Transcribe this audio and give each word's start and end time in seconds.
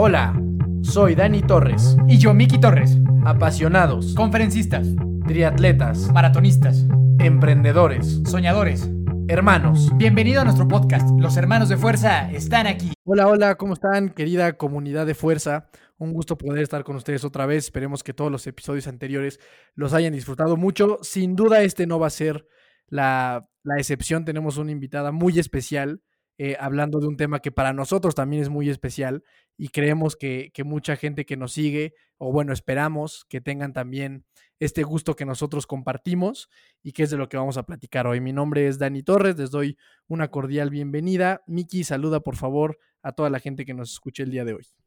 Hola, 0.00 0.40
soy 0.82 1.16
Dani 1.16 1.42
Torres. 1.42 1.96
Y 2.06 2.18
yo, 2.18 2.32
Miki 2.32 2.60
Torres. 2.60 2.96
Apasionados, 3.24 4.14
Conferencistas, 4.14 4.86
triatletas, 5.26 6.12
maratonistas, 6.12 6.86
emprendedores, 7.18 8.22
soñadores. 8.24 8.88
hermanos. 9.26 9.90
Bienvenido 9.96 10.40
a 10.40 10.44
nuestro 10.44 10.68
podcast. 10.68 11.10
Los 11.18 11.36
hermanos 11.36 11.68
de 11.68 11.76
fuerza 11.76 12.30
están 12.30 12.68
aquí. 12.68 12.92
Hola, 13.02 13.26
hola, 13.26 13.56
¿cómo 13.56 13.72
están, 13.72 14.10
querida 14.10 14.56
comunidad 14.56 15.04
de 15.04 15.16
fuerza? 15.16 15.68
Un 15.98 16.12
gusto 16.12 16.38
poder 16.38 16.62
estar 16.62 16.84
con 16.84 16.94
ustedes 16.94 17.24
otra 17.24 17.46
vez. 17.46 17.64
Esperemos 17.64 18.04
que 18.04 18.14
todos 18.14 18.30
los 18.30 18.46
episodios 18.46 18.86
anteriores 18.86 19.40
los 19.74 19.94
hayan 19.94 20.12
disfrutado 20.12 20.56
mucho. 20.56 21.00
Sin 21.02 21.34
duda, 21.34 21.62
este 21.62 21.88
no 21.88 21.98
va 21.98 22.06
a 22.06 22.10
ser 22.10 22.46
la, 22.86 23.48
la 23.64 23.78
excepción. 23.78 24.24
Tenemos 24.24 24.58
una 24.58 24.70
invitada 24.70 25.10
muy 25.10 25.40
especial. 25.40 26.02
Eh, 26.38 26.56
hablando 26.58 27.00
de 27.00 27.08
un 27.08 27.16
tema 27.16 27.40
que 27.40 27.50
para 27.50 27.72
nosotros 27.72 28.14
también 28.14 28.42
es 28.42 28.48
muy 28.48 28.70
especial 28.70 29.24
y 29.56 29.68
creemos 29.68 30.16
que, 30.16 30.50
que 30.54 30.64
mucha 30.64 30.96
gente 30.96 31.26
que 31.26 31.36
nos 31.36 31.52
sigue, 31.52 31.94
o 32.16 32.32
bueno, 32.32 32.52
esperamos 32.52 33.26
que 33.28 33.40
tengan 33.40 33.72
también 33.72 34.24
este 34.60 34.82
gusto 34.82 35.16
que 35.16 35.24
nosotros 35.24 35.66
compartimos 35.66 36.48
y 36.82 36.92
que 36.92 37.02
es 37.02 37.10
de 37.10 37.16
lo 37.16 37.28
que 37.28 37.36
vamos 37.36 37.56
a 37.56 37.64
platicar 37.64 38.06
hoy. 38.06 38.20
Mi 38.20 38.32
nombre 38.32 38.68
es 38.68 38.78
Dani 38.78 39.02
Torres, 39.02 39.36
les 39.36 39.50
doy 39.50 39.76
una 40.06 40.30
cordial 40.30 40.70
bienvenida. 40.70 41.42
Miki, 41.46 41.84
saluda 41.84 42.20
por 42.20 42.36
favor 42.36 42.78
a 43.02 43.12
toda 43.12 43.30
la 43.30 43.40
gente 43.40 43.64
que 43.64 43.74
nos 43.74 43.92
escuche 43.92 44.22
el 44.22 44.30
día 44.30 44.44
de 44.44 44.54
hoy. 44.54 44.77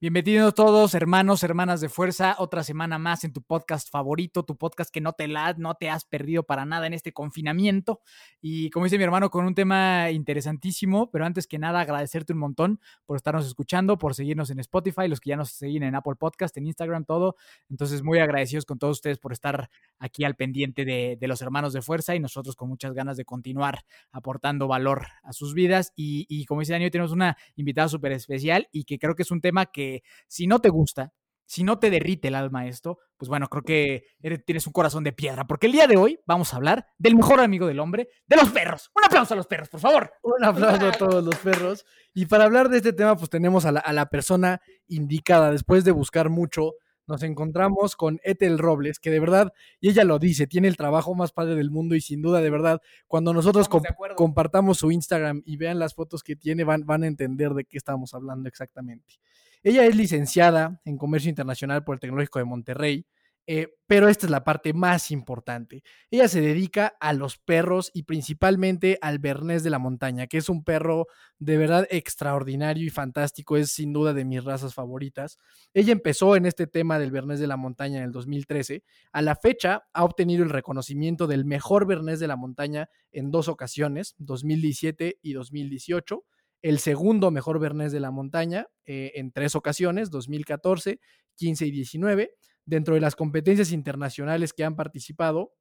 Bienvenidos 0.00 0.54
todos, 0.54 0.94
hermanos, 0.94 1.42
hermanas 1.42 1.80
de 1.80 1.88
fuerza. 1.88 2.36
Otra 2.38 2.62
semana 2.62 3.00
más 3.00 3.24
en 3.24 3.32
tu 3.32 3.42
podcast 3.42 3.90
favorito, 3.90 4.44
tu 4.44 4.56
podcast 4.56 4.94
que 4.94 5.00
no 5.00 5.12
te 5.12 5.26
la, 5.26 5.54
no 5.54 5.74
te 5.74 5.90
has 5.90 6.04
perdido 6.04 6.44
para 6.44 6.64
nada 6.64 6.86
en 6.86 6.94
este 6.94 7.12
confinamiento. 7.12 8.00
Y 8.40 8.70
como 8.70 8.84
dice 8.84 8.96
mi 8.96 9.02
hermano, 9.02 9.28
con 9.28 9.44
un 9.44 9.56
tema 9.56 10.12
interesantísimo, 10.12 11.10
pero 11.10 11.24
antes 11.24 11.48
que 11.48 11.58
nada 11.58 11.80
agradecerte 11.80 12.32
un 12.32 12.38
montón 12.38 12.80
por 13.06 13.16
estarnos 13.16 13.44
escuchando, 13.44 13.98
por 13.98 14.14
seguirnos 14.14 14.50
en 14.50 14.60
Spotify, 14.60 15.08
los 15.08 15.18
que 15.18 15.30
ya 15.30 15.36
nos 15.36 15.50
siguen 15.50 15.82
en 15.82 15.96
Apple 15.96 16.14
Podcast, 16.14 16.56
en 16.58 16.68
Instagram, 16.68 17.04
todo. 17.04 17.34
Entonces, 17.68 18.04
muy 18.04 18.20
agradecidos 18.20 18.66
con 18.66 18.78
todos 18.78 18.98
ustedes 18.98 19.18
por 19.18 19.32
estar 19.32 19.68
aquí 19.98 20.22
al 20.22 20.36
pendiente 20.36 20.84
de, 20.84 21.18
los 21.22 21.42
hermanos 21.42 21.72
de 21.72 21.82
fuerza 21.82 22.14
y 22.14 22.20
nosotros 22.20 22.54
con 22.54 22.68
muchas 22.68 22.94
ganas 22.94 23.16
de 23.16 23.24
continuar 23.24 23.80
aportando 24.12 24.68
valor 24.68 25.08
a 25.24 25.32
sus 25.32 25.54
vidas. 25.54 25.92
Y, 25.96 26.24
y 26.28 26.44
como 26.44 26.60
dice 26.60 26.74
Dani, 26.74 26.84
hoy 26.84 26.92
tenemos 26.92 27.10
una 27.10 27.36
invitada 27.56 27.88
súper 27.88 28.12
especial 28.12 28.68
y 28.70 28.84
que 28.84 29.00
creo 29.00 29.16
que 29.16 29.24
es 29.24 29.32
un 29.32 29.40
tema 29.40 29.66
que 29.66 29.87
si 30.26 30.46
no 30.46 30.60
te 30.60 30.68
gusta, 30.68 31.12
si 31.46 31.64
no 31.64 31.78
te 31.78 31.88
derrite 31.88 32.28
el 32.28 32.34
alma 32.34 32.66
esto, 32.66 32.98
pues 33.16 33.28
bueno, 33.30 33.48
creo 33.48 33.62
que 33.62 34.04
eres- 34.20 34.44
tienes 34.44 34.66
un 34.66 34.72
corazón 34.74 35.02
de 35.02 35.12
piedra, 35.12 35.46
porque 35.46 35.66
el 35.66 35.72
día 35.72 35.86
de 35.86 35.96
hoy 35.96 36.20
vamos 36.26 36.52
a 36.52 36.56
hablar 36.56 36.86
del 36.98 37.16
mejor 37.16 37.40
amigo 37.40 37.66
del 37.66 37.80
hombre, 37.80 38.08
de 38.26 38.36
los 38.36 38.50
perros. 38.50 38.90
Un 38.94 39.04
aplauso 39.06 39.32
a 39.32 39.36
los 39.38 39.46
perros, 39.46 39.68
por 39.70 39.80
favor. 39.80 40.12
Un 40.22 40.44
aplauso 40.44 40.86
a 40.88 40.92
todos 40.92 41.24
los 41.24 41.36
perros. 41.36 41.86
Y 42.12 42.26
para 42.26 42.44
hablar 42.44 42.68
de 42.68 42.76
este 42.76 42.92
tema, 42.92 43.16
pues 43.16 43.30
tenemos 43.30 43.64
a 43.64 43.72
la, 43.72 43.80
a 43.80 43.92
la 43.94 44.06
persona 44.10 44.60
indicada. 44.88 45.50
Después 45.50 45.84
de 45.84 45.92
buscar 45.92 46.28
mucho, 46.28 46.74
nos 47.06 47.22
encontramos 47.22 47.96
con 47.96 48.20
Ethel 48.24 48.58
Robles, 48.58 48.98
que 48.98 49.10
de 49.10 49.18
verdad, 49.18 49.54
y 49.80 49.88
ella 49.88 50.04
lo 50.04 50.18
dice, 50.18 50.46
tiene 50.46 50.68
el 50.68 50.76
trabajo 50.76 51.14
más 51.14 51.32
padre 51.32 51.54
del 51.54 51.70
mundo 51.70 51.94
y 51.94 52.02
sin 52.02 52.20
duda, 52.20 52.42
de 52.42 52.50
verdad, 52.50 52.82
cuando 53.06 53.32
nosotros 53.32 53.70
comp- 53.70 53.86
compartamos 54.16 54.76
su 54.76 54.90
Instagram 54.92 55.40
y 55.46 55.56
vean 55.56 55.78
las 55.78 55.94
fotos 55.94 56.22
que 56.22 56.36
tiene, 56.36 56.64
van, 56.64 56.84
van 56.84 57.04
a 57.04 57.06
entender 57.06 57.54
de 57.54 57.64
qué 57.64 57.78
estamos 57.78 58.12
hablando 58.12 58.46
exactamente. 58.50 59.14
Ella 59.62 59.84
es 59.86 59.96
licenciada 59.96 60.80
en 60.84 60.98
Comercio 60.98 61.30
Internacional 61.30 61.84
por 61.84 61.96
el 61.96 62.00
Tecnológico 62.00 62.38
de 62.38 62.44
Monterrey, 62.44 63.06
eh, 63.50 63.68
pero 63.86 64.08
esta 64.08 64.26
es 64.26 64.30
la 64.30 64.44
parte 64.44 64.74
más 64.74 65.10
importante. 65.10 65.82
Ella 66.10 66.28
se 66.28 66.42
dedica 66.42 66.98
a 67.00 67.14
los 67.14 67.38
perros 67.38 67.90
y 67.94 68.02
principalmente 68.02 68.98
al 69.00 69.18
Bernés 69.20 69.62
de 69.62 69.70
la 69.70 69.78
montaña, 69.78 70.26
que 70.26 70.36
es 70.36 70.50
un 70.50 70.64
perro 70.64 71.06
de 71.38 71.56
verdad 71.56 71.88
extraordinario 71.90 72.84
y 72.84 72.90
fantástico, 72.90 73.56
es 73.56 73.72
sin 73.72 73.94
duda 73.94 74.12
de 74.12 74.26
mis 74.26 74.44
razas 74.44 74.74
favoritas. 74.74 75.38
Ella 75.72 75.92
empezó 75.92 76.36
en 76.36 76.44
este 76.44 76.66
tema 76.66 76.98
del 76.98 77.10
Bernés 77.10 77.40
de 77.40 77.46
la 77.46 77.56
montaña 77.56 77.96
en 77.96 78.04
el 78.04 78.12
2013. 78.12 78.84
A 79.12 79.22
la 79.22 79.34
fecha 79.34 79.88
ha 79.94 80.04
obtenido 80.04 80.44
el 80.44 80.50
reconocimiento 80.50 81.26
del 81.26 81.46
mejor 81.46 81.86
Bernés 81.86 82.20
de 82.20 82.28
la 82.28 82.36
montaña 82.36 82.90
en 83.12 83.30
dos 83.30 83.48
ocasiones, 83.48 84.14
2017 84.18 85.20
y 85.22 85.32
2018 85.32 86.22
el 86.62 86.78
segundo 86.78 87.30
mejor 87.30 87.58
Bernés 87.58 87.92
de 87.92 88.00
la 88.00 88.10
montaña 88.10 88.66
eh, 88.86 89.12
en 89.14 89.32
tres 89.32 89.54
ocasiones, 89.54 90.10
2014, 90.10 91.00
15 91.36 91.66
y 91.66 91.70
19. 91.70 92.34
Dentro 92.64 92.94
de 92.94 93.00
las 93.00 93.16
competencias 93.16 93.72
internacionales 93.72 94.52
que 94.52 94.64
han 94.64 94.76
participado, 94.76 95.52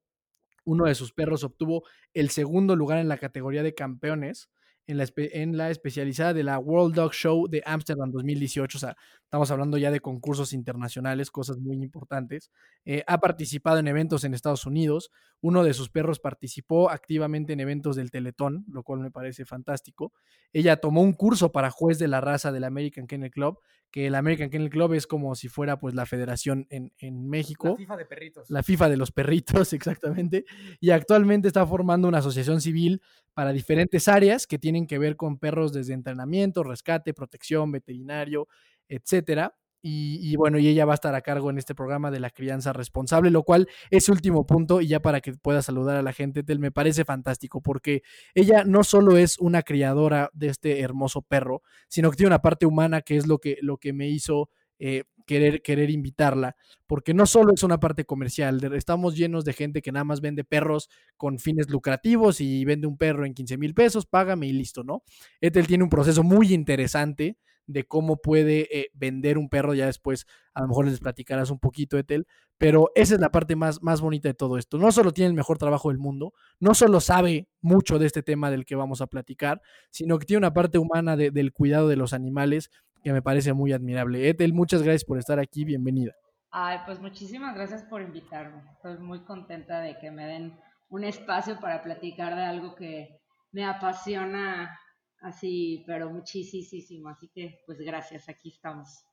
uno 0.65 0.85
de 0.85 0.95
sus 0.95 1.13
perros 1.13 1.43
obtuvo 1.43 1.83
el 2.13 2.29
segundo 2.29 2.75
lugar 2.75 2.99
en 2.99 3.07
la 3.07 3.17
categoría 3.17 3.63
de 3.63 3.73
campeones 3.73 4.49
en 4.87 4.97
la, 4.97 5.05
en 5.15 5.57
la 5.57 5.69
especializada 5.69 6.33
de 6.33 6.43
la 6.43 6.57
World 6.57 6.95
Dog 6.95 7.13
Show 7.13 7.47
de 7.47 7.61
Amsterdam 7.65 8.09
2018. 8.11 8.77
O 8.77 8.79
sea, 8.79 8.97
estamos 9.23 9.51
hablando 9.51 9.77
ya 9.77 9.91
de 9.91 9.99
concursos 9.99 10.53
internacionales, 10.53 11.29
cosas 11.29 11.57
muy 11.57 11.75
importantes. 11.83 12.49
Eh, 12.85 13.03
ha 13.05 13.19
participado 13.19 13.79
en 13.79 13.87
eventos 13.87 14.23
en 14.23 14.33
Estados 14.33 14.65
Unidos. 14.65 15.11
Uno 15.41 15.63
de 15.63 15.73
sus 15.73 15.89
perros 15.89 16.19
participó 16.19 16.89
activamente 16.89 17.53
en 17.53 17.59
eventos 17.59 17.95
del 17.97 18.09
Teletón, 18.09 18.65
lo 18.71 18.83
cual 18.83 19.01
me 19.01 19.11
parece 19.11 19.45
fantástico. 19.45 20.13
Ella 20.53 20.77
tomó 20.77 21.01
un 21.01 21.13
curso 21.13 21.51
para 21.51 21.69
juez 21.69 21.99
de 21.99 22.07
la 22.07 22.21
raza 22.21 22.51
del 22.51 22.63
American 22.63 23.07
Kennel 23.07 23.31
Club, 23.31 23.59
que 23.91 24.07
el 24.07 24.15
American 24.15 24.49
Kennel 24.49 24.69
Club 24.69 24.93
es 24.93 25.07
como 25.07 25.35
si 25.35 25.47
fuera 25.47 25.79
pues 25.79 25.95
la 25.95 26.05
federación 26.05 26.67
en, 26.69 26.93
en 26.97 27.29
México. 27.29 27.75
FIFA 27.75 27.97
de 27.97 28.05
perritos. 28.05 28.49
La 28.49 28.63
FIFA 28.63 28.89
de 28.89 28.97
los 28.97 29.11
perritos, 29.11 29.73
exactamente. 29.73 30.45
Y 30.79 30.91
actualmente 30.91 31.47
está 31.47 31.65
formando 31.65 32.07
una 32.07 32.19
asociación 32.19 32.61
civil 32.61 33.01
para 33.33 33.53
diferentes 33.53 34.07
áreas 34.07 34.47
que 34.47 34.59
tienen 34.59 34.87
que 34.87 34.97
ver 34.97 35.15
con 35.15 35.37
perros 35.37 35.71
desde 35.71 35.93
entrenamiento, 35.93 36.63
rescate, 36.63 37.13
protección, 37.13 37.71
veterinario, 37.71 38.47
etcétera. 38.89 39.55
Y, 39.89 40.35
bueno, 40.35 40.59
y 40.59 40.67
ella 40.67 40.85
va 40.85 40.93
a 40.93 40.95
estar 40.95 41.15
a 41.15 41.21
cargo 41.21 41.49
en 41.49 41.57
este 41.57 41.73
programa 41.73 42.11
de 42.11 42.19
la 42.19 42.29
crianza 42.29 42.73
responsable, 42.73 43.31
lo 43.31 43.43
cual 43.43 43.67
es 43.89 44.09
último 44.09 44.45
punto, 44.45 44.81
y 44.81 44.87
ya 44.87 44.99
para 44.99 45.21
que 45.21 45.33
pueda 45.33 45.61
saludar 45.61 45.95
a 45.95 46.01
la 46.01 46.11
gente, 46.11 46.43
Tel, 46.43 46.59
me 46.59 46.71
parece 46.71 47.05
fantástico, 47.05 47.61
porque 47.61 48.03
ella 48.35 48.63
no 48.65 48.83
solo 48.83 49.17
es 49.17 49.37
una 49.39 49.63
criadora 49.63 50.29
de 50.33 50.47
este 50.47 50.81
hermoso 50.81 51.21
perro, 51.21 51.61
sino 51.87 52.11
que 52.11 52.17
tiene 52.17 52.27
una 52.27 52.41
parte 52.41 52.65
humana 52.65 53.01
que 53.01 53.17
es 53.17 53.27
lo 53.27 53.39
que, 53.39 53.57
lo 53.61 53.77
que 53.77 53.93
me 53.93 54.09
hizo 54.09 54.49
eh, 54.79 55.05
querer, 55.25 55.61
querer 55.61 55.89
invitarla, 55.89 56.55
porque 56.85 57.13
no 57.13 57.25
solo 57.25 57.53
es 57.53 57.63
una 57.63 57.79
parte 57.79 58.05
comercial, 58.05 58.61
estamos 58.73 59.15
llenos 59.15 59.43
de 59.45 59.53
gente 59.53 59.81
que 59.81 59.91
nada 59.91 60.03
más 60.03 60.21
vende 60.21 60.43
perros 60.43 60.89
con 61.17 61.39
fines 61.39 61.69
lucrativos 61.69 62.41
y 62.41 62.63
vende 62.65 62.87
un 62.87 62.97
perro 62.97 63.25
en 63.25 63.33
15 63.33 63.57
mil 63.57 63.73
pesos, 63.73 64.05
págame 64.05 64.47
y 64.47 64.53
listo, 64.53 64.83
¿no? 64.83 65.03
Ethel 65.41 65.67
tiene 65.67 65.83
un 65.83 65.89
proceso 65.89 66.23
muy 66.23 66.53
interesante 66.53 67.37
de 67.67 67.83
cómo 67.83 68.17
puede 68.17 68.67
eh, 68.75 68.89
vender 68.93 69.37
un 69.37 69.49
perro, 69.49 69.73
ya 69.73 69.85
después 69.85 70.25
a 70.53 70.61
lo 70.61 70.67
mejor 70.69 70.87
les 70.87 70.99
platicarás 70.99 71.51
un 71.51 71.59
poquito, 71.59 71.97
Ethel, 71.97 72.25
pero 72.57 72.89
esa 72.95 73.13
es 73.13 73.19
la 73.21 73.29
parte 73.29 73.55
más, 73.55 73.83
más 73.83 74.01
bonita 74.01 74.29
de 74.29 74.33
todo 74.33 74.57
esto. 74.57 74.77
No 74.79 74.91
solo 74.91 75.11
tiene 75.11 75.27
el 75.27 75.35
mejor 75.35 75.57
trabajo 75.59 75.89
del 75.89 75.99
mundo, 75.99 76.33
no 76.59 76.73
solo 76.73 76.99
sabe 76.99 77.47
mucho 77.61 77.99
de 77.99 78.07
este 78.07 78.23
tema 78.23 78.49
del 78.49 78.65
que 78.65 78.75
vamos 78.75 79.01
a 79.01 79.07
platicar, 79.07 79.61
sino 79.91 80.17
que 80.17 80.25
tiene 80.25 80.39
una 80.39 80.53
parte 80.53 80.79
humana 80.79 81.15
de- 81.15 81.29
del 81.29 81.53
cuidado 81.53 81.87
de 81.87 81.97
los 81.97 82.13
animales 82.13 82.71
que 83.03 83.13
me 83.13 83.21
parece 83.21 83.53
muy 83.53 83.73
admirable. 83.73 84.27
Ethel, 84.27 84.53
muchas 84.53 84.81
gracias 84.81 85.05
por 85.05 85.19
estar 85.19 85.39
aquí, 85.39 85.63
bienvenida. 85.65 86.15
Ay, 86.49 86.79
pues 86.85 86.99
muchísimas 86.99 87.53
gracias 87.55 87.83
por 87.83 88.01
invitarme. 88.01 88.63
Estoy 88.73 88.97
muy 88.97 89.23
contenta 89.25 89.81
de 89.81 89.97
que 89.99 90.09
me 90.09 90.25
den 90.25 90.57
un 90.89 91.03
espacio 91.03 91.59
para 91.59 91.83
platicar 91.83 92.35
de 92.35 92.43
algo 92.43 92.73
que 92.73 93.19
me 93.51 93.65
apasiona 93.65 94.79
así, 95.21 95.83
pero 95.87 96.09
muchísimo. 96.09 97.09
Así 97.09 97.27
que, 97.29 97.61
pues 97.65 97.79
gracias, 97.79 98.29
aquí 98.29 98.49
estamos. 98.49 99.03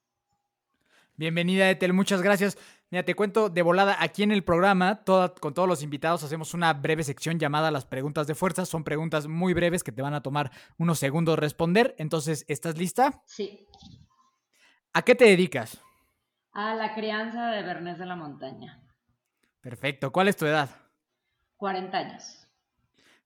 Bienvenida, 1.16 1.70
Ethel, 1.70 1.92
muchas 1.92 2.22
gracias. 2.22 2.58
Mira, 2.90 3.04
te 3.04 3.14
cuento 3.14 3.48
de 3.48 3.62
volada, 3.62 3.96
aquí 4.00 4.24
en 4.24 4.32
el 4.32 4.42
programa, 4.42 5.04
toda- 5.04 5.32
con 5.34 5.54
todos 5.54 5.68
los 5.68 5.82
invitados, 5.82 6.24
hacemos 6.24 6.54
una 6.54 6.72
breve 6.72 7.04
sección 7.04 7.38
llamada 7.38 7.70
las 7.70 7.86
preguntas 7.86 8.26
de 8.26 8.34
fuerza. 8.34 8.66
Son 8.66 8.82
preguntas 8.82 9.28
muy 9.28 9.54
breves 9.54 9.84
que 9.84 9.92
te 9.92 10.02
van 10.02 10.14
a 10.14 10.22
tomar 10.22 10.50
unos 10.76 10.98
segundos 10.98 11.38
responder. 11.38 11.94
Entonces, 11.98 12.44
¿estás 12.48 12.76
lista? 12.78 13.22
Sí, 13.26 13.66
¿A 14.92 15.02
qué 15.02 15.14
te 15.14 15.24
dedicas? 15.24 15.80
a 16.56 16.72
la 16.76 16.94
crianza 16.94 17.48
de 17.50 17.62
Bernés 17.64 17.98
de 17.98 18.06
la 18.06 18.14
Montaña. 18.14 18.80
Perfecto. 19.60 20.12
¿Cuál 20.12 20.28
es 20.28 20.36
tu 20.36 20.46
edad? 20.46 20.70
40 21.56 21.98
años. 21.98 22.46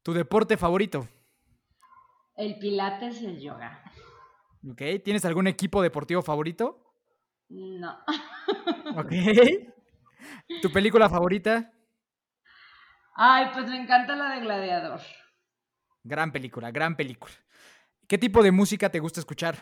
¿Tu 0.03 0.15
deporte 0.15 0.57
favorito? 0.57 1.07
El 2.39 2.57
pilates 2.61 3.21
y 3.21 3.27
el 3.27 3.41
yoga. 3.41 3.83
¿Ok? 4.71 4.81
¿Tienes 5.05 5.25
algún 5.25 5.49
equipo 5.49 5.83
deportivo 5.83 6.23
favorito? 6.23 6.95
No. 7.49 7.99
¿Ok? 8.97 9.13
¿Tu 10.63 10.73
película 10.73 11.09
favorita? 11.11 11.73
Ay, 13.17 13.47
pues 13.53 13.69
me 13.69 13.83
encanta 13.83 14.15
la 14.15 14.37
de 14.37 14.41
Gladiador. 14.43 15.01
Gran 16.05 16.31
película, 16.31 16.71
gran 16.71 16.97
película. 16.97 17.35
¿Qué 18.07 18.19
tipo 18.19 18.41
de 18.45 18.53
música 18.53 18.89
te 18.89 19.01
gusta 19.01 19.19
escuchar? 19.19 19.57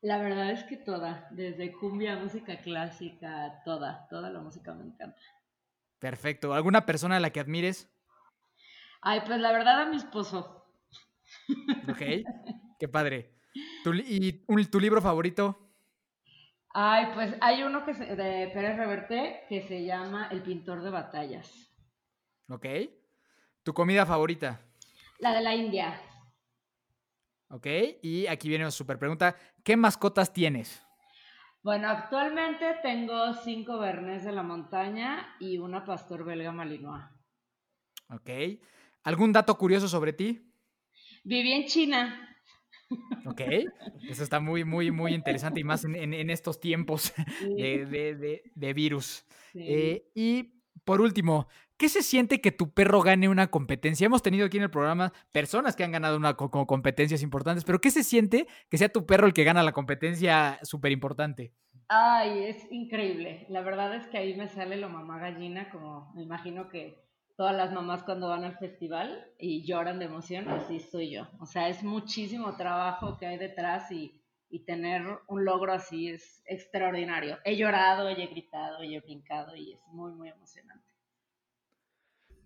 La 0.00 0.16
verdad 0.16 0.50
es 0.52 0.64
que 0.64 0.78
toda, 0.78 1.28
desde 1.32 1.72
cumbia, 1.72 2.16
música 2.16 2.56
clásica, 2.62 3.60
toda, 3.66 4.08
toda 4.08 4.30
la 4.30 4.40
música 4.40 4.72
me 4.72 4.84
encanta. 4.84 5.20
Perfecto. 5.98 6.54
¿Alguna 6.54 6.86
persona 6.86 7.16
a 7.16 7.20
la 7.20 7.28
que 7.28 7.40
admires? 7.40 7.90
Ay, 9.02 9.20
pues 9.26 9.38
la 9.38 9.52
verdad 9.52 9.82
a 9.82 9.86
mi 9.86 9.96
esposo. 9.96 10.57
Ok. 11.88 12.02
Qué 12.78 12.88
padre. 12.88 13.34
¿Tu, 13.84 13.94
¿Y 13.94 14.44
un- 14.48 14.64
tu 14.66 14.78
libro 14.80 15.00
favorito? 15.00 15.72
Ay, 16.74 17.06
pues 17.14 17.34
hay 17.40 17.62
uno 17.62 17.84
que 17.84 17.94
se- 17.94 18.14
de 18.14 18.48
Pérez 18.52 18.76
Reverte 18.76 19.40
que 19.48 19.62
se 19.62 19.84
llama 19.84 20.28
El 20.30 20.42
pintor 20.42 20.82
de 20.82 20.90
batallas. 20.90 21.70
¿Ok? 22.48 22.66
¿Tu 23.62 23.72
comida 23.74 24.06
favorita? 24.06 24.60
La 25.18 25.32
de 25.34 25.40
la 25.42 25.54
India. 25.54 26.00
¿Ok? 27.48 27.66
Y 28.02 28.26
aquí 28.26 28.48
viene 28.48 28.64
una 28.64 28.70
super 28.70 28.98
pregunta. 28.98 29.34
¿Qué 29.64 29.76
mascotas 29.76 30.32
tienes? 30.32 30.84
Bueno, 31.62 31.88
actualmente 31.88 32.76
tengo 32.82 33.34
cinco 33.34 33.78
bernés 33.78 34.24
de 34.24 34.32
la 34.32 34.42
montaña 34.42 35.34
y 35.40 35.58
una 35.58 35.84
pastor 35.84 36.24
belga 36.24 36.52
malinois. 36.52 37.04
¿Ok? 38.10 38.30
¿Algún 39.02 39.32
dato 39.32 39.56
curioso 39.58 39.88
sobre 39.88 40.12
ti? 40.12 40.47
Viví 41.28 41.52
en 41.52 41.66
China. 41.66 42.24
¿Ok? 43.26 43.42
Eso 44.08 44.22
está 44.22 44.40
muy, 44.40 44.64
muy, 44.64 44.90
muy 44.90 45.12
interesante 45.12 45.60
y 45.60 45.64
más 45.64 45.84
en, 45.84 45.94
en- 45.94 46.14
en 46.14 46.30
estos 46.30 46.58
tiempos 46.58 47.12
de, 47.42 47.84
de- 47.84 48.14
de- 48.16 48.42
de 48.54 48.72
virus. 48.72 49.26
sí. 49.52 49.60
Eh, 49.62 50.10
y 50.14 50.54
por 50.84 51.02
último, 51.02 51.46
¿qué 51.76 51.90
se 51.90 52.02
siente 52.02 52.40
que 52.40 52.50
tu 52.50 52.72
perro 52.72 53.02
gane 53.02 53.28
una 53.28 53.48
competencia? 53.48 54.06
Hemos 54.06 54.22
tenido 54.22 54.46
aquí 54.46 54.56
en 54.56 54.62
el 54.62 54.70
programa 54.70 55.12
personas 55.32 55.76
que 55.76 55.84
han 55.84 55.92
ganado 55.92 56.16
una 56.16 56.34
competencias 56.34 57.22
importantes, 57.22 57.64
pero 57.64 57.78
¿qué 57.80 57.90
se 57.90 58.02
siente 58.04 58.46
que 58.70 58.78
sea 58.78 58.88
tu 58.88 59.04
perro 59.04 59.26
el 59.26 59.34
que 59.34 59.44
gana 59.44 59.62
la 59.62 59.72
competencia 59.72 60.58
súper 60.62 60.92
importante? 60.92 61.52
Ay, 61.88 62.44
es 62.44 62.66
increíble. 62.70 63.44
La 63.50 63.60
verdad 63.60 63.94
es 63.96 64.06
que 64.06 64.16
ahí 64.16 64.34
me 64.34 64.48
sale 64.48 64.76
lo 64.78 64.88
mamá 64.88 65.18
gallina, 65.18 65.68
como 65.70 66.10
me 66.14 66.22
imagino 66.22 66.68
que 66.70 67.06
todas 67.38 67.54
las 67.54 67.72
mamás 67.72 68.02
cuando 68.02 68.28
van 68.28 68.42
al 68.42 68.58
festival 68.58 69.24
y 69.38 69.64
lloran 69.64 70.00
de 70.00 70.06
emoción, 70.06 70.48
así 70.48 70.80
soy 70.80 71.12
yo. 71.12 71.28
O 71.38 71.46
sea, 71.46 71.68
es 71.68 71.84
muchísimo 71.84 72.56
trabajo 72.56 73.16
que 73.16 73.26
hay 73.26 73.38
detrás 73.38 73.92
y, 73.92 74.20
y 74.50 74.64
tener 74.64 75.04
un 75.28 75.44
logro 75.44 75.72
así 75.72 76.08
es 76.08 76.42
extraordinario. 76.46 77.38
He 77.44 77.56
llorado, 77.56 78.08
he 78.08 78.26
gritado, 78.26 78.82
y 78.82 78.96
he 78.96 79.00
brincado 79.00 79.54
y 79.54 79.74
es 79.74 79.80
muy, 79.86 80.10
muy 80.10 80.30
emocionante. 80.30 80.87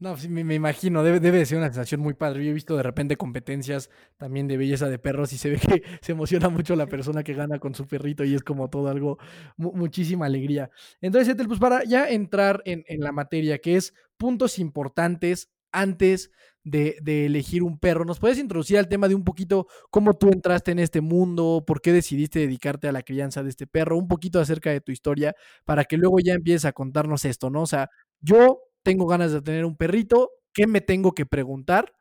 No, 0.03 0.17
sí, 0.17 0.29
me, 0.29 0.41
imagino, 0.53 1.05
debe, 1.05 1.21
debe 1.21 1.39
de 1.39 1.47
ser 1.47 1.59
una 1.59 1.69
sensación 1.69 2.01
muy 2.01 2.15
padre. 2.15 2.45
Yo 2.45 2.51
he 2.51 2.55
visto 2.55 2.77
de 2.77 2.83
repente 2.83 3.17
competencias 3.17 3.89
también 4.17 4.49
de 4.49 4.57
belleza 4.57 4.89
de 4.91 4.99
perros 4.99 5.33
y 5.33 5.39
se 5.39 5.51
ve 5.51 5.59
que 5.61 5.83
se 6.03 6.11
emociona 6.11 6.49
mucho 6.49 6.75
la 6.75 6.89
persona 6.89 7.23
que 7.23 7.35
gana 7.35 7.61
con 7.61 7.73
su 7.77 7.87
perrito 7.87 8.25
y 8.25 8.35
es 8.35 8.43
como 8.43 8.69
todo 8.69 8.89
algo, 8.89 9.19
mu- 9.57 9.73
muchísima 9.73 10.27
alegría. 10.27 10.71
Entonces, 11.01 11.29
Ethel, 11.33 11.47
pues 11.47 11.61
para 11.61 11.85
ya 11.85 12.09
entrar 12.09 12.63
en, 12.65 12.85
en 12.89 13.01
la 13.01 13.13
materia, 13.13 13.59
que 13.61 13.77
es 13.77 13.95
puntos 14.17 14.59
importantes 14.59 15.51
antes 15.71 16.33
de, 16.65 16.97
de 17.01 17.27
elegir 17.27 17.63
un 17.63 17.79
perro, 17.79 18.05
¿nos 18.05 18.19
puedes 18.19 18.39
introducir 18.39 18.79
al 18.79 18.89
tema 18.89 19.07
de 19.09 19.15
un 19.15 19.23
poquito 19.25 19.69
cómo 19.91 20.15
tú 20.15 20.31
entraste 20.33 20.73
en 20.73 20.81
este 20.81 21.01
mundo, 21.01 21.63
por 21.65 21.81
qué 21.81 21.93
decidiste 21.93 22.41
dedicarte 22.41 22.89
a 22.89 22.93
la 22.93 23.03
crianza 23.03 23.43
de 23.45 23.51
este 23.51 23.69
perro, 23.69 23.97
un 23.99 24.09
poquito 24.09 24.41
acerca 24.41 24.71
de 24.71 24.81
tu 24.81 24.91
historia, 24.91 25.35
para 25.65 25.85
que 25.85 25.97
luego 25.97 26.19
ya 26.19 26.35
empieces 26.35 26.65
a 26.65 26.73
contarnos 26.73 27.25
esto, 27.25 27.51
¿no? 27.51 27.63
O 27.63 27.67
sea, 27.67 27.89
yo 28.21 28.59
tengo 28.83 29.07
ganas 29.07 29.33
de 29.33 29.43
tener 29.43 29.65
un 29.65 29.77
perrito, 29.77 30.31
¿qué 30.53 30.67
me 30.67 30.81
tengo 30.81 31.13
que 31.13 31.27
preguntar 31.27 31.95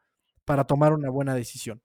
para 0.45 0.65
tomar 0.65 0.93
una 0.93 1.09
buena 1.09 1.35
decisión? 1.35 1.81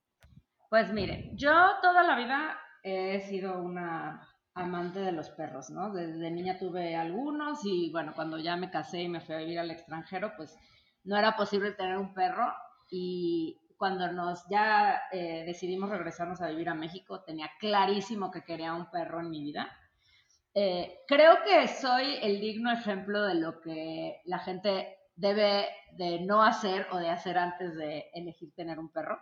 Pues 0.70 0.93
mire, 0.93 1.31
yo 1.34 1.52
toda 1.82 2.02
la 2.02 2.16
vida 2.16 2.58
he 2.82 3.20
sido 3.20 3.58
una 3.58 4.28
amante 4.54 5.00
de 5.00 5.12
los 5.12 5.28
perros, 5.31 5.70
¿no? 5.70 5.93
Desde 5.93 6.31
niña 6.31 6.58
tuve 6.58 6.96
algunos 6.96 7.60
y 7.64 7.90
bueno, 7.93 8.12
cuando 8.14 8.38
ya 8.38 8.56
me 8.56 8.70
casé 8.70 9.02
y 9.02 9.08
me 9.08 9.20
fui 9.20 9.34
a 9.34 9.38
vivir 9.38 9.58
al 9.58 9.70
extranjero, 9.70 10.32
pues 10.37 10.56
no 11.04 11.16
era 11.16 11.37
posible 11.37 11.72
tener 11.72 11.99
un 11.99 12.14
perro 12.14 12.52
y 12.90 13.60
cuando 13.76 14.10
nos 14.12 14.49
ya 14.49 15.02
eh, 15.12 15.44
decidimos 15.46 15.90
regresarnos 15.90 16.40
a 16.40 16.49
vivir 16.49 16.70
a 16.70 16.75
México, 16.75 17.22
tenía 17.22 17.50
clarísimo 17.60 18.31
que 18.31 18.44
quería 18.44 18.72
un 18.72 18.90
perro 18.90 19.20
en 19.20 19.31
mi 19.31 19.42
vida. 19.42 19.69
Eh, 20.58 21.00
creo 21.06 21.37
que 21.44 21.69
soy 21.69 22.17
el 22.23 22.41
digno 22.41 22.73
ejemplo 22.73 23.23
de 23.26 23.35
lo 23.35 23.61
que 23.61 24.23
la 24.25 24.38
gente 24.38 24.97
debe 25.14 25.67
de 25.93 26.20
no 26.20 26.43
hacer 26.43 26.87
o 26.93 26.97
de 26.97 27.11
hacer 27.11 27.37
antes 27.37 27.76
de 27.76 28.06
elegir 28.14 28.55
tener 28.55 28.79
un 28.79 28.91
perro. 28.91 29.19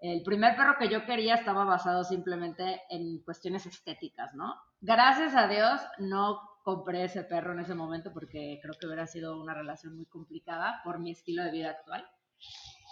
El 0.00 0.22
primer 0.22 0.56
perro 0.56 0.76
que 0.78 0.88
yo 0.88 1.04
quería 1.04 1.34
estaba 1.34 1.66
basado 1.66 2.02
simplemente 2.02 2.80
en 2.88 3.22
cuestiones 3.24 3.66
estéticas, 3.66 4.34
¿no? 4.34 4.54
Gracias 4.80 5.36
a 5.36 5.48
Dios 5.48 5.82
no 5.98 6.40
compré 6.64 7.04
ese 7.04 7.24
perro 7.24 7.52
en 7.52 7.60
ese 7.60 7.74
momento 7.74 8.10
porque 8.14 8.58
creo 8.62 8.74
que 8.80 8.86
hubiera 8.86 9.06
sido 9.06 9.38
una 9.38 9.52
relación 9.52 9.96
muy 9.96 10.06
complicada 10.06 10.80
por 10.82 10.98
mi 10.98 11.10
estilo 11.10 11.44
de 11.44 11.50
vida 11.50 11.72
actual. 11.72 12.08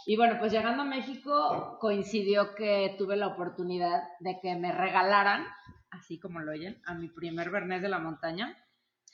Y 0.04 0.18
bueno, 0.18 0.36
pues 0.38 0.52
llegando 0.52 0.82
a 0.82 0.86
México 0.86 1.78
coincidió 1.80 2.54
que 2.54 2.96
tuve 2.98 3.16
la 3.16 3.28
oportunidad 3.28 4.02
de 4.20 4.38
que 4.42 4.56
me 4.56 4.72
regalaran, 4.72 5.46
así 5.90 6.18
como 6.18 6.40
lo 6.40 6.52
oyen, 6.52 6.80
a 6.84 6.94
mi 6.94 7.08
primer 7.08 7.50
Bernés 7.50 7.82
de 7.82 7.88
la 7.88 7.98
montaña, 7.98 8.56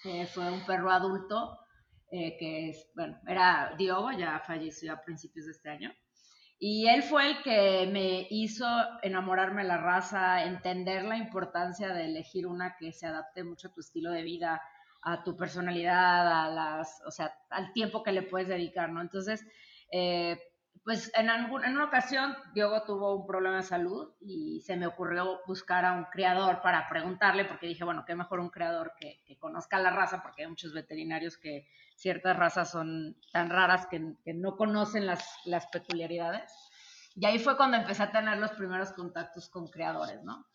que 0.03 0.26
fue 0.26 0.50
un 0.50 0.65
perro 0.67 0.91
adulto, 0.91 1.59
eh, 2.11 2.37
que 2.38 2.71
es, 2.71 2.91
bueno, 2.94 3.19
era 3.26 3.75
Diogo, 3.79 4.12
ya 4.12 4.41
falleció 4.41 4.93
a 4.93 5.00
principios 5.03 5.47
de 5.47 5.53
este 5.53 5.71
año. 5.71 5.93
Y 6.59 6.88
él 6.88 7.03
fue 7.03 7.31
el 7.31 7.43
que 7.43 7.88
me 7.93 8.26
hizo 8.31 8.67
enamorarme 9.03 9.62
de 9.62 9.69
la 9.69 9.79
raza, 9.79 10.44
entender 10.44 11.05
la 11.05 11.17
importancia 11.17 11.93
de 11.93 12.06
elegir 12.06 12.47
una 12.47 12.77
que 12.77 12.93
se 12.93 13.06
adapte 13.06 13.43
mucho 13.43 13.69
a 13.69 13.73
tu 13.73 13.81
estilo 13.81 14.11
de 14.12 14.23
vida, 14.23 14.62
a 15.03 15.23
tu 15.23 15.37
personalidad, 15.37 16.44
a 16.44 16.49
las, 16.49 17.03
o 17.06 17.11
sea, 17.11 17.35
al 17.50 17.73
tiempo 17.73 18.03
que 18.03 18.12
le 18.12 18.23
puedes 18.23 18.49
dedicar, 18.49 18.91
¿no? 18.91 19.00
Entonces, 19.00 19.44
eh, 19.93 20.38
pues 20.84 21.10
en, 21.14 21.31
algún, 21.31 21.64
en 21.64 21.75
una 21.76 21.86
ocasión 21.86 22.36
Diogo 22.52 22.82
tuvo 22.84 23.16
un 23.16 23.26
problema 23.26 23.56
de 23.56 23.62
salud 23.62 24.12
y 24.20 24.60
se 24.60 24.76
me 24.76 24.86
ocurrió 24.86 25.40
buscar 25.46 25.86
a 25.86 25.94
un 25.94 26.04
criador 26.04 26.60
para 26.60 26.86
preguntarle, 26.90 27.46
porque 27.46 27.66
dije, 27.66 27.84
bueno, 27.84 28.04
qué 28.06 28.14
mejor 28.14 28.40
un 28.40 28.50
criador 28.50 28.92
que, 28.98 29.22
conozca 29.38 29.78
la 29.78 29.90
raza, 29.90 30.22
porque 30.22 30.42
hay 30.42 30.48
muchos 30.48 30.72
veterinarios 30.72 31.36
que 31.36 31.66
ciertas 31.96 32.36
razas 32.36 32.70
son 32.70 33.16
tan 33.32 33.50
raras 33.50 33.86
que, 33.86 33.98
no 34.34 34.56
conocen 34.56 35.06
las, 35.06 35.26
las, 35.44 35.66
peculiaridades. 35.69 36.52
Y 37.14 37.25
ahí 37.26 37.38
fue 37.38 37.56
cuando 37.56 37.76
empecé 37.78 38.02
a 38.02 38.12
tener 38.12 38.38
los 38.38 38.52
primeros 38.52 38.92
contactos 38.92 39.48
con 39.48 39.69
creadores, 39.69 40.22
¿no? 40.22 40.46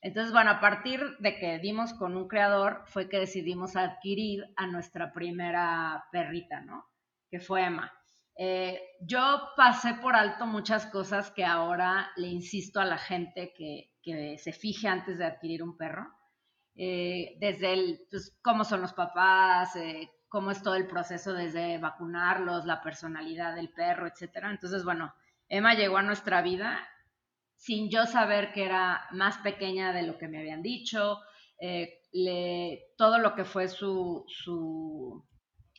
Entonces, 0.00 0.32
bueno, 0.32 0.50
a 0.50 0.60
partir 0.60 1.00
de 1.18 1.36
que 1.36 1.58
dimos 1.58 1.92
con 1.94 2.16
un 2.16 2.28
creador, 2.28 2.82
fue 2.86 3.08
que 3.08 3.18
decidimos 3.18 3.76
adquirir 3.76 4.44
a 4.56 4.66
nuestra 4.66 5.12
primera 5.12 6.04
perrita, 6.12 6.60
¿no? 6.60 6.88
Que 7.30 7.40
fue 7.40 7.64
Emma. 7.64 7.92
Eh, 8.38 8.80
yo 9.00 9.48
pasé 9.56 9.94
por 9.94 10.14
alto 10.14 10.46
muchas 10.46 10.86
cosas 10.86 11.30
que 11.30 11.44
ahora 11.44 12.10
le 12.16 12.28
insisto 12.28 12.80
a 12.80 12.84
la 12.84 12.98
gente 12.98 13.54
que, 13.56 13.94
que 14.02 14.36
se 14.38 14.52
fije 14.52 14.88
antes 14.88 15.18
de 15.18 15.24
adquirir 15.24 15.62
un 15.62 15.76
perro. 15.76 16.06
Eh, 16.74 17.36
desde 17.40 17.72
el, 17.72 18.06
pues, 18.10 18.38
cómo 18.42 18.64
son 18.64 18.82
los 18.82 18.92
papás, 18.92 19.74
eh, 19.76 20.10
cómo 20.28 20.50
es 20.50 20.62
todo 20.62 20.74
el 20.74 20.86
proceso 20.86 21.32
desde 21.32 21.78
vacunarlos, 21.78 22.66
la 22.66 22.82
personalidad 22.82 23.54
del 23.54 23.70
perro, 23.70 24.06
etcétera. 24.06 24.50
Entonces, 24.50 24.84
bueno, 24.84 25.14
Emma 25.48 25.74
llegó 25.74 25.96
a 25.96 26.02
nuestra 26.02 26.42
vida 26.42 26.86
sin 27.54 27.88
yo 27.88 28.04
saber 28.04 28.52
que 28.52 28.66
era 28.66 29.06
más 29.12 29.38
pequeña 29.38 29.94
de 29.94 30.02
lo 30.02 30.18
que 30.18 30.28
me 30.28 30.38
habían 30.38 30.62
dicho, 30.62 31.20
le, 32.12 32.92
todo 32.98 33.18
lo 33.18 33.34
que 33.34 33.46
fue 33.46 33.68
su, 33.68 34.26
su, 34.28 35.24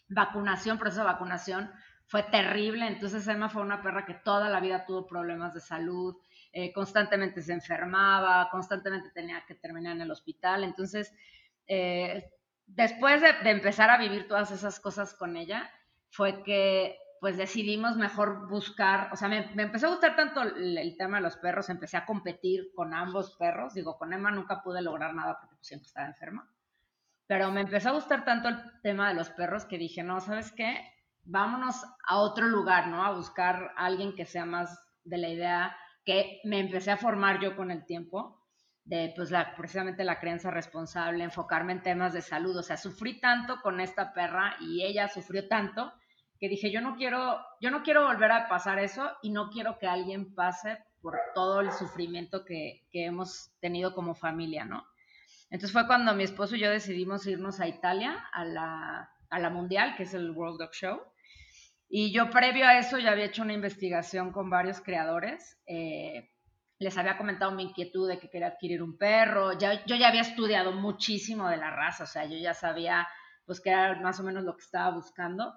vacunación, 0.09 0.77
proceso 0.77 1.01
de 1.01 1.07
vacunación, 1.07 1.71
fue 2.07 2.23
terrible. 2.23 2.87
Entonces 2.87 3.27
Emma 3.27 3.49
fue 3.49 3.61
una 3.61 3.81
perra 3.81 4.05
que 4.05 4.15
toda 4.15 4.49
la 4.49 4.59
vida 4.59 4.85
tuvo 4.85 5.05
problemas 5.05 5.53
de 5.53 5.59
salud, 5.59 6.15
eh, 6.51 6.73
constantemente 6.73 7.41
se 7.41 7.53
enfermaba, 7.53 8.49
constantemente 8.49 9.11
tenía 9.11 9.43
que 9.45 9.55
terminar 9.55 9.95
en 9.95 10.01
el 10.01 10.11
hospital. 10.11 10.63
Entonces, 10.63 11.13
eh, 11.67 12.31
después 12.65 13.21
de, 13.21 13.49
empezar 13.49 13.89
a 13.89 13.97
vivir 13.97 14.27
todas 14.27 14.51
esas 14.51 14.79
cosas 14.79 15.13
con 15.13 15.37
ella, 15.37 15.69
fue 16.09 16.43
que 16.43 16.97
pues 17.19 17.35
decidimos 17.35 17.97
mejor 17.97 18.47
buscar, 18.47 19.09
o 19.11 19.15
sea, 19.15 19.27
me, 19.27 19.49
me 19.55 19.63
empezó 19.63 19.87
a 19.87 19.89
gustar 19.89 20.15
tanto 20.15 20.43
el, 20.43 20.77
el, 20.77 20.95
tema 20.97 21.17
de 21.17 21.23
los 21.23 21.35
perros, 21.37 21.67
empecé 21.69 21.97
a 21.97 22.05
competir 22.05 22.71
con 22.75 22.93
ambos 22.93 23.35
perros, 23.37 23.73
digo, 23.73 23.97
con 23.97 24.13
Emma 24.13 24.29
nunca 24.29 24.61
pude 24.61 24.83
lograr 24.83 25.15
nada 25.15 25.39
porque 25.39 25.55
pues, 25.55 25.67
siempre 25.67 25.87
estaba 25.87 26.05
enferma, 26.05 26.47
pero 27.25 27.49
me 27.51 27.61
empezó 27.61 27.89
a 27.89 27.93
gustar 27.93 28.23
tanto 28.23 28.49
el 28.49 28.57
tema 28.83 29.09
de 29.09 29.15
los 29.15 29.31
perros 29.31 29.65
que 29.65 29.79
dije, 29.79 30.03
no, 30.03 30.21
¿sabes 30.21 30.51
qué? 30.51 30.96
Vámonos 31.29 31.75
a 32.07 32.19
otro 32.19 32.47
lugar, 32.47 32.87
¿no? 32.87 33.03
A 33.03 33.11
buscar 33.11 33.73
a 33.75 33.85
alguien 33.85 34.15
que 34.15 34.25
sea 34.25 34.45
más 34.45 34.79
de 35.03 35.17
la 35.17 35.29
idea 35.29 35.77
que 36.05 36.39
me 36.45 36.59
empecé 36.59 36.91
a 36.91 36.97
formar 36.97 37.41
yo 37.41 37.55
con 37.57 37.69
el 37.69 37.85
tiempo, 37.85 38.41
de 38.85 39.11
pues 39.13 39.29
la, 39.29 39.53
precisamente 39.57 40.05
la 40.05 40.21
crianza 40.21 40.51
responsable, 40.51 41.23
enfocarme 41.23 41.73
en 41.73 41.81
temas 41.81 42.13
de 42.13 42.21
salud, 42.21 42.55
o 42.55 42.63
sea, 42.63 42.77
sufrí 42.77 43.19
tanto 43.19 43.61
con 43.61 43.81
esta 43.81 44.13
perra 44.13 44.55
y 44.61 44.85
ella 44.85 45.09
sufrió 45.09 45.49
tanto 45.49 45.91
que 46.39 46.47
dije, 46.47 46.71
yo 46.71 46.79
no 46.79 46.95
quiero, 46.95 47.39
yo 47.59 47.71
no 47.71 47.83
quiero 47.83 48.05
volver 48.05 48.31
a 48.31 48.47
pasar 48.47 48.79
eso 48.79 49.11
y 49.21 49.31
no 49.31 49.49
quiero 49.49 49.77
que 49.79 49.87
alguien 49.87 50.33
pase 50.33 50.77
por 51.01 51.17
todo 51.35 51.59
el 51.59 51.73
sufrimiento 51.73 52.45
que, 52.45 52.85
que 52.89 53.05
hemos 53.05 53.51
tenido 53.59 53.93
como 53.93 54.15
familia, 54.15 54.63
¿no? 54.63 54.85
Entonces 55.49 55.73
fue 55.73 55.87
cuando 55.87 56.13
mi 56.13 56.23
esposo 56.23 56.55
y 56.55 56.59
yo 56.59 56.69
decidimos 56.69 57.25
irnos 57.27 57.59
a 57.59 57.67
Italia, 57.67 58.29
a 58.31 58.45
la, 58.45 59.11
a 59.29 59.39
la 59.39 59.49
Mundial, 59.49 59.95
que 59.95 60.03
es 60.03 60.13
el 60.13 60.31
World 60.31 60.59
Dog 60.59 60.71
Show. 60.73 61.01
Y 61.89 62.11
yo 62.11 62.29
previo 62.29 62.67
a 62.67 62.77
eso 62.77 62.97
ya 62.97 63.11
había 63.11 63.25
hecho 63.25 63.43
una 63.43 63.53
investigación 63.53 64.31
con 64.31 64.49
varios 64.49 64.81
creadores. 64.81 65.57
Eh, 65.65 66.29
les 66.79 66.97
había 66.97 67.17
comentado 67.17 67.51
mi 67.51 67.63
inquietud 67.63 68.07
de 68.07 68.19
que 68.19 68.29
quería 68.29 68.47
adquirir 68.47 68.83
un 68.83 68.97
perro. 68.97 69.57
Ya, 69.57 69.85
yo 69.85 69.95
ya 69.95 70.09
había 70.09 70.21
estudiado 70.21 70.73
muchísimo 70.73 71.49
de 71.49 71.57
la 71.57 71.71
raza, 71.71 72.03
o 72.03 72.07
sea, 72.07 72.25
yo 72.25 72.37
ya 72.37 72.53
sabía 72.53 73.07
pues 73.45 73.61
que 73.61 73.69
era 73.69 73.99
más 74.01 74.19
o 74.19 74.23
menos 74.23 74.43
lo 74.43 74.55
que 74.55 74.63
estaba 74.63 74.93
buscando. 74.93 75.53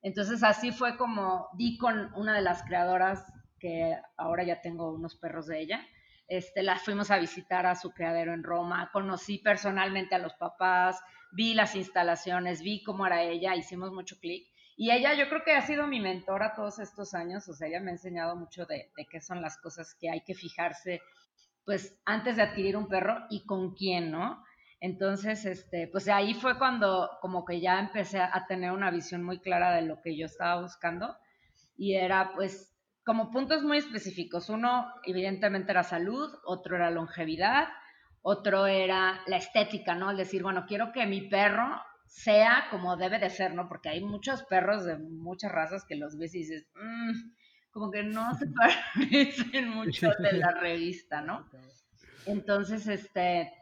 Entonces 0.00 0.42
así 0.44 0.70
fue 0.70 0.96
como 0.96 1.48
di 1.54 1.76
con 1.76 2.12
una 2.14 2.34
de 2.34 2.42
las 2.42 2.62
creadoras 2.62 3.24
que 3.58 3.96
ahora 4.16 4.44
ya 4.44 4.60
tengo 4.60 4.92
unos 4.92 5.16
perros 5.16 5.46
de 5.46 5.60
ella. 5.60 5.86
Este, 6.28 6.62
las 6.62 6.82
fuimos 6.82 7.10
a 7.10 7.18
visitar 7.18 7.66
a 7.66 7.74
su 7.74 7.90
criadero 7.90 8.32
en 8.32 8.44
Roma, 8.44 8.90
conocí 8.92 9.38
personalmente 9.38 10.14
a 10.14 10.18
los 10.18 10.34
papás, 10.34 11.00
vi 11.32 11.54
las 11.54 11.74
instalaciones, 11.74 12.62
vi 12.62 12.82
cómo 12.82 13.06
era 13.06 13.22
ella, 13.22 13.56
hicimos 13.56 13.92
mucho 13.92 14.16
clic. 14.20 14.46
Y 14.76 14.90
ella 14.90 15.14
yo 15.14 15.28
creo 15.28 15.44
que 15.44 15.52
ha 15.52 15.62
sido 15.62 15.86
mi 15.86 16.00
mentora 16.00 16.54
todos 16.54 16.78
estos 16.80 17.14
años, 17.14 17.48
o 17.48 17.54
sea, 17.54 17.68
ella 17.68 17.80
me 17.80 17.90
ha 17.90 17.94
enseñado 17.94 18.34
mucho 18.34 18.66
de, 18.66 18.90
qué 19.08 19.20
son 19.20 19.40
las 19.40 19.56
cosas 19.58 19.94
que 19.94 20.10
hay 20.10 20.22
que 20.22 20.34
fijarse, 20.34 21.00
pues 21.64 21.96
antes 22.04 22.36
de 22.36 22.42
adquirir 22.42 22.76
un 22.76 22.88
perro 22.88 23.24
y 23.30 23.44
con 23.46 23.74
quién, 23.74 24.10
¿no? 24.10 24.44
Entonces, 24.80 25.46
este, 25.46 25.88
pues 25.88 26.08
ahí 26.08 26.34
fue 26.34 26.58
cuando 26.58 27.08
como 27.20 27.44
que 27.44 27.60
ya 27.60 27.78
empecé 27.78 28.20
a 28.20 28.44
tener 28.46 28.72
una 28.72 28.90
visión 28.90 29.22
muy 29.22 29.38
clara 29.38 29.74
de 29.74 29.82
lo 29.82 30.02
que 30.02 30.16
yo 30.16 30.26
estaba 30.26 30.60
buscando 30.60 31.16
y 31.76 31.94
era 31.94 32.32
pues 32.34 32.74
como 33.04 33.30
puntos 33.30 33.62
muy 33.62 33.78
específicos. 33.78 34.48
Uno, 34.48 34.92
evidentemente, 35.04 35.70
era 35.72 35.84
salud, 35.84 36.34
otro 36.44 36.76
era 36.76 36.90
longevidad, 36.90 37.68
otro 38.22 38.66
era 38.66 39.20
la 39.26 39.36
estética, 39.36 39.94
¿no? 39.94 40.10
El 40.10 40.16
decir, 40.16 40.42
bueno, 40.42 40.64
quiero 40.66 40.92
que 40.92 41.06
mi 41.06 41.28
perro 41.28 41.80
sea 42.04 42.66
como 42.70 42.96
debe 42.96 43.18
de 43.18 43.30
ser, 43.30 43.54
¿no? 43.54 43.68
Porque 43.68 43.88
hay 43.88 44.00
muchos 44.00 44.42
perros 44.44 44.84
de 44.84 44.96
muchas 44.96 45.52
razas 45.52 45.84
que 45.84 45.96
los 45.96 46.16
ves 46.18 46.34
y 46.34 46.38
dices, 46.38 46.66
mmm, 46.74 47.12
como 47.70 47.90
que 47.90 48.02
no 48.04 48.34
se 48.34 48.46
parecen 48.94 49.70
mucho 49.70 50.10
de 50.18 50.32
la 50.34 50.50
revista, 50.60 51.20
¿no? 51.20 51.48
Entonces, 52.26 52.86
este, 52.86 53.52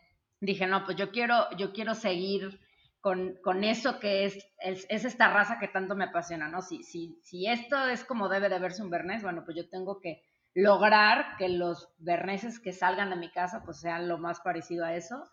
dije, 0.41 0.67
no, 0.67 0.85
pues 0.85 0.97
yo 0.97 1.11
quiero, 1.11 1.49
yo 1.57 1.73
quiero 1.73 1.95
seguir 1.95 2.61
con, 3.01 3.37
con 3.43 3.65
eso 3.65 3.99
que 3.99 4.25
es, 4.27 4.47
es, 4.61 4.87
esta 4.89 5.33
raza 5.33 5.59
que 5.59 5.67
tanto 5.67 5.97
me 5.97 6.05
apasiona, 6.05 6.49
¿no? 6.49 6.63
Si, 6.63 6.85
si, 6.85 7.19
si 7.23 7.49
esto 7.49 7.89
es 7.89 8.05
como 8.05 8.29
debe 8.29 8.49
de 8.49 8.61
verse 8.61 8.83
un 8.83 8.91
bernés, 8.91 9.23
bueno, 9.23 9.45
pues 9.45 9.57
yo 9.57 9.69
tengo 9.69 9.99
que 10.01 10.23
lograr 10.55 11.37
que 11.39 11.49
los 11.49 11.89
berneses 11.99 12.61
que 12.61 12.73
salgan 12.73 13.11
de 13.11 13.17
mi 13.17 13.31
casa 13.31 13.63
pues 13.65 13.81
sean 13.81 14.09
lo 14.09 14.19
más 14.19 14.41
parecido 14.41 14.85
a 14.85 14.95
eso. 14.95 15.25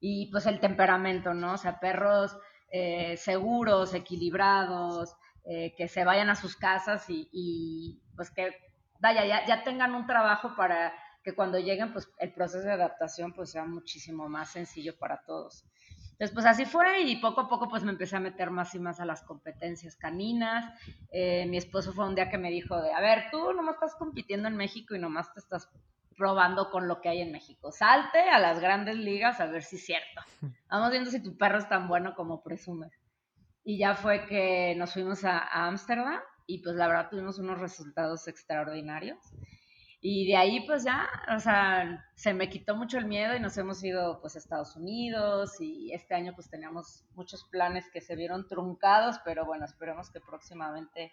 Y 0.00 0.30
pues 0.30 0.46
el 0.46 0.60
temperamento, 0.60 1.34
¿no? 1.34 1.54
O 1.54 1.58
sea, 1.58 1.80
perros 1.80 2.36
eh, 2.70 3.16
seguros, 3.16 3.94
equilibrados, 3.94 5.14
eh, 5.44 5.74
que 5.76 5.88
se 5.88 6.04
vayan 6.04 6.28
a 6.28 6.34
sus 6.34 6.56
casas 6.56 7.08
y, 7.08 7.28
y 7.32 8.02
pues 8.16 8.30
que, 8.30 8.52
vaya, 9.00 9.24
ya, 9.24 9.46
ya 9.46 9.64
tengan 9.64 9.94
un 9.94 10.06
trabajo 10.06 10.54
para 10.56 10.92
que 11.22 11.34
cuando 11.34 11.58
lleguen, 11.58 11.92
pues 11.92 12.08
el 12.18 12.32
proceso 12.32 12.64
de 12.64 12.72
adaptación 12.72 13.32
pues 13.32 13.50
sea 13.50 13.64
muchísimo 13.64 14.28
más 14.28 14.50
sencillo 14.50 14.96
para 14.98 15.22
todos. 15.24 15.64
Entonces, 16.12 16.32
pues 16.32 16.46
así 16.46 16.64
fue 16.64 17.02
y 17.02 17.16
poco 17.16 17.42
a 17.42 17.48
poco 17.48 17.68
pues 17.68 17.82
me 17.82 17.90
empecé 17.90 18.16
a 18.16 18.20
meter 18.20 18.50
más 18.50 18.74
y 18.74 18.78
más 18.78 19.00
a 19.00 19.04
las 19.04 19.22
competencias 19.22 19.96
caninas. 19.96 20.64
Eh, 21.10 21.44
mi 21.46 21.58
esposo 21.58 21.92
fue 21.92 22.06
un 22.06 22.14
día 22.14 22.30
que 22.30 22.38
me 22.38 22.50
dijo 22.50 22.80
de, 22.80 22.90
a 22.90 23.00
ver, 23.00 23.24
tú 23.30 23.52
nomás 23.52 23.74
estás 23.74 23.96
compitiendo 23.96 24.48
en 24.48 24.56
México 24.56 24.94
y 24.94 24.98
nomás 24.98 25.34
te 25.34 25.40
estás 25.40 25.68
probando 26.16 26.70
con 26.70 26.88
lo 26.88 27.00
que 27.00 27.08
hay 27.08 27.20
en 27.20 27.32
México. 27.32 27.70
Salte 27.70 28.20
a 28.20 28.38
las 28.38 28.60
grandes 28.60 28.96
ligas 28.96 29.40
a 29.40 29.46
ver 29.46 29.62
si 29.62 29.76
es 29.76 29.84
cierto. 29.84 30.22
Vamos 30.70 30.90
viendo 30.90 31.10
si 31.10 31.22
tu 31.22 31.36
perro 31.36 31.58
es 31.58 31.68
tan 31.68 31.88
bueno 31.88 32.14
como 32.14 32.42
presume. 32.42 32.90
Y 33.64 33.78
ya 33.78 33.94
fue 33.94 34.26
que 34.26 34.74
nos 34.76 34.92
fuimos 34.92 35.24
a 35.24 35.66
Ámsterdam 35.66 36.20
y 36.46 36.62
pues 36.62 36.76
la 36.76 36.86
verdad 36.86 37.10
tuvimos 37.10 37.38
unos 37.38 37.58
resultados 37.58 38.28
extraordinarios. 38.28 39.18
Y 40.00 40.26
de 40.28 40.36
ahí 40.36 40.64
pues 40.66 40.84
ya, 40.84 41.08
o 41.34 41.40
sea, 41.40 42.04
se 42.14 42.32
me 42.32 42.48
quitó 42.48 42.76
mucho 42.76 42.98
el 42.98 43.06
miedo 43.06 43.34
y 43.34 43.40
nos 43.40 43.56
hemos 43.56 43.82
ido 43.82 44.20
pues 44.20 44.36
a 44.36 44.38
Estados 44.38 44.76
Unidos 44.76 45.60
y 45.60 45.92
este 45.92 46.14
año 46.14 46.32
pues 46.34 46.48
teníamos 46.48 47.04
muchos 47.14 47.44
planes 47.44 47.90
que 47.92 48.00
se 48.00 48.14
vieron 48.14 48.46
truncados, 48.46 49.18
pero 49.24 49.44
bueno, 49.44 49.64
esperemos 49.64 50.10
que 50.10 50.20
próximamente 50.20 51.12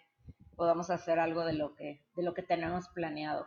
podamos 0.54 0.90
hacer 0.90 1.18
algo 1.18 1.44
de 1.44 1.54
lo 1.54 1.74
que, 1.74 2.04
de 2.14 2.22
lo 2.22 2.34
que 2.34 2.42
tenemos 2.42 2.88
planeado. 2.90 3.46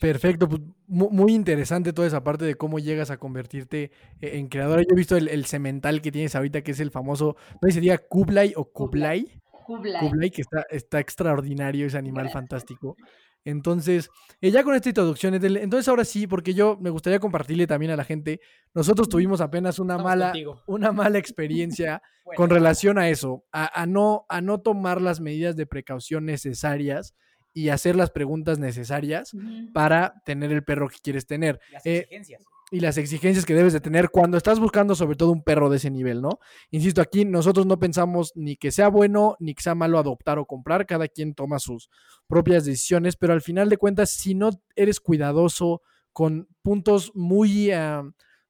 Perfecto, 0.00 0.48
pues 0.48 0.60
muy 0.86 1.34
interesante 1.34 1.92
toda 1.92 2.08
esa 2.08 2.22
parte 2.22 2.44
de 2.44 2.56
cómo 2.56 2.78
llegas 2.78 3.10
a 3.10 3.16
convertirte 3.16 3.90
e-, 4.20 4.38
en 4.38 4.48
creadora. 4.48 4.82
Yo 4.82 4.88
he 4.92 4.96
visto 4.96 5.16
el, 5.16 5.44
cemental 5.46 6.02
que 6.02 6.12
tienes 6.12 6.34
ahorita, 6.34 6.62
que 6.62 6.72
es 6.72 6.80
el 6.80 6.90
famoso, 6.90 7.36
no 7.54 7.58
sé 7.62 7.68
si 7.68 7.72
sería 7.74 7.98
Kublai 7.98 8.52
o 8.56 8.64
Kublai. 8.64 9.40
Kublai. 9.66 10.00
Kublai, 10.00 10.30
que 10.30 10.42
está, 10.42 10.66
está 10.70 11.00
extraordinario, 11.00 11.86
ese 11.86 11.96
animal 11.96 12.28
fantástico. 12.30 12.96
Entonces, 13.44 14.10
eh, 14.40 14.50
ya 14.50 14.64
con 14.64 14.74
esta 14.74 14.88
introducción, 14.88 15.34
entonces 15.34 15.86
ahora 15.88 16.04
sí, 16.04 16.26
porque 16.26 16.54
yo 16.54 16.78
me 16.80 16.88
gustaría 16.88 17.18
compartirle 17.18 17.66
también 17.66 17.92
a 17.92 17.96
la 17.96 18.04
gente, 18.04 18.40
nosotros 18.72 19.08
tuvimos 19.08 19.42
apenas 19.42 19.78
una 19.78 19.98
mala, 19.98 20.32
una 20.66 20.92
mala 20.92 21.18
experiencia 21.18 22.02
con 22.36 22.48
relación 22.48 22.98
a 22.98 23.10
eso, 23.10 23.44
a, 23.52 23.84
no, 23.86 24.24
a 24.30 24.40
no 24.40 24.60
tomar 24.60 25.02
las 25.02 25.20
medidas 25.20 25.56
de 25.56 25.66
precaución 25.66 26.24
necesarias 26.24 27.14
y 27.54 27.70
hacer 27.70 27.96
las 27.96 28.10
preguntas 28.10 28.58
necesarias 28.58 29.32
para 29.72 30.20
tener 30.26 30.52
el 30.52 30.64
perro 30.64 30.88
que 30.88 30.98
quieres 31.02 31.26
tener. 31.26 31.60
Las 31.72 31.86
eh, 31.86 31.98
exigencias 31.98 32.44
y 32.70 32.80
las 32.80 32.98
exigencias 32.98 33.44
que 33.44 33.54
debes 33.54 33.72
de 33.72 33.80
tener 33.80 34.10
cuando 34.10 34.36
estás 34.36 34.58
buscando 34.58 34.96
sobre 34.96 35.16
todo 35.16 35.30
un 35.30 35.44
perro 35.44 35.70
de 35.70 35.76
ese 35.76 35.90
nivel, 35.90 36.20
¿no? 36.20 36.40
Insisto, 36.70 37.00
aquí 37.00 37.24
nosotros 37.24 37.66
no 37.66 37.78
pensamos 37.78 38.32
ni 38.34 38.56
que 38.56 38.72
sea 38.72 38.88
bueno 38.88 39.36
ni 39.38 39.54
que 39.54 39.62
sea 39.62 39.76
malo 39.76 39.96
adoptar 39.96 40.38
o 40.40 40.46
comprar, 40.46 40.84
cada 40.84 41.06
quien 41.06 41.34
toma 41.34 41.60
sus 41.60 41.88
propias 42.26 42.64
decisiones, 42.64 43.16
pero 43.16 43.32
al 43.32 43.42
final 43.42 43.68
de 43.68 43.76
cuentas, 43.76 44.10
si 44.10 44.34
no 44.34 44.50
eres 44.74 44.98
cuidadoso 44.98 45.82
con 46.12 46.48
puntos 46.62 47.12
muy... 47.14 47.70
Ah, 47.70 48.02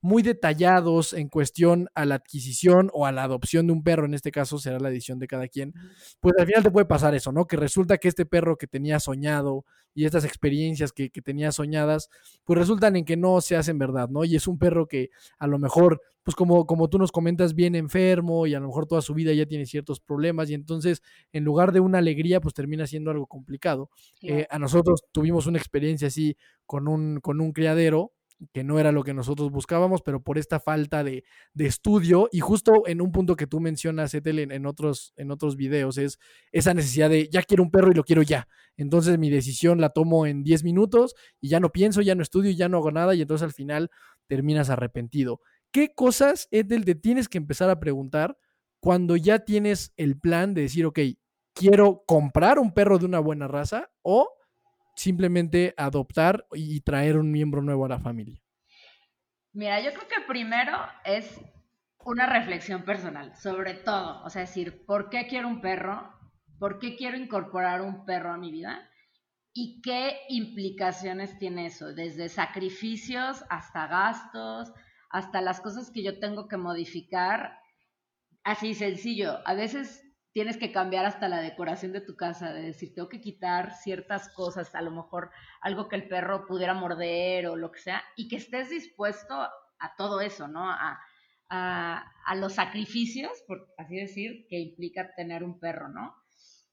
muy 0.05 0.23
detallados 0.23 1.15
en 1.15 1.31
cuestión 1.31 1.89
a 1.95 2.05
la 2.05 2.17
adquisición 2.17 2.91
o 2.93 3.07
a 3.07 3.13
la 3.13 3.23
adopción 3.23 3.67
de 3.67 3.73
un 3.73 3.83
perro, 3.83 4.05
en 4.05 4.13
este 4.13 4.31
caso 4.31 4.59
será 4.59 4.79
la 4.79 4.91
decisión 4.91 5.19
de 5.19 5.27
cada 5.27 5.49
quien, 5.49 5.73
pues 6.21 6.35
al 6.39 6.45
final 6.45 6.63
te 6.63 6.71
puede 6.71 6.85
pasar 6.85 7.15
eso, 7.15 7.33
¿no? 7.33 7.47
Que 7.47 7.57
resulta 7.57 7.97
que 7.97 8.09
este 8.09 8.27
perro 8.27 8.59
que 8.59 8.67
tenía 8.67 9.01
soñado 9.01 9.65
y 9.95 10.05
estas 10.05 10.27
experiencias 10.27 10.93
que, 10.93 11.09
que 11.09 11.23
tenía 11.23 11.53
soñadas, 11.53 12.11
pues 12.45 12.59
resultan 12.59 12.97
en 12.97 13.07
que 13.07 13.17
no 13.17 13.41
se 13.41 13.57
hacen 13.57 13.79
verdad, 13.79 14.11
¿no? 14.11 14.27
Y 14.27 14.37
es 14.37 14.47
un 14.47 14.59
perro 14.59 14.87
que 14.89 15.09
a 15.39 15.47
lo 15.47 15.59
mejor, 15.59 16.03
pues 16.23 16.35
como, 16.35 16.67
como 16.67 16.91
tú 16.91 16.99
nos 16.99 17.11
comentas, 17.11 17.55
viene 17.55 17.79
enfermo 17.79 18.47
y 18.47 18.53
a 18.55 18.61
lo 18.61 18.67
mejor 18.67 18.85
toda 18.85 19.01
su 19.01 19.15
vida 19.15 19.33
ya 19.33 19.47
tiene 19.47 19.65
ciertos 19.65 20.01
problemas 20.01 20.51
y 20.51 20.55
entonces 20.55 21.01
en 21.33 21.45
lugar 21.45 21.73
de 21.73 21.81
una 21.81 21.97
alegría, 21.97 22.43
pues 22.43 22.53
termina 22.53 22.87
siendo 22.87 23.11
algo 23.11 23.27
complicado. 23.27 23.89
Eh, 24.21 24.47
a 24.51 24.59
nosotros 24.59 25.05
tuvimos 25.13 25.47
una 25.47 25.57
experiencia 25.57 26.09
así 26.09 26.37
con 26.67 26.89
un, 26.89 27.21
con 27.21 27.41
un 27.41 27.53
criadero 27.53 28.13
que 28.53 28.65
no 28.65 28.79
era 28.79 28.93
lo 28.93 29.03
que 29.05 29.15
nosotros 29.15 29.51
buscábamos, 29.51 30.03
pero 30.03 30.23
por 30.23 30.39
esta 30.39 30.61
falta 30.61 31.05
de, 31.05 31.25
estudio 31.57 32.29
y 32.33 32.41
justo 32.41 32.87
en 32.87 33.01
un 33.01 33.13
punto 33.13 33.37
que 33.37 33.47
tú 33.47 33.61
mencionas, 33.61 34.15
Etel, 34.15 34.39
en, 34.39 34.67
otros, 34.67 35.13
en 35.17 35.31
otros 35.31 35.57
videos, 35.57 35.99
es 35.99 36.19
esa 36.53 36.75
necesidad 36.75 37.11
de 37.11 37.29
ya 37.29 37.43
quiero 37.43 37.63
un 37.63 37.71
perro 37.71 37.91
y 37.91 37.95
lo 37.95 38.05
quiero 38.05 38.23
ya. 38.23 38.49
Entonces 38.77 39.19
mi 39.19 39.31
decisión 39.31 39.81
la 39.81 39.91
tomo 39.91 40.27
en 40.27 40.43
10 40.43 40.65
minutos 40.65 41.15
y 41.41 41.49
ya 41.49 41.61
no 41.61 41.71
pienso, 41.71 42.03
ya 42.03 42.15
no 42.15 42.23
estudio, 42.23 42.51
ya 42.51 42.69
no 42.69 42.79
hago 42.79 42.91
nada 42.91 43.15
y 43.15 43.23
entonces 43.23 43.45
al 43.45 43.53
final 43.53 43.91
terminas 44.27 44.71
arrepentido. 44.71 45.41
¿Qué 45.71 45.95
cosas, 45.95 46.49
Etel, 46.51 46.85
te 46.85 46.95
tienes 46.95 47.29
que 47.29 47.39
empezar 47.39 47.71
a 47.71 47.81
preguntar 47.81 48.37
cuando 48.81 49.17
ya 49.17 49.41
tienes 49.41 49.93
el 49.97 50.19
plan 50.19 50.55
de 50.55 50.63
decir, 50.63 50.87
ok, 50.87 51.01
quiero 51.55 52.05
comprar 52.07 52.59
un 52.59 52.73
perro 52.73 52.99
de 52.99 53.07
una 53.07 53.21
buena 53.21 53.49
raza 53.49 53.91
o 54.03 54.29
simplemente 54.95 55.75
adoptar 55.77 56.47
y 56.53 56.81
traer 56.81 57.19
un 57.19 57.31
miembro 57.31 57.63
nuevo 57.63 57.85
a 57.85 57.89
la 57.89 58.01
familia? 58.01 58.41
Mira, 59.53 59.81
yo 59.81 59.93
creo 59.93 60.09
que 60.09 60.27
primero 60.27 60.77
es 61.05 61.41
una 62.05 62.27
reflexión 62.27 62.85
personal, 62.85 63.35
sobre 63.37 63.75
todo, 63.75 64.23
o 64.25 64.31
sea, 64.31 64.43
decir, 64.43 64.85
¿por 64.85 65.11
qué 65.11 65.27
quiero 65.27 65.49
un 65.49 65.61
perro? 65.61 66.13
¿Por 66.59 66.79
qué 66.79 66.97
quiero 66.97 67.17
incorporar 67.17 67.81
un 67.83 68.05
perro 68.05 68.33
a 68.33 68.37
mi 68.37 68.51
vida? 68.51 68.89
¿Y 69.53 69.81
qué 69.83 70.19
implicaciones 70.29 71.39
tiene 71.39 71.67
eso? 71.67 71.95
Desde 71.95 72.29
sacrificios 72.29 73.45
hasta 73.49 73.87
gastos, 73.87 74.73
hasta 75.11 75.41
las 75.41 75.61
cosas 75.61 75.91
que 75.91 76.03
yo 76.03 76.19
tengo 76.19 76.49
que 76.49 76.57
modificar. 76.57 77.59
Así 78.43 78.75
sencillo. 78.75 79.39
A 79.47 79.55
veces 79.55 80.04
tienes 80.35 80.57
que 80.57 80.73
cambiar 80.73 81.07
hasta 81.07 81.29
la 81.29 81.41
decoración 81.41 81.93
de 81.93 82.01
tu 82.01 82.17
casa, 82.17 82.53
de 82.53 82.63
decir, 82.63 82.93
tengo 82.93 83.09
que 83.09 83.21
quitar 83.21 83.73
ciertas 83.73 84.29
cosas, 84.31 84.75
a 84.75 84.83
lo 84.83 84.91
mejor 84.91 85.31
algo 85.61 85.89
que 85.89 85.95
el 85.95 86.09
perro 86.09 86.45
pudiera 86.45 86.75
morder 86.75 87.47
o 87.47 87.55
lo 87.55 87.71
que 87.71 87.79
sea, 87.79 88.03
y 88.17 88.27
que 88.27 88.37
estés 88.37 88.69
dispuesto 88.69 89.33
a 89.33 89.97
todo 89.97 90.21
eso, 90.21 90.49
¿no? 90.49 90.69
A, 90.69 91.01
los 92.37 92.55
sacrificios, 92.55 93.31
por 93.47 93.73
así 93.79 93.95
decir, 93.95 94.47
que 94.51 94.59
implica 94.59 95.15
tener 95.15 95.45
un 95.45 95.61
perro, 95.61 95.89
¿no? 95.89 96.17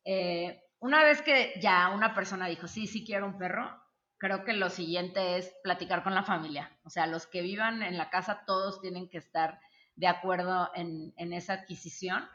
Eh, 0.05 0.59
una 0.79 1.03
vez 1.03 1.21
que 1.21 1.53
ya 1.61 1.91
una 1.93 2.15
persona 2.15 2.47
dijo, 2.47 2.67
sí, 2.67 2.87
sí 2.87 3.05
quiero 3.05 3.27
un 3.27 3.37
perro, 3.37 3.79
creo 4.17 4.43
que 4.43 4.53
lo 4.53 4.71
siguiente 4.71 5.37
es 5.37 5.53
platicar 5.61 6.01
con 6.01 6.15
la 6.15 6.23
familia. 6.23 6.75
O 6.83 6.89
sea, 6.89 7.05
los 7.05 7.27
que 7.27 7.43
vivan 7.43 7.83
en 7.83 7.95
la 7.95 8.09
casa, 8.09 8.43
todos 8.47 8.81
tienen 8.81 9.07
que 9.07 9.19
estar 9.19 9.59
de 9.95 10.07
acuerdo 10.07 10.71
en, 10.73 11.13
en 11.17 11.33
esa 11.33 11.53
adquisición 11.53 12.27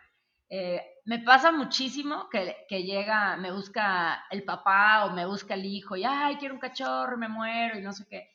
Eh, 0.48 0.80
me 1.04 1.20
pasa 1.20 1.50
muchísimo 1.52 2.28
que, 2.30 2.56
que, 2.68 2.84
llega, 2.84 3.36
me 3.36 3.52
busca 3.52 4.24
el 4.30 4.44
papá 4.44 5.04
o 5.04 5.12
me 5.12 5.26
busca 5.26 5.54
el 5.54 5.64
hijo 5.64 5.96
y, 5.96 6.04
ay, 6.04 6.36
quiero 6.36 6.54
un 6.54 6.60
cachorro, 6.60 7.16
me 7.16 7.28
muero 7.28 7.78
y 7.78 7.82
no 7.82 7.92
sé 7.92 8.06
qué. 8.08 8.30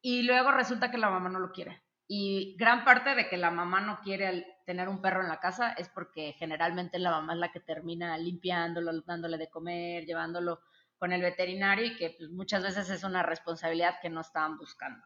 Y 0.00 0.22
luego 0.22 0.52
resulta 0.52 0.90
que 0.90 0.98
la 0.98 1.10
mamá 1.10 1.28
no 1.28 1.40
lo 1.40 1.50
quiere. 1.50 1.82
Y 2.06 2.56
gran 2.58 2.84
parte 2.84 3.14
de 3.14 3.28
que 3.28 3.36
la 3.36 3.50
mamá 3.50 3.80
no 3.80 4.00
quiere 4.00 4.46
tener 4.66 4.88
un 4.88 5.00
perro 5.00 5.22
en 5.22 5.28
la 5.28 5.40
casa 5.40 5.72
es 5.72 5.88
porque 5.88 6.34
generalmente 6.38 6.98
la 6.98 7.10
mamá 7.10 7.32
es 7.32 7.38
la 7.38 7.52
que 7.52 7.60
termina 7.60 8.16
limpiándolo, 8.18 9.00
dándole 9.02 9.38
de 9.38 9.48
comer, 9.48 10.04
llevándolo 10.04 10.60
con 10.98 11.12
el 11.12 11.22
veterinario 11.22 11.86
y 11.86 11.96
que 11.96 12.14
pues, 12.18 12.30
muchas 12.30 12.62
veces 12.62 12.90
es 12.90 13.04
una 13.04 13.22
responsabilidad 13.22 13.94
que 14.02 14.10
no 14.10 14.20
estaban 14.20 14.58
buscando. 14.58 15.04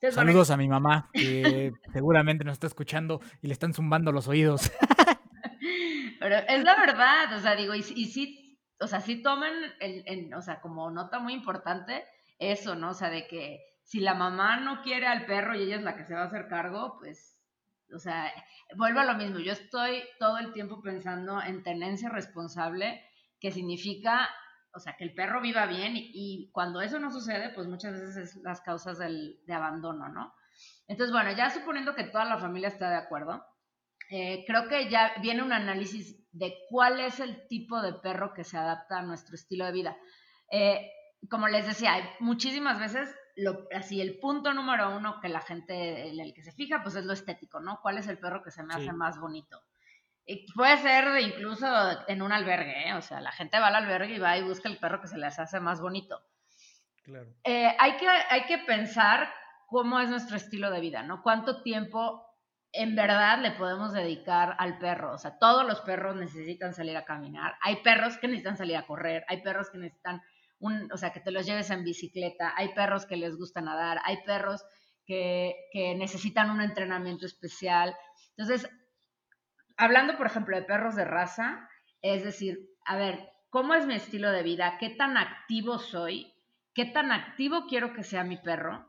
Saludos 0.00 0.50
a 0.50 0.56
mi 0.56 0.68
mamá, 0.68 1.10
que 1.12 1.72
seguramente 1.92 2.44
nos 2.44 2.52
está 2.52 2.68
escuchando 2.68 3.20
y 3.42 3.48
le 3.48 3.52
están 3.52 3.74
zumbando 3.74 4.12
los 4.12 4.28
oídos. 4.28 4.70
Pero 6.28 6.46
es 6.46 6.62
la 6.62 6.74
verdad, 6.74 7.32
o 7.32 7.40
sea, 7.40 7.56
digo, 7.56 7.74
y, 7.74 7.78
y 7.78 8.04
sí, 8.04 8.60
o 8.80 8.86
sea, 8.86 9.00
sí 9.00 9.22
toman, 9.22 9.50
el, 9.80 10.34
o 10.34 10.42
sea, 10.42 10.60
como 10.60 10.90
nota 10.90 11.20
muy 11.20 11.32
importante 11.32 12.04
eso, 12.38 12.74
¿no? 12.74 12.90
O 12.90 12.94
sea, 12.94 13.08
de 13.08 13.26
que 13.26 13.64
si 13.82 14.00
la 14.00 14.12
mamá 14.12 14.60
no 14.60 14.82
quiere 14.82 15.06
al 15.06 15.24
perro 15.24 15.54
y 15.54 15.62
ella 15.62 15.76
es 15.76 15.82
la 15.82 15.96
que 15.96 16.04
se 16.04 16.12
va 16.12 16.24
a 16.24 16.26
hacer 16.26 16.46
cargo, 16.48 16.98
pues, 16.98 17.40
o 17.94 17.98
sea, 17.98 18.30
vuelvo 18.76 19.00
a 19.00 19.06
lo 19.06 19.14
mismo, 19.14 19.38
yo 19.38 19.52
estoy 19.52 20.02
todo 20.18 20.36
el 20.36 20.52
tiempo 20.52 20.82
pensando 20.82 21.40
en 21.40 21.62
tenencia 21.62 22.10
responsable, 22.10 23.02
que 23.40 23.50
significa, 23.50 24.28
o 24.74 24.80
sea, 24.80 24.96
que 24.98 25.04
el 25.04 25.14
perro 25.14 25.40
viva 25.40 25.64
bien 25.64 25.94
y, 25.96 26.50
cuando 26.52 26.82
eso 26.82 26.98
no 26.98 27.10
sucede, 27.10 27.54
pues 27.54 27.68
muchas 27.68 27.94
veces 27.94 28.16
es 28.18 28.36
las 28.42 28.60
causas 28.60 28.98
del, 28.98 29.40
de 29.46 29.54
abandono, 29.54 30.10
¿no? 30.10 30.34
Entonces, 30.88 31.10
bueno, 31.10 31.32
ya 31.32 31.48
suponiendo 31.48 31.94
que 31.94 32.04
toda 32.04 32.26
la 32.26 32.36
familia 32.36 32.68
está 32.68 32.90
de 32.90 32.96
acuerdo, 32.96 33.46
eh, 34.10 34.44
creo 34.46 34.68
que 34.68 34.88
ya 34.88 35.12
viene 35.20 35.42
un 35.42 35.52
análisis 35.52 36.16
de 36.32 36.54
cuál 36.70 37.00
es 37.00 37.20
el 37.20 37.46
tipo 37.46 37.80
de 37.82 37.92
perro 37.92 38.32
que 38.32 38.44
se 38.44 38.56
adapta 38.56 38.98
a 38.98 39.02
nuestro 39.02 39.34
estilo 39.34 39.66
de 39.66 39.72
vida. 39.72 39.96
Eh, 40.50 40.90
como 41.28 41.48
les 41.48 41.66
decía, 41.66 41.92
muchísimas 42.20 42.78
veces, 42.78 43.14
lo, 43.36 43.66
así 43.74 44.00
el 44.00 44.18
punto 44.18 44.54
número 44.54 44.96
uno 44.96 45.20
que 45.20 45.28
la 45.28 45.40
gente, 45.40 46.08
en 46.08 46.20
el 46.20 46.32
que 46.32 46.42
se 46.42 46.52
fija, 46.52 46.82
pues 46.82 46.94
es 46.94 47.04
lo 47.04 47.12
estético, 47.12 47.60
¿no? 47.60 47.80
¿Cuál 47.82 47.98
es 47.98 48.08
el 48.08 48.18
perro 48.18 48.42
que 48.42 48.50
se 48.50 48.62
me 48.62 48.74
hace 48.74 48.92
más 48.92 49.18
bonito? 49.20 49.60
Y 50.24 50.50
puede 50.52 50.76
ser 50.78 51.20
incluso 51.20 51.66
en 52.06 52.22
un 52.22 52.32
albergue, 52.32 52.88
¿eh? 52.88 52.94
o 52.94 53.02
sea, 53.02 53.20
la 53.20 53.32
gente 53.32 53.58
va 53.58 53.68
al 53.68 53.76
albergue 53.76 54.14
y 54.14 54.18
va 54.18 54.36
y 54.36 54.42
busca 54.42 54.68
el 54.68 54.78
perro 54.78 55.00
que 55.00 55.08
se 55.08 55.18
les 55.18 55.38
hace 55.38 55.60
más 55.60 55.80
bonito. 55.80 56.22
Claro. 57.02 57.34
hay, 57.44 57.96
que, 57.96 58.06
hay 58.06 58.44
que 58.44 58.58
pensar 58.58 59.32
cómo 59.66 59.98
es 60.00 60.10
nuestro 60.10 60.36
estilo 60.36 60.70
de 60.70 60.80
vida, 60.80 61.02
¿no? 61.02 61.22
¿Cuánto 61.22 61.62
tiempo 61.62 62.27
en 62.72 62.94
verdad 62.94 63.40
le 63.40 63.52
podemos 63.52 63.92
dedicar 63.92 64.54
al 64.58 64.78
perro. 64.78 65.14
O 65.14 65.18
sea, 65.18 65.38
todos 65.38 65.66
los 65.66 65.80
perros 65.80 66.16
necesitan 66.16 66.74
salir 66.74 66.96
a 66.96 67.04
caminar. 67.04 67.56
Hay 67.62 67.76
perros 67.82 68.18
que 68.18 68.28
necesitan 68.28 68.56
salir 68.56 68.76
a 68.76 68.86
correr. 68.86 69.24
Hay 69.28 69.42
perros 69.42 69.70
que 69.70 69.78
necesitan 69.78 70.22
un, 70.58 70.90
o 70.92 70.96
sea, 70.96 71.12
que 71.12 71.20
te 71.20 71.30
los 71.30 71.46
lleves 71.46 71.70
en 71.70 71.84
bicicleta. 71.84 72.52
Hay 72.56 72.74
perros 72.74 73.06
que 73.06 73.16
les 73.16 73.36
gusta 73.36 73.60
nadar. 73.60 74.00
Hay 74.04 74.18
perros 74.24 74.64
que, 75.06 75.54
que 75.72 75.94
necesitan 75.94 76.50
un 76.50 76.60
entrenamiento 76.60 77.26
especial. 77.26 77.94
Entonces, 78.36 78.68
hablando, 79.76 80.16
por 80.16 80.26
ejemplo, 80.26 80.56
de 80.56 80.62
perros 80.62 80.94
de 80.94 81.04
raza, 81.04 81.68
es 82.02 82.22
decir, 82.22 82.58
a 82.84 82.96
ver, 82.96 83.30
¿cómo 83.48 83.74
es 83.74 83.86
mi 83.86 83.94
estilo 83.94 84.30
de 84.30 84.42
vida? 84.42 84.76
¿Qué 84.78 84.90
tan 84.90 85.16
activo 85.16 85.78
soy? 85.78 86.34
¿Qué 86.74 86.84
tan 86.84 87.12
activo 87.12 87.66
quiero 87.66 87.94
que 87.94 88.04
sea 88.04 88.24
mi 88.24 88.36
perro? 88.36 88.88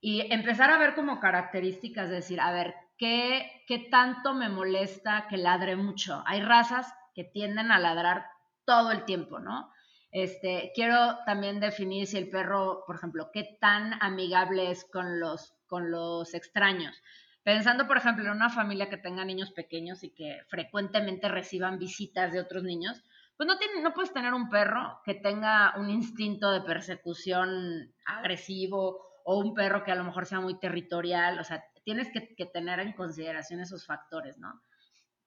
Y 0.00 0.32
empezar 0.32 0.70
a 0.70 0.78
ver 0.78 0.94
como 0.94 1.20
características, 1.20 2.06
es 2.06 2.10
decir, 2.10 2.40
a 2.40 2.52
ver, 2.52 2.74
¿qué, 3.00 3.64
¿qué 3.66 3.78
tanto 3.78 4.34
me 4.34 4.50
molesta 4.50 5.26
que 5.28 5.38
ladre 5.38 5.74
mucho? 5.74 6.22
Hay 6.26 6.42
razas 6.42 6.92
que 7.14 7.24
tienden 7.24 7.72
a 7.72 7.78
ladrar 7.78 8.26
todo 8.66 8.92
el 8.92 9.06
tiempo, 9.06 9.40
¿no? 9.40 9.72
Este, 10.12 10.70
quiero 10.74 11.18
también 11.24 11.60
definir 11.60 12.06
si 12.06 12.18
el 12.18 12.28
perro, 12.28 12.84
por 12.86 12.96
ejemplo, 12.96 13.30
qué 13.32 13.56
tan 13.58 13.94
amigable 14.02 14.70
es 14.70 14.84
con 14.84 15.18
los, 15.18 15.54
con 15.66 15.90
los 15.90 16.34
extraños. 16.34 17.02
Pensando, 17.42 17.86
por 17.86 17.96
ejemplo, 17.96 18.24
en 18.24 18.32
una 18.32 18.50
familia 18.50 18.90
que 18.90 18.98
tenga 18.98 19.24
niños 19.24 19.50
pequeños 19.50 20.04
y 20.04 20.10
que 20.10 20.42
frecuentemente 20.48 21.28
reciban 21.28 21.78
visitas 21.78 22.32
de 22.32 22.40
otros 22.40 22.64
niños, 22.64 23.02
pues 23.38 23.46
no, 23.46 23.56
tiene, 23.56 23.80
no 23.80 23.94
puedes 23.94 24.12
tener 24.12 24.34
un 24.34 24.50
perro 24.50 25.00
que 25.06 25.14
tenga 25.14 25.72
un 25.78 25.88
instinto 25.88 26.50
de 26.50 26.60
persecución 26.60 27.94
agresivo 28.04 29.10
o 29.24 29.38
un 29.38 29.54
perro 29.54 29.84
que 29.84 29.92
a 29.92 29.94
lo 29.94 30.04
mejor 30.04 30.26
sea 30.26 30.40
muy 30.40 30.58
territorial, 30.58 31.38
o 31.38 31.44
sea, 31.44 31.64
tienes 31.90 32.12
que, 32.12 32.46
tener 32.46 32.78
en 32.78 32.92
consideración 32.92 33.58
esos 33.58 33.84
factores, 33.84 34.38
¿no? 34.38 34.62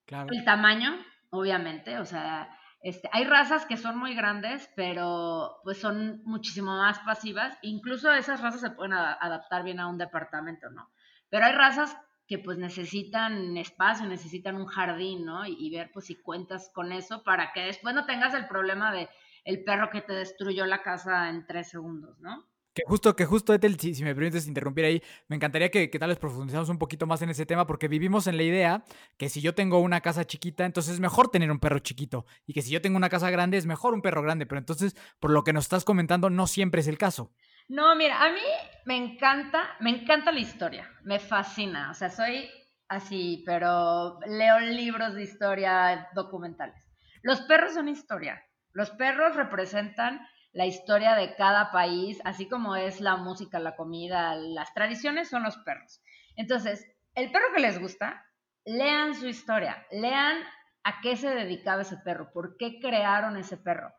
Claro. 0.05 0.29
El 0.31 0.45
tamaño, 0.45 0.95
obviamente, 1.29 1.99
o 1.99 2.05
sea, 2.05 2.57
este, 2.81 3.09
hay 3.11 3.25
razas 3.25 3.65
que 3.65 3.75
son 3.75 3.97
muy 3.97 4.15
grandes, 4.15 4.69
pero 4.73 5.59
pues 5.65 5.81
son 5.81 6.21
muchísimo 6.23 6.77
más 6.77 6.99
pasivas, 6.99 7.57
incluso 7.63 8.13
esas 8.13 8.39
razas 8.39 8.61
se 8.61 8.69
pueden 8.69 8.93
adaptar 8.93 9.65
bien 9.65 9.81
a 9.81 9.87
un 9.87 9.97
departamento, 9.97 10.69
¿no? 10.69 10.89
Pero 11.29 11.45
hay 11.45 11.51
razas 11.51 11.97
que 12.29 12.39
pues 12.39 12.57
necesitan 12.57 13.57
espacio, 13.57 14.07
necesitan 14.07 14.55
un 14.55 14.67
jardín, 14.67 15.25
¿no? 15.25 15.45
Y, 15.45 15.57
y, 15.59 15.69
ver 15.69 15.91
pues 15.91 16.05
si 16.05 16.15
cuentas 16.15 16.71
con 16.73 16.93
eso 16.93 17.23
para 17.23 17.51
que 17.51 17.65
después 17.65 17.93
no 17.93 18.05
tengas 18.05 18.33
el 18.35 18.47
problema 18.47 18.93
de 18.93 19.09
el 19.43 19.65
perro 19.65 19.89
que 19.89 19.99
te 19.99 20.13
destruyó 20.13 20.65
la 20.65 20.81
casa 20.81 21.27
en 21.27 21.45
tres 21.45 21.69
segundos, 21.69 22.17
¿no? 22.21 22.45
Que 22.73 22.81
justo, 22.87 23.15
que 23.15 23.25
justo, 23.25 23.53
Ethel, 23.53 23.79
si, 23.79 23.93
si 23.93 24.03
me 24.03 24.15
permites 24.15 24.47
interrumpir 24.47 24.85
ahí, 24.85 25.03
me 25.27 25.35
encantaría 25.35 25.69
que, 25.69 25.91
que, 25.91 25.99
tal 25.99 26.09
vez 26.09 26.17
profundizamos 26.17 26.69
un 26.69 26.79
poquito 26.79 27.05
más 27.05 27.21
en 27.21 27.29
ese 27.29 27.45
tema, 27.45 27.67
porque 27.67 27.87
vivimos 27.87 28.25
en 28.25 28.35
la 28.35 28.43
idea 28.43 28.83
que 29.17 29.29
si 29.29 29.41
yo 29.41 29.53
tengo 29.53 29.77
una 29.79 30.01
casa 30.01 30.25
chiquita, 30.25 30.65
entonces 30.65 30.95
es 30.95 30.99
mejor 30.99 31.29
tener 31.29 31.51
un 31.51 31.59
perro 31.59 31.79
chiquito, 31.79 32.25
y 32.47 32.53
que 32.53 32.63
si 32.63 32.71
yo 32.71 32.81
tengo 32.81 32.97
una 32.97 33.09
casa 33.09 33.29
grande, 33.29 33.57
es 33.57 33.67
mejor 33.67 33.93
un 33.93 34.01
perro 34.01 34.23
grande, 34.23 34.47
pero 34.47 34.57
entonces, 34.57 34.95
por 35.19 35.29
lo 35.29 35.43
que 35.43 35.53
nos 35.53 35.65
estás 35.65 35.85
comentando, 35.85 36.31
no 36.31 36.47
siempre 36.47 36.81
es 36.81 36.87
el 36.87 36.97
caso. 36.97 37.31
No, 37.67 37.95
mira, 37.95 38.23
a 38.23 38.31
mí 38.31 38.41
me 38.85 38.97
encanta, 38.97 39.69
me 39.79 39.91
encanta 39.91 40.31
la 40.31 40.39
historia, 40.39 40.89
me 41.03 41.19
fascina, 41.19 41.91
o 41.91 41.93
sea, 41.93 42.09
soy 42.09 42.49
así, 42.87 43.43
pero 43.45 44.19
leo 44.25 44.59
libros 44.59 45.13
de 45.13 45.23
historia 45.23 46.09
documentales. 46.15 46.75
Los 47.21 47.41
perros 47.41 47.73
son 47.75 47.87
historia, 47.87 48.43
los 48.73 48.89
perros 48.91 49.35
representan 49.35 50.27
la 50.53 50.65
historia 50.67 51.15
de 51.15 51.35
cada 51.35 51.71
país, 51.71 52.21
así 52.23 52.47
como 52.47 52.75
es 52.75 53.01
la 53.01 53.17
música, 53.17 53.59
la 53.59 53.75
comida, 53.75 54.35
las 54.35 54.73
tradiciones 54.73 55.29
son 55.29 55.43
los 55.43 55.57
perros. 55.57 56.01
Entonces, 56.35 56.87
el 57.15 57.31
perro 57.31 57.47
que 57.53 57.61
les 57.61 57.79
gusta, 57.79 58.25
lean 58.63 59.15
su 59.15 59.27
historia, 59.27 59.85
lean 59.91 60.37
a 60.83 61.01
qué 61.01 61.15
se 61.15 61.29
dedicaba 61.29 61.81
ese 61.81 61.97
perro, 61.97 62.31
por 62.31 62.55
qué 62.57 62.79
crearon 62.79 63.35
ese 63.35 63.57
perro. 63.57 63.93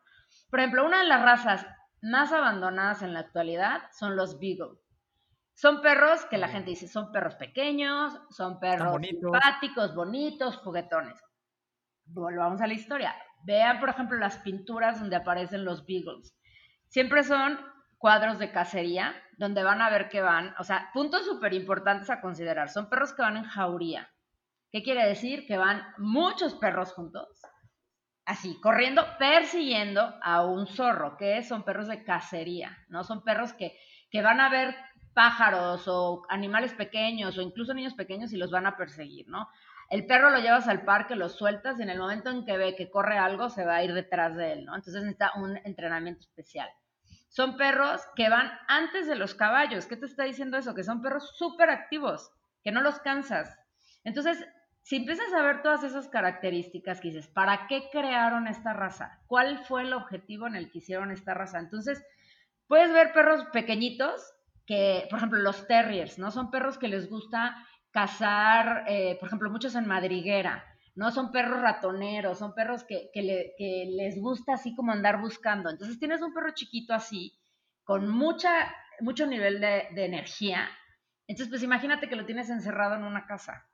Por 0.49 0.59
ejemplo, 0.59 0.85
una 0.85 0.99
de 0.99 1.07
las 1.07 1.21
razas 1.21 1.67
más 2.01 2.31
abandonadas 2.31 3.01
en 3.01 3.13
la 3.13 3.19
actualidad 3.19 3.81
son 3.91 4.15
los 4.15 4.39
Beagle. 4.39 4.79
Son 5.55 5.81
perros 5.81 6.25
que 6.25 6.37
la 6.37 6.49
gente 6.49 6.71
dice, 6.71 6.87
son 6.87 7.11
perros 7.11 7.35
pequeños, 7.35 8.13
son 8.29 8.59
perros 8.59 9.01
simpáticos, 9.01 9.95
bonitos, 9.95 10.57
juguetones. 10.57 11.21
Volvamos 12.05 12.61
a 12.61 12.67
la 12.67 12.73
historia. 12.73 13.15
Vean, 13.45 13.79
por 13.79 13.89
ejemplo, 13.89 14.17
las 14.17 14.37
pinturas 14.39 14.99
donde 14.99 15.15
aparecen 15.15 15.63
los 15.63 15.85
Beagles. 15.85 16.35
Siempre 16.87 17.23
son 17.23 17.59
cuadros 17.97 18.39
de 18.39 18.51
cacería 18.51 19.15
donde 19.37 19.63
van 19.63 19.81
a 19.81 19.89
ver 19.89 20.09
que 20.09 20.21
van, 20.21 20.53
o 20.59 20.63
sea, 20.63 20.89
puntos 20.93 21.25
súper 21.25 21.53
importantes 21.53 22.09
a 22.09 22.21
considerar. 22.21 22.69
Son 22.69 22.89
perros 22.89 23.13
que 23.13 23.21
van 23.21 23.37
en 23.37 23.43
jauría. 23.43 24.09
¿Qué 24.71 24.83
quiere 24.83 25.07
decir? 25.07 25.45
Que 25.47 25.57
van 25.57 25.83
muchos 25.97 26.55
perros 26.55 26.93
juntos, 26.93 27.27
así, 28.25 28.59
corriendo, 28.61 29.05
persiguiendo 29.17 30.15
a 30.21 30.45
un 30.45 30.67
zorro, 30.67 31.17
que 31.17 31.43
son 31.43 31.63
perros 31.63 31.87
de 31.87 32.03
cacería, 32.03 32.77
¿no? 32.89 33.03
Son 33.03 33.23
perros 33.23 33.53
que, 33.53 33.77
que 34.11 34.21
van 34.21 34.41
a 34.41 34.49
ver 34.49 34.75
pájaros 35.13 35.87
o 35.87 36.23
animales 36.29 36.73
pequeños 36.73 37.37
o 37.37 37.41
incluso 37.41 37.73
niños 37.73 37.93
pequeños 37.93 38.33
y 38.33 38.37
los 38.37 38.51
van 38.51 38.65
a 38.65 38.75
perseguir, 38.75 39.27
¿no? 39.29 39.47
El 39.89 40.05
perro 40.05 40.29
lo 40.29 40.39
llevas 40.39 40.67
al 40.67 40.83
parque, 40.83 41.15
lo 41.15 41.29
sueltas 41.29 41.79
y 41.79 41.83
en 41.83 41.89
el 41.89 41.99
momento 41.99 42.29
en 42.29 42.45
que 42.45 42.57
ve 42.57 42.75
que 42.75 42.89
corre 42.89 43.17
algo 43.17 43.49
se 43.49 43.65
va 43.65 43.75
a 43.75 43.83
ir 43.83 43.93
detrás 43.93 44.35
de 44.35 44.53
él, 44.53 44.65
¿no? 44.65 44.75
Entonces 44.75 45.03
necesita 45.03 45.31
un 45.35 45.57
entrenamiento 45.63 46.21
especial. 46.21 46.69
Son 47.29 47.57
perros 47.57 48.01
que 48.15 48.29
van 48.29 48.51
antes 48.67 49.07
de 49.07 49.15
los 49.15 49.35
caballos. 49.35 49.85
¿Qué 49.87 49.97
te 49.97 50.05
está 50.05 50.23
diciendo 50.23 50.57
eso? 50.57 50.73
Que 50.73 50.83
son 50.83 51.01
perros 51.01 51.35
súper 51.37 51.69
activos, 51.69 52.31
que 52.63 52.71
no 52.71 52.81
los 52.81 52.99
cansas. 52.99 53.57
Entonces, 54.03 54.45
si 54.81 54.97
empiezas 54.97 55.33
a 55.33 55.41
ver 55.41 55.61
todas 55.61 55.83
esas 55.83 56.07
características 56.07 57.01
que 57.01 57.09
dices, 57.09 57.27
¿para 57.27 57.67
qué 57.67 57.89
crearon 57.91 58.47
esta 58.47 58.71
raza? 58.71 59.19
¿Cuál 59.27 59.59
fue 59.65 59.81
el 59.81 59.93
objetivo 59.93 60.47
en 60.47 60.55
el 60.55 60.71
que 60.71 60.77
hicieron 60.77 61.11
esta 61.11 61.33
raza? 61.33 61.59
Entonces, 61.59 62.05
puedes 62.67 62.93
ver 62.93 63.11
perros 63.11 63.45
pequeñitos 63.51 64.33
que, 64.65 65.07
por 65.09 65.17
ejemplo, 65.17 65.39
los 65.39 65.67
terriers, 65.67 66.17
¿no? 66.17 66.31
Son 66.31 66.51
perros 66.51 66.77
que 66.77 66.87
les 66.87 67.09
gusta 67.09 67.55
cazar, 67.95 68.83
eh, 68.89 69.15
por 69.21 69.27
ejemplo, 69.27 69.49
muchos 69.49 69.73
en 69.73 69.87
madriguera. 69.87 70.65
¿no? 70.95 71.11
Son 71.11 71.31
perros 71.31 71.61
ratoneros, 71.61 72.37
son 72.37 72.53
perros 72.53 72.83
que, 72.83 73.09
les 73.15 74.19
gusta 74.19 74.55
así 74.55 74.75
como 74.75 74.91
andar 74.91 75.21
buscando. 75.21 75.69
Entonces 75.69 75.97
tienes 75.97 76.21
un 76.21 76.33
perro 76.33 76.53
chiquito 76.53 76.93
así, 76.93 77.39
con 77.85 78.09
mucha, 78.09 78.51
mucho 78.99 79.25
nivel 79.25 79.61
de, 79.61 79.87
energía. 79.95 80.67
Entonces, 81.25 81.49
pues 81.49 81.63
imagínate 81.63 82.09
que 82.09 82.17
lo 82.17 82.25
tienes 82.25 82.49
encerrado 82.49 82.95
en 82.95 83.03
una 83.03 83.25
casa. 83.27 83.65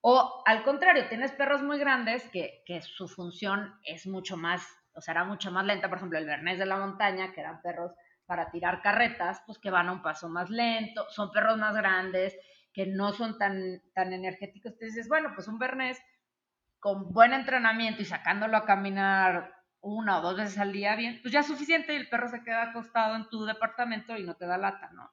O 0.00 0.42
al 0.46 0.62
contrario, 0.62 1.08
tienes 1.10 1.32
perros 1.32 1.62
muy 1.62 1.78
grandes 1.78 2.26
que, 2.30 2.62
que 2.64 2.80
su 2.80 3.08
función 3.08 3.74
es 3.84 4.06
mucho 4.06 4.38
más, 4.38 4.66
o 4.94 5.02
sea, 5.02 5.12
era 5.12 5.24
mucho 5.24 5.50
más 5.52 5.66
lenta. 5.66 5.90
Por 5.90 5.98
ejemplo, 5.98 6.18
el 6.18 6.24
Bernés 6.24 6.58
de 6.58 6.64
la 6.64 6.78
montaña, 6.78 7.34
que 7.34 7.40
eran 7.40 7.60
perros 7.60 7.92
para 8.24 8.50
tirar 8.50 8.80
carretas, 8.80 9.42
pues 9.44 9.58
que 9.58 9.70
van 9.70 9.88
a 9.88 9.92
un 9.92 10.02
paso 10.02 10.30
más 10.30 10.48
lento, 10.48 11.04
son 11.10 11.30
perros 11.30 11.58
más 11.58 11.74
grandes, 11.74 12.34
que 12.72 12.86
no 12.86 13.12
son 13.12 13.38
tan, 13.38 13.82
tan 13.94 14.12
energéticos. 14.12 14.72
Entonces 14.72 14.94
dices, 14.94 15.08
bueno, 15.08 15.32
pues 15.34 15.48
un 15.48 15.58
Bernés 15.58 15.98
con 16.78 17.12
buen 17.12 17.32
entrenamiento 17.32 18.02
y 18.02 18.06
sacándolo 18.06 18.56
a 18.56 18.64
caminar 18.64 19.54
una 19.80 20.18
o 20.18 20.22
dos 20.22 20.36
veces 20.36 20.58
al 20.58 20.72
día 20.72 20.96
bien, 20.96 21.20
pues 21.22 21.32
ya 21.32 21.40
es 21.40 21.46
suficiente 21.46 21.92
y 21.92 21.96
el 21.96 22.08
perro 22.08 22.28
se 22.28 22.42
queda 22.42 22.70
acostado 22.70 23.16
en 23.16 23.28
tu 23.28 23.44
departamento 23.44 24.16
y 24.16 24.24
no 24.24 24.34
te 24.34 24.46
da 24.46 24.58
lata, 24.58 24.90
¿no? 24.92 25.10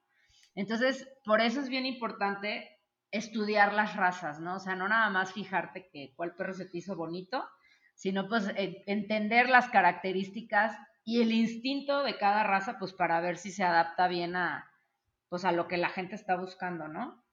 Entonces, 0.55 1.07
por 1.23 1.41
eso 1.41 1.61
es 1.61 1.69
bien 1.69 1.85
importante 1.85 2.77
estudiar 3.11 3.73
las 3.73 3.95
razas, 3.95 4.39
¿no? 4.39 4.55
O 4.55 4.59
sea, 4.59 4.75
no 4.75 4.87
nada 4.87 5.09
más 5.09 5.33
fijarte 5.33 5.87
que 5.91 6.13
cuál 6.15 6.35
perro 6.35 6.53
se 6.53 6.65
te 6.65 6.79
hizo 6.79 6.95
bonito, 6.95 7.47
sino 7.95 8.27
pues 8.27 8.51
entender 8.55 9.49
las 9.49 9.69
características 9.69 10.77
y 11.03 11.21
el 11.21 11.31
instinto 11.31 12.03
de 12.03 12.17
cada 12.17 12.43
raza, 12.43 12.77
pues 12.79 12.93
para 12.93 13.21
ver 13.21 13.37
si 13.37 13.51
se 13.51 13.63
adapta 13.63 14.07
bien 14.07 14.35
a, 14.35 14.69
pues 15.29 15.45
a 15.45 15.51
lo 15.51 15.67
que 15.67 15.77
la 15.77 15.89
gente 15.89 16.15
está 16.15 16.35
buscando, 16.35 16.87
¿no? 16.87 17.23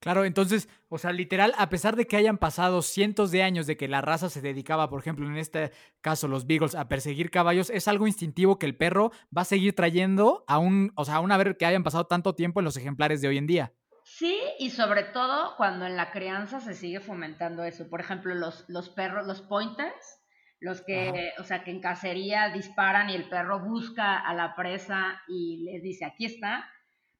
Claro, 0.00 0.24
entonces, 0.24 0.68
o 0.88 0.98
sea, 0.98 1.12
literal, 1.12 1.54
a 1.56 1.68
pesar 1.68 1.96
de 1.96 2.06
que 2.06 2.16
hayan 2.16 2.38
pasado 2.38 2.82
cientos 2.82 3.30
de 3.30 3.42
años 3.42 3.66
de 3.66 3.76
que 3.76 3.88
la 3.88 4.02
raza 4.02 4.28
se 4.28 4.40
dedicaba, 4.40 4.88
por 4.88 5.00
ejemplo, 5.00 5.26
en 5.26 5.36
este 5.36 5.72
caso, 6.00 6.28
los 6.28 6.46
Beagles, 6.46 6.74
a 6.74 6.88
perseguir 6.88 7.30
caballos, 7.30 7.70
es 7.70 7.88
algo 7.88 8.06
instintivo 8.06 8.58
que 8.58 8.66
el 8.66 8.76
perro 8.76 9.10
va 9.36 9.42
a 9.42 9.46
seguir 9.46 9.74
trayendo 9.74 10.44
aún, 10.46 10.92
o 10.96 11.04
sea, 11.04 11.16
aún 11.16 11.32
a 11.32 11.36
ver 11.36 11.56
que 11.56 11.66
hayan 11.66 11.82
pasado 11.82 12.06
tanto 12.06 12.34
tiempo 12.34 12.60
en 12.60 12.64
los 12.64 12.76
ejemplares 12.76 13.20
de 13.20 13.28
hoy 13.28 13.38
en 13.38 13.46
día. 13.46 13.72
Sí, 14.04 14.38
y 14.60 14.70
sobre 14.70 15.02
todo 15.02 15.56
cuando 15.56 15.84
en 15.86 15.96
la 15.96 16.12
crianza 16.12 16.60
se 16.60 16.74
sigue 16.74 17.00
fomentando 17.00 17.64
eso. 17.64 17.88
Por 17.90 18.00
ejemplo, 18.00 18.34
los, 18.34 18.64
los 18.68 18.88
perros, 18.90 19.26
los 19.26 19.42
pointers, 19.42 20.20
los 20.60 20.82
que, 20.82 21.32
o 21.38 21.42
sea, 21.42 21.64
que 21.64 21.72
en 21.72 21.80
cacería 21.80 22.50
disparan 22.50 23.10
y 23.10 23.16
el 23.16 23.28
perro 23.28 23.64
busca 23.64 24.16
a 24.18 24.32
la 24.34 24.54
presa 24.54 25.20
y 25.26 25.64
les 25.64 25.82
dice, 25.82 26.04
aquí 26.04 26.26
está 26.26 26.70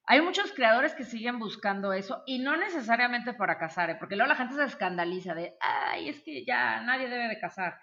hay 0.07 0.21
muchos 0.21 0.53
creadores 0.53 0.95
que 0.95 1.05
siguen 1.05 1.39
buscando 1.41 1.93
eso 1.93 2.23
y 2.27 2.39
no 2.39 2.57
necesariamente 2.57 3.35
para 3.35 3.59
cazar, 3.59 3.91
¿eh? 3.91 3.97
porque 3.99 4.15
luego 4.15 4.29
la 4.29 4.37
gente 4.37 4.55
se 4.55 4.65
escandaliza 4.65 5.35
de, 5.35 5.57
ay, 5.61 6.09
es 6.09 6.23
que 6.23 6.45
ya 6.45 6.81
nadie 6.83 7.09
debe 7.09 7.29
de 7.29 7.41
cazar. 7.41 7.79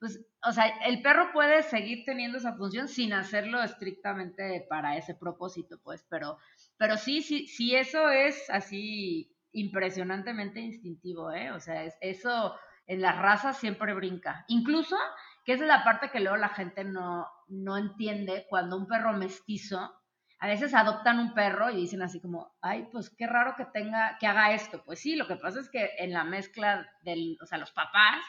Pues, 0.00 0.24
o 0.42 0.52
sea, 0.52 0.66
el 0.86 1.02
perro 1.02 1.30
puede 1.32 1.62
seguir 1.62 2.04
teniendo 2.06 2.38
esa 2.38 2.54
función 2.54 2.88
sin 2.88 3.12
hacerlo 3.12 3.62
estrictamente 3.62 4.64
para 4.68 4.96
ese 4.96 5.14
propósito, 5.14 5.78
pues, 5.82 6.06
pero, 6.08 6.38
pero 6.78 6.96
sí, 6.96 7.20
sí, 7.20 7.46
sí, 7.46 7.74
eso 7.74 8.08
es 8.08 8.48
así 8.48 9.36
impresionantemente 9.52 10.60
instintivo, 10.60 11.32
¿eh? 11.32 11.50
O 11.50 11.60
sea, 11.60 11.84
eso 12.00 12.56
en 12.86 13.02
las 13.02 13.18
razas 13.18 13.58
siempre 13.58 13.92
brinca. 13.92 14.44
Incluso, 14.48 14.96
que 15.44 15.52
es 15.52 15.60
la 15.60 15.84
parte 15.84 16.10
que 16.10 16.20
luego 16.20 16.36
la 16.36 16.48
gente 16.48 16.84
no, 16.84 17.26
no 17.48 17.76
entiende, 17.76 18.46
cuando 18.48 18.76
un 18.76 18.86
perro 18.86 19.12
mestizo 19.12 19.92
a 20.40 20.46
veces 20.46 20.72
adoptan 20.72 21.18
un 21.18 21.34
perro 21.34 21.70
y 21.70 21.76
dicen 21.76 22.02
así 22.02 22.20
como, 22.20 22.56
ay, 22.60 22.88
pues 22.92 23.10
qué 23.10 23.26
raro 23.26 23.54
que 23.56 23.64
tenga, 23.66 24.16
que 24.20 24.26
haga 24.26 24.54
esto. 24.54 24.82
Pues 24.84 25.00
sí, 25.00 25.16
lo 25.16 25.26
que 25.26 25.36
pasa 25.36 25.58
es 25.60 25.68
que 25.68 25.90
en 25.98 26.12
la 26.12 26.24
mezcla 26.24 26.88
del, 27.02 27.36
o 27.42 27.46
sea, 27.46 27.58
los 27.58 27.72
papás, 27.72 28.22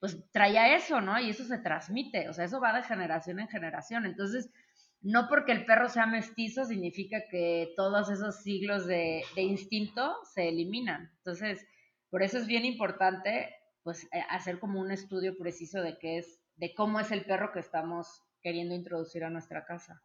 pues 0.00 0.18
traía 0.32 0.74
eso, 0.74 1.00
¿no? 1.00 1.20
Y 1.20 1.30
eso 1.30 1.44
se 1.44 1.58
transmite, 1.58 2.28
o 2.28 2.32
sea, 2.32 2.44
eso 2.46 2.60
va 2.60 2.72
de 2.72 2.82
generación 2.82 3.38
en 3.38 3.46
generación. 3.46 4.06
Entonces, 4.06 4.50
no 5.00 5.28
porque 5.28 5.52
el 5.52 5.64
perro 5.64 5.88
sea 5.88 6.06
mestizo 6.06 6.64
significa 6.64 7.18
que 7.30 7.72
todos 7.76 8.10
esos 8.10 8.42
siglos 8.42 8.86
de, 8.86 9.22
instinto 9.36 10.16
se 10.34 10.48
eliminan. 10.48 11.12
Entonces, 11.18 11.64
por 12.10 12.24
eso 12.24 12.38
es 12.38 12.48
bien 12.48 12.64
importante, 12.64 13.54
pues, 13.84 14.04
eh, 14.12 14.24
hacer 14.30 14.58
como 14.58 14.80
un 14.80 14.90
estudio 14.90 15.36
preciso 15.38 15.80
de 15.80 15.96
qué 15.98 16.18
es, 16.18 16.40
de 16.56 16.74
cómo 16.74 16.98
es 16.98 17.12
el 17.12 17.24
perro 17.24 17.52
que 17.52 17.60
estamos 17.60 18.22
queriendo 18.42 18.74
introducir 18.74 19.22
a 19.22 19.30
nuestra 19.30 19.64
casa. 19.64 20.02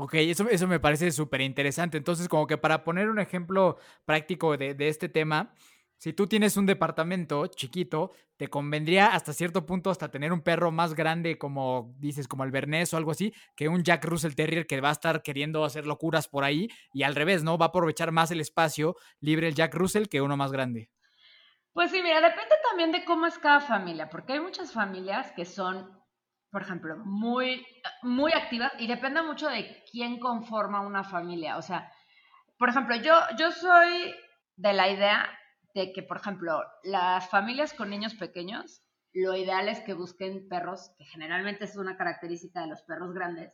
Ok, 0.00 0.14
eso, 0.14 0.48
eso 0.48 0.68
me 0.68 0.78
parece 0.78 1.10
súper 1.10 1.40
interesante. 1.40 1.96
Entonces, 1.98 2.28
como 2.28 2.46
que 2.46 2.56
para 2.56 2.84
poner 2.84 3.10
un 3.10 3.18
ejemplo 3.18 3.78
práctico 4.04 4.56
de, 4.56 4.76
este 4.78 5.08
tema, 5.08 5.52
si 5.96 6.12
tú 6.12 6.28
tienes 6.28 6.56
un 6.56 6.66
departamento 6.66 7.48
chiquito, 7.48 8.12
te 8.36 8.46
convendría 8.46 9.08
hasta 9.08 9.32
cierto 9.32 9.66
punto 9.66 9.90
hasta 9.90 10.08
tener 10.08 10.32
un 10.32 10.42
perro 10.42 10.70
más 10.70 10.94
grande 10.94 11.36
como 11.36 11.96
dices, 11.98 12.28
como 12.28 12.44
el 12.44 12.52
Bernés 12.52 12.94
o 12.94 12.96
algo 12.96 13.10
así, 13.10 13.34
que 13.56 13.68
un 13.68 13.82
Jack 13.82 14.04
Russell 14.04 14.36
Terrier 14.36 14.68
que 14.68 14.80
va 14.80 14.90
a 14.90 14.92
estar 14.92 15.20
queriendo 15.20 15.64
hacer 15.64 15.84
locuras 15.84 16.28
por 16.28 16.44
ahí 16.44 16.68
y 16.92 17.02
al 17.02 17.16
revés, 17.16 17.42
¿no? 17.42 17.58
Va 17.58 17.66
a 17.66 17.68
aprovechar 17.70 18.12
más 18.12 18.30
el 18.30 18.40
espacio 18.40 18.94
libre 19.18 19.48
el 19.48 19.56
Jack 19.56 19.74
Russell 19.74 20.06
que 20.06 20.20
uno 20.20 20.36
más 20.36 20.52
grande. 20.52 20.90
Pues 21.72 21.90
sí, 21.90 22.00
mira, 22.04 22.20
depende 22.20 22.54
también 22.68 22.92
de 22.92 23.04
cómo 23.04 23.26
es 23.26 23.36
cada 23.36 23.58
familia, 23.58 24.08
porque 24.08 24.34
hay 24.34 24.40
muchas 24.40 24.72
familias 24.72 25.32
que 25.32 25.44
son 25.44 25.97
por 26.50 26.62
ejemplo, 26.62 26.96
muy, 27.04 27.66
muy 28.02 28.32
activas 28.32 28.72
y 28.78 28.86
depende 28.86 29.22
mucho 29.22 29.48
de 29.48 29.84
quién 29.90 30.18
conforma 30.18 30.80
una 30.80 31.04
familia. 31.04 31.56
O 31.56 31.62
sea, 31.62 31.92
por 32.58 32.70
ejemplo, 32.70 32.96
yo, 32.96 33.14
yo 33.38 33.52
soy 33.52 34.14
de 34.56 34.72
la 34.72 34.88
idea 34.88 35.28
de 35.74 35.92
que, 35.92 36.02
por 36.02 36.16
ejemplo, 36.16 36.62
las 36.82 37.28
familias 37.28 37.72
con 37.74 37.90
niños 37.90 38.14
pequeños, 38.14 38.82
lo 39.12 39.36
ideal 39.36 39.68
es 39.68 39.80
que 39.80 39.94
busquen 39.94 40.48
perros, 40.48 40.90
que 40.98 41.04
generalmente 41.04 41.64
es 41.64 41.76
una 41.76 41.96
característica 41.96 42.60
de 42.60 42.68
los 42.68 42.82
perros 42.82 43.12
grandes, 43.12 43.52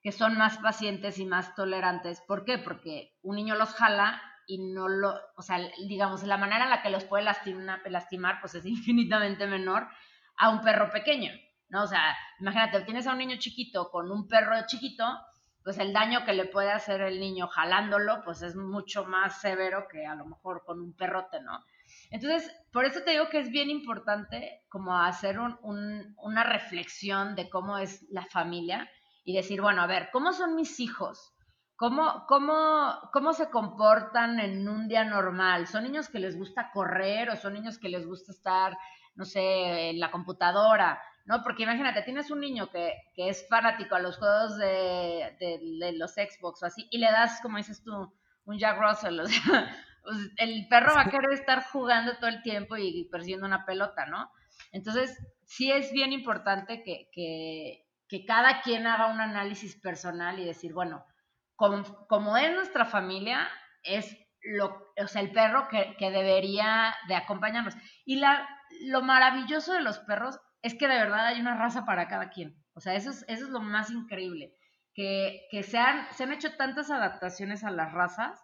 que 0.00 0.12
son 0.12 0.38
más 0.38 0.58
pacientes 0.58 1.18
y 1.18 1.26
más 1.26 1.54
tolerantes. 1.54 2.22
¿Por 2.26 2.44
qué? 2.44 2.58
Porque 2.58 3.14
un 3.22 3.36
niño 3.36 3.56
los 3.56 3.74
jala 3.74 4.22
y 4.46 4.72
no 4.72 4.88
lo, 4.88 5.14
o 5.36 5.42
sea, 5.42 5.58
digamos, 5.88 6.22
la 6.22 6.38
manera 6.38 6.64
en 6.64 6.70
la 6.70 6.82
que 6.82 6.90
los 6.90 7.04
puede 7.04 7.24
lastimar, 7.24 7.80
lastimar 7.90 8.40
pues 8.40 8.54
es 8.54 8.64
infinitamente 8.66 9.46
menor 9.46 9.88
a 10.36 10.50
un 10.50 10.62
perro 10.62 10.90
pequeño. 10.90 11.32
¿No? 11.68 11.82
O 11.82 11.86
sea, 11.86 12.16
imagínate, 12.40 12.80
tienes 12.82 13.06
a 13.06 13.12
un 13.12 13.18
niño 13.18 13.36
chiquito 13.38 13.90
con 13.90 14.10
un 14.10 14.26
perro 14.26 14.54
chiquito, 14.66 15.04
pues 15.62 15.78
el 15.78 15.92
daño 15.92 16.24
que 16.24 16.32
le 16.32 16.46
puede 16.46 16.70
hacer 16.70 17.00
el 17.02 17.20
niño 17.20 17.46
jalándolo, 17.48 18.22
pues 18.24 18.42
es 18.42 18.56
mucho 18.56 19.04
más 19.04 19.40
severo 19.40 19.86
que 19.90 20.06
a 20.06 20.14
lo 20.14 20.24
mejor 20.24 20.64
con 20.64 20.80
un 20.80 20.94
perrote, 20.94 21.40
¿no? 21.40 21.62
Entonces, 22.10 22.50
por 22.72 22.84
eso 22.84 23.02
te 23.02 23.10
digo 23.12 23.28
que 23.28 23.40
es 23.40 23.50
bien 23.50 23.70
importante 23.70 24.62
como 24.68 24.96
hacer 24.98 25.38
una 25.38 26.44
reflexión 26.44 27.34
de 27.34 27.50
cómo 27.50 27.78
es 27.78 28.06
la 28.10 28.24
familia 28.26 28.88
y 29.24 29.34
decir, 29.34 29.60
bueno, 29.60 29.82
a 29.82 29.86
ver, 29.86 30.08
¿cómo 30.12 30.32
son 30.32 30.54
mis 30.54 30.80
hijos? 30.80 31.34
¿Cómo, 31.76 32.24
cómo, 32.26 32.98
¿Cómo 33.12 33.32
se 33.32 33.50
comportan 33.50 34.40
en 34.40 34.68
un 34.68 34.88
día 34.88 35.04
normal? 35.04 35.66
¿Son 35.66 35.84
niños 35.84 36.08
que 36.08 36.18
les 36.18 36.36
gusta 36.36 36.70
correr 36.72 37.30
o 37.30 37.36
son 37.36 37.52
niños 37.52 37.78
que 37.78 37.88
les 37.88 38.06
gusta 38.06 38.32
estar, 38.32 38.76
no 39.14 39.24
sé, 39.24 39.90
en 39.90 40.00
la 40.00 40.10
computadora? 40.10 41.00
¿No? 41.28 41.42
Porque 41.42 41.64
imagínate, 41.64 42.02
tienes 42.02 42.30
un 42.30 42.40
niño 42.40 42.70
que, 42.70 42.94
es 43.14 43.46
fanático 43.48 43.94
a 43.94 44.00
los 44.00 44.16
juegos 44.16 44.56
de, 44.56 45.92
los 45.94 46.14
Xbox 46.14 46.62
o 46.62 46.66
así, 46.66 46.88
y 46.90 46.98
le 46.98 47.10
das, 47.10 47.40
como 47.42 47.58
dices 47.58 47.84
tú, 47.84 47.92
un 48.46 48.58
Jack 48.58 48.80
Russell, 48.80 49.20
o 49.20 49.26
sea, 49.26 49.76
pues, 50.02 50.16
el 50.38 50.66
perro 50.68 50.94
va 50.94 51.02
a 51.02 51.10
querer 51.10 51.34
estar 51.34 51.64
jugando 51.64 52.16
todo 52.16 52.28
el 52.28 52.42
tiempo 52.42 52.78
y 52.78 53.06
persiguiendo 53.12 53.46
una 53.46 53.66
pelota, 53.66 54.06
¿no? 54.06 54.30
Entonces, 54.72 55.18
sí 55.44 55.70
es 55.70 55.92
bien 55.92 56.14
importante 56.14 56.82
que, 56.82 57.10
que, 57.12 57.84
cada 58.26 58.62
quien 58.62 58.86
haga 58.86 59.08
un 59.08 59.20
análisis 59.20 59.76
personal 59.76 60.38
y 60.38 60.46
decir, 60.46 60.72
bueno, 60.72 61.04
como, 61.56 61.84
como 62.06 62.38
es 62.38 62.54
nuestra 62.54 62.86
familia, 62.86 63.46
es 63.82 64.16
lo, 64.40 64.92
o 64.96 65.06
sea, 65.06 65.20
el 65.20 65.30
perro 65.30 65.68
que, 65.68 65.94
que 65.98 66.10
debería 66.10 66.94
de 67.06 67.16
acompañarnos. 67.16 67.74
Y 68.06 68.16
la, 68.16 68.48
lo 68.86 69.02
maravilloso 69.02 69.74
de 69.74 69.82
los 69.82 69.98
perros 69.98 70.40
es 70.68 70.74
que 70.74 70.86
de 70.88 70.94
verdad 70.94 71.26
hay 71.26 71.40
una 71.40 71.56
raza 71.56 71.84
para 71.84 72.08
cada 72.08 72.30
quien. 72.30 72.56
O 72.74 72.80
sea, 72.80 72.94
eso 72.94 73.10
es, 73.10 73.24
eso 73.26 73.46
es 73.46 73.50
lo 73.50 73.60
más 73.60 73.90
increíble, 73.90 74.54
que, 74.94 75.46
que 75.50 75.62
se, 75.62 75.78
han, 75.78 76.06
se 76.12 76.24
han 76.24 76.32
hecho 76.32 76.54
tantas 76.56 76.90
adaptaciones 76.90 77.64
a 77.64 77.70
las 77.70 77.92
razas 77.92 78.40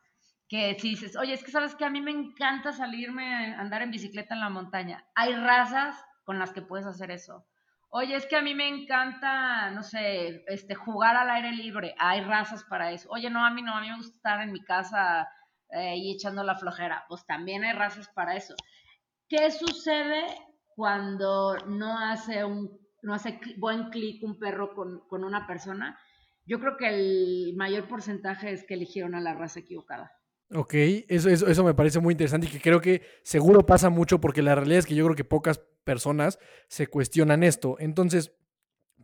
que 0.48 0.76
si 0.78 0.90
dices, 0.90 1.16
oye, 1.16 1.32
es 1.32 1.42
que 1.42 1.50
sabes 1.50 1.74
que 1.74 1.84
a 1.84 1.90
mí 1.90 2.00
me 2.00 2.10
encanta 2.10 2.72
salirme 2.72 3.54
a 3.54 3.60
andar 3.60 3.82
en 3.82 3.90
bicicleta 3.90 4.34
en 4.34 4.40
la 4.40 4.50
montaña. 4.50 5.06
Hay 5.14 5.34
razas 5.34 5.96
con 6.24 6.38
las 6.38 6.52
que 6.52 6.62
puedes 6.62 6.86
hacer 6.86 7.10
eso. 7.10 7.46
Oye, 7.90 8.16
es 8.16 8.26
que 8.26 8.36
a 8.36 8.42
mí 8.42 8.54
me 8.54 8.68
encanta, 8.68 9.70
no 9.70 9.82
sé, 9.82 10.44
este, 10.48 10.74
jugar 10.74 11.16
al 11.16 11.30
aire 11.30 11.52
libre. 11.52 11.94
Hay 11.98 12.22
razas 12.22 12.64
para 12.64 12.90
eso. 12.90 13.08
Oye, 13.10 13.30
no, 13.30 13.44
a 13.44 13.50
mí 13.50 13.62
no, 13.62 13.76
a 13.76 13.80
mí 13.80 13.88
me 13.88 13.96
gusta 13.96 14.16
estar 14.16 14.40
en 14.40 14.52
mi 14.52 14.64
casa 14.64 15.28
eh, 15.70 15.96
y 15.96 16.12
echando 16.12 16.42
la 16.42 16.56
flojera. 16.56 17.04
Pues 17.08 17.24
también 17.24 17.64
hay 17.64 17.72
razas 17.72 18.08
para 18.08 18.34
eso. 18.34 18.54
¿Qué 19.28 19.50
sucede 19.50 20.26
cuando 20.74 21.56
no 21.66 21.98
hace 21.98 22.44
un 22.44 22.84
no 23.02 23.12
hace 23.12 23.38
buen 23.58 23.90
clic 23.90 24.22
un 24.24 24.38
perro 24.38 24.74
con, 24.74 25.00
con, 25.08 25.24
una 25.24 25.46
persona, 25.46 25.98
yo 26.46 26.58
creo 26.58 26.78
que 26.78 26.88
el 26.88 27.54
mayor 27.54 27.86
porcentaje 27.86 28.50
es 28.50 28.64
que 28.64 28.74
eligieron 28.74 29.14
a 29.14 29.20
la 29.20 29.34
raza 29.34 29.60
equivocada. 29.60 30.10
Ok, 30.54 30.72
eso, 31.08 31.28
eso, 31.28 31.46
eso 31.46 31.64
me 31.64 31.74
parece 31.74 32.00
muy 32.00 32.12
interesante 32.12 32.46
y 32.46 32.50
que 32.50 32.60
creo 32.60 32.80
que 32.80 33.02
seguro 33.22 33.66
pasa 33.66 33.90
mucho 33.90 34.20
porque 34.20 34.40
la 34.40 34.54
realidad 34.54 34.78
es 34.78 34.86
que 34.86 34.94
yo 34.94 35.04
creo 35.04 35.16
que 35.16 35.24
pocas 35.24 35.60
personas 35.84 36.38
se 36.68 36.86
cuestionan 36.86 37.42
esto. 37.42 37.76
Entonces, 37.78 38.32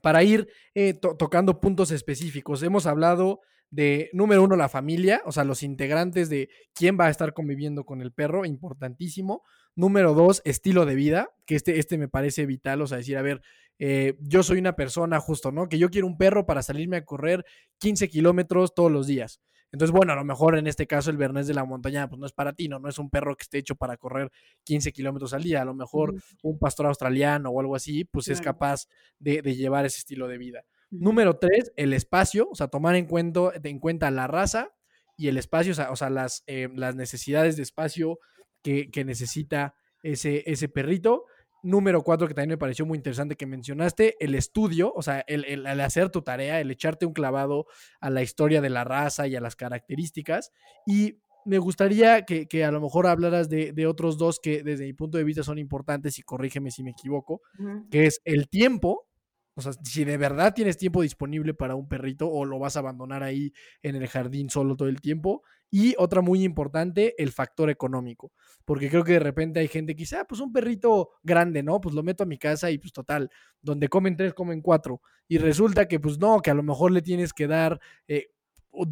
para 0.00 0.22
ir 0.22 0.48
eh, 0.74 0.94
tocando 0.94 1.60
puntos 1.60 1.90
específicos, 1.90 2.62
hemos 2.62 2.86
hablado 2.86 3.40
de, 3.70 4.10
número 4.12 4.42
uno, 4.42 4.56
la 4.56 4.68
familia, 4.68 5.22
o 5.24 5.32
sea, 5.32 5.44
los 5.44 5.62
integrantes 5.62 6.28
de 6.28 6.48
quién 6.74 6.98
va 6.98 7.06
a 7.06 7.10
estar 7.10 7.32
conviviendo 7.32 7.84
con 7.84 8.02
el 8.02 8.12
perro, 8.12 8.44
importantísimo. 8.44 9.42
Número 9.76 10.14
dos, 10.14 10.42
estilo 10.44 10.86
de 10.86 10.94
vida, 10.94 11.30
que 11.46 11.54
este, 11.54 11.78
este 11.78 11.96
me 11.98 12.08
parece 12.08 12.46
vital, 12.46 12.82
o 12.82 12.86
sea, 12.86 12.98
decir, 12.98 13.16
a 13.16 13.22
ver, 13.22 13.40
eh, 13.78 14.16
yo 14.20 14.42
soy 14.42 14.58
una 14.58 14.76
persona 14.76 15.20
justo, 15.20 15.52
¿no? 15.52 15.68
Que 15.68 15.78
yo 15.78 15.88
quiero 15.90 16.06
un 16.06 16.18
perro 16.18 16.44
para 16.44 16.62
salirme 16.62 16.98
a 16.98 17.04
correr 17.04 17.46
15 17.78 18.08
kilómetros 18.08 18.74
todos 18.74 18.92
los 18.92 19.06
días. 19.06 19.40
Entonces, 19.72 19.92
bueno, 19.92 20.12
a 20.12 20.16
lo 20.16 20.24
mejor 20.24 20.58
en 20.58 20.66
este 20.66 20.86
caso 20.86 21.10
el 21.10 21.16
Bernés 21.16 21.46
de 21.46 21.54
la 21.54 21.64
montaña, 21.64 22.08
pues 22.08 22.18
no 22.18 22.26
es 22.26 22.32
para 22.32 22.52
ti, 22.52 22.68
¿no? 22.68 22.78
No 22.80 22.88
es 22.88 22.98
un 22.98 23.08
perro 23.08 23.36
que 23.36 23.42
esté 23.42 23.58
hecho 23.58 23.76
para 23.76 23.96
correr 23.96 24.30
15 24.64 24.92
kilómetros 24.92 25.32
al 25.32 25.44
día. 25.44 25.62
A 25.62 25.64
lo 25.64 25.74
mejor 25.74 26.14
un 26.42 26.58
pastor 26.58 26.86
australiano 26.86 27.50
o 27.50 27.60
algo 27.60 27.76
así, 27.76 28.04
pues 28.04 28.28
es 28.28 28.40
capaz 28.40 28.86
de, 29.18 29.40
llevar 29.42 29.86
ese 29.86 29.98
estilo 29.98 30.26
de 30.26 30.38
vida. 30.38 30.64
Número 30.90 31.36
tres, 31.38 31.72
el 31.76 31.92
espacio, 31.92 32.48
o 32.50 32.54
sea, 32.54 32.68
tomar 32.68 32.96
en 32.96 33.06
cuenta, 33.06 33.52
en 33.62 33.78
cuenta 33.78 34.10
la 34.10 34.26
raza 34.26 34.72
y 35.16 35.28
el 35.28 35.36
espacio, 35.36 35.72
o 35.90 35.96
sea, 35.96 36.10
las, 36.10 36.42
eh, 36.46 36.68
las 36.74 36.96
necesidades 36.96 37.56
de 37.56 37.62
espacio 37.62 38.18
que, 38.62 38.90
que 38.90 39.04
necesita 39.04 39.74
ese, 40.02 40.42
ese 40.46 40.68
perrito. 40.68 41.26
Número 41.62 42.02
cuatro, 42.02 42.26
que 42.26 42.32
también 42.32 42.50
me 42.50 42.58
pareció 42.58 42.86
muy 42.86 42.96
interesante 42.96 43.36
que 43.36 43.44
mencionaste, 43.44 44.16
el 44.18 44.34
estudio, 44.34 44.92
o 44.94 45.02
sea, 45.02 45.22
el, 45.26 45.66
hacer 45.80 46.08
tu 46.08 46.22
tarea, 46.22 46.58
el 46.58 46.70
echarte 46.70 47.04
un 47.04 47.12
clavado 47.12 47.66
a 48.00 48.08
la 48.08 48.22
historia 48.22 48.62
de 48.62 48.70
la 48.70 48.84
raza 48.84 49.26
y 49.26 49.36
a 49.36 49.40
las 49.40 49.56
características. 49.56 50.52
Y 50.86 51.18
me 51.44 51.58
gustaría 51.58 52.24
que, 52.24 52.64
a 52.64 52.70
lo 52.70 52.80
mejor 52.80 53.06
hablaras 53.06 53.50
de, 53.50 53.86
otros 53.86 54.16
dos 54.16 54.40
que 54.40 54.62
desde 54.62 54.86
mi 54.86 54.94
punto 54.94 55.18
de 55.18 55.24
vista 55.24 55.42
son 55.42 55.58
importantes 55.58 56.18
y 56.18 56.22
corrígeme 56.22 56.70
si 56.70 56.82
me 56.82 56.92
equivoco, 56.92 57.42
que 57.90 58.06
es 58.06 58.22
el 58.24 58.48
tiempo, 58.48 59.09
o 59.54 59.62
sea, 59.62 59.72
si 59.72 60.04
de 60.04 60.16
verdad 60.16 60.54
tienes 60.54 60.76
tiempo 60.76 61.02
disponible 61.02 61.54
para 61.54 61.74
un 61.74 61.88
perrito 61.88 62.30
o 62.30 62.44
lo 62.44 62.58
vas 62.58 62.76
a 62.76 62.80
abandonar 62.80 63.22
ahí 63.22 63.52
en 63.82 63.96
el 63.96 64.08
jardín 64.08 64.50
solo 64.50 64.76
todo 64.76 64.88
el 64.88 65.00
tiempo. 65.00 65.42
Y 65.72 65.94
otra 65.98 66.20
muy 66.20 66.42
importante, 66.42 67.14
el 67.22 67.30
factor 67.30 67.70
económico. 67.70 68.32
Porque 68.64 68.88
creo 68.88 69.04
que 69.04 69.12
de 69.12 69.20
repente 69.20 69.60
hay 69.60 69.68
gente 69.68 69.94
que 69.94 70.00
dice, 70.00 70.16
ah, 70.16 70.24
pues 70.28 70.40
un 70.40 70.52
perrito 70.52 71.10
grande, 71.22 71.62
¿no? 71.62 71.80
Pues 71.80 71.94
lo 71.94 72.02
meto 72.02 72.24
a 72.24 72.26
mi 72.26 72.38
casa 72.38 72.70
y 72.70 72.78
pues 72.78 72.92
total, 72.92 73.30
donde 73.62 73.88
comen 73.88 74.16
tres, 74.16 74.34
comen 74.34 74.62
cuatro. 74.62 75.00
Y 75.28 75.38
resulta 75.38 75.86
que 75.86 76.00
pues 76.00 76.18
no, 76.18 76.40
que 76.40 76.50
a 76.50 76.54
lo 76.54 76.64
mejor 76.64 76.90
le 76.90 77.02
tienes 77.02 77.32
que 77.32 77.46
dar 77.46 77.80
eh, 78.08 78.30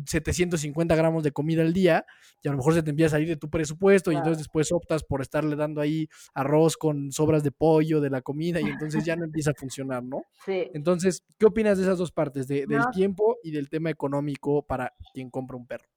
750 0.07 0.95
gramos 0.97 1.23
de 1.23 1.33
comida 1.33 1.63
al 1.63 1.73
día 1.73 2.05
y 2.43 2.49
a 2.49 2.51
lo 2.51 2.59
mejor 2.59 2.75
se 2.75 2.83
te 2.83 2.91
empieza 2.91 3.09
a 3.09 3.19
salir 3.19 3.29
de 3.29 3.37
tu 3.37 3.49
presupuesto 3.49 4.13
y 4.13 4.17
entonces 4.17 4.39
después 4.39 4.73
optas 4.73 5.05
por 5.05 5.23
estarle 5.23 5.57
dando 5.57 5.81
ahí 5.81 6.09
arroz 6.35 6.77
con 6.77 7.13
sobras 7.13 7.43
de 7.43 7.53
pollo 7.53 8.01
de 8.01 8.11
la 8.11 8.23
comida 8.23 8.61
y 8.61 8.65
entonces 8.65 9.05
ya 9.05 9.17
no 9.17 9.25
empieza 9.25 9.53
a 9.53 9.55
funcionar, 9.55 10.03
¿no? 10.03 10.23
Sí. 10.45 10.71
Entonces, 10.73 11.25
¿qué 11.39 11.47
opinas 11.47 11.77
de 11.77 11.85
esas 11.85 11.99
dos 11.99 12.11
partes, 12.11 12.49
de, 12.49 12.67
del 12.67 12.83
tiempo 12.93 13.37
y 13.43 13.51
del 13.51 13.69
tema 13.69 13.91
económico 13.91 14.63
para 14.63 14.95
quien 15.13 15.31
compra 15.31 15.57
un 15.57 15.67
perro? 15.67 15.89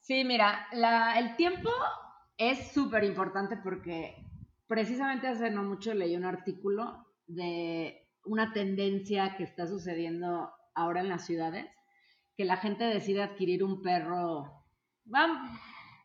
Sí, 0.00 0.24
mira, 0.24 0.66
la, 0.72 1.18
el 1.18 1.36
tiempo 1.36 1.70
es 2.36 2.72
súper 2.72 3.04
importante 3.04 3.56
porque 3.56 4.14
precisamente 4.66 5.26
hace 5.26 5.50
no 5.50 5.62
mucho 5.62 5.94
leí 5.94 6.16
un 6.16 6.24
artículo 6.24 7.06
de 7.26 8.08
una 8.24 8.52
tendencia 8.52 9.36
que 9.36 9.44
está 9.44 9.66
sucediendo 9.66 10.50
ahora 10.74 11.00
en 11.00 11.08
las 11.08 11.24
ciudades 11.24 11.66
que 12.36 12.44
la 12.44 12.56
gente 12.56 12.84
decide 12.84 13.22
adquirir 13.22 13.62
un 13.64 13.82
perro, 13.82 14.64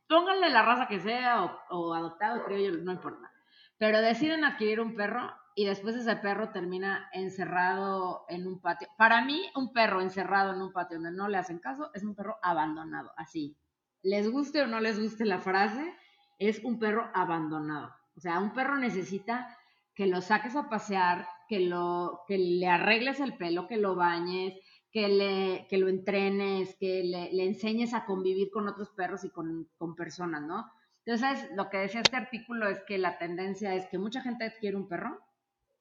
pónganle 0.08 0.50
la 0.50 0.64
raza 0.64 0.88
que 0.88 1.00
sea 1.00 1.46
o, 1.70 1.94
adoptado, 1.94 2.44
creo 2.44 2.72
yo, 2.72 2.78
no 2.84 2.92
importa. 2.92 3.32
Pero 3.78 4.02
deciden 4.02 4.44
adquirir 4.44 4.80
un 4.80 4.96
perro 4.96 5.34
y 5.56 5.66
después 5.66 5.96
ese 5.96 6.16
perro 6.18 6.50
termina 6.52 7.10
encerrado 7.14 8.26
en 8.30 8.48
un 8.48 8.60
patio. 8.60 8.88
Para 8.98 9.22
mí, 9.24 9.50
un 9.56 9.74
perro 9.74 10.02
encerrado 10.02 10.54
en 10.54 10.62
un 10.62 10.72
patio 10.72 10.98
donde 10.98 11.12
no 11.12 11.28
le 11.28 11.38
hacen 11.38 11.60
caso 11.60 11.92
es 11.94 12.04
un 12.04 12.16
perro 12.16 12.38
abandonado, 12.42 13.12
así. 13.18 13.58
Les 14.04 14.30
guste 14.30 14.62
o 14.62 14.68
no 14.68 14.80
les 14.80 15.00
guste 15.00 15.26
la 15.26 15.40
frase, 15.40 15.94
es 16.38 16.64
un 16.64 16.80
perro 16.80 17.10
abandonado. 17.14 17.94
O 18.16 18.20
sea, 18.20 18.40
un 18.40 18.54
perro 18.54 18.78
necesita 18.78 19.58
que 19.94 20.08
lo 20.08 20.22
saques 20.22 20.56
a 20.56 20.70
pasear, 20.70 21.28
que, 21.48 21.62
lo, 21.62 22.22
que 22.28 22.38
le 22.38 22.68
arregles 22.68 23.20
el 23.20 23.36
pelo, 23.38 23.68
que 23.68 23.78
lo 23.78 23.96
bañes, 23.96 24.54
que, 24.96 25.10
le, 25.10 25.68
que 25.68 25.78
lo 25.78 25.90
entrenes, 25.90 26.78
que 26.80 27.04
le, 27.04 27.44
enseñes 27.44 27.94
a 27.94 28.06
convivir 28.06 28.50
con 28.50 28.70
otros 28.70 28.92
perros 28.92 29.26
y 29.26 29.30
con, 29.30 29.68
personas, 29.98 30.44
¿no? 30.44 30.72
Entonces, 31.04 31.50
lo 31.54 31.70
que 31.70 31.80
decía 31.80 32.00
este 32.00 32.16
artículo 32.16 32.70
es 32.70 32.82
que 32.88 32.98
la 32.98 33.18
tendencia 33.18 33.76
es 33.76 33.88
que 33.88 33.98
mucha 33.98 34.22
gente 34.22 34.46
adquiere 34.46 34.78
un 34.78 34.88
perro 34.88 35.20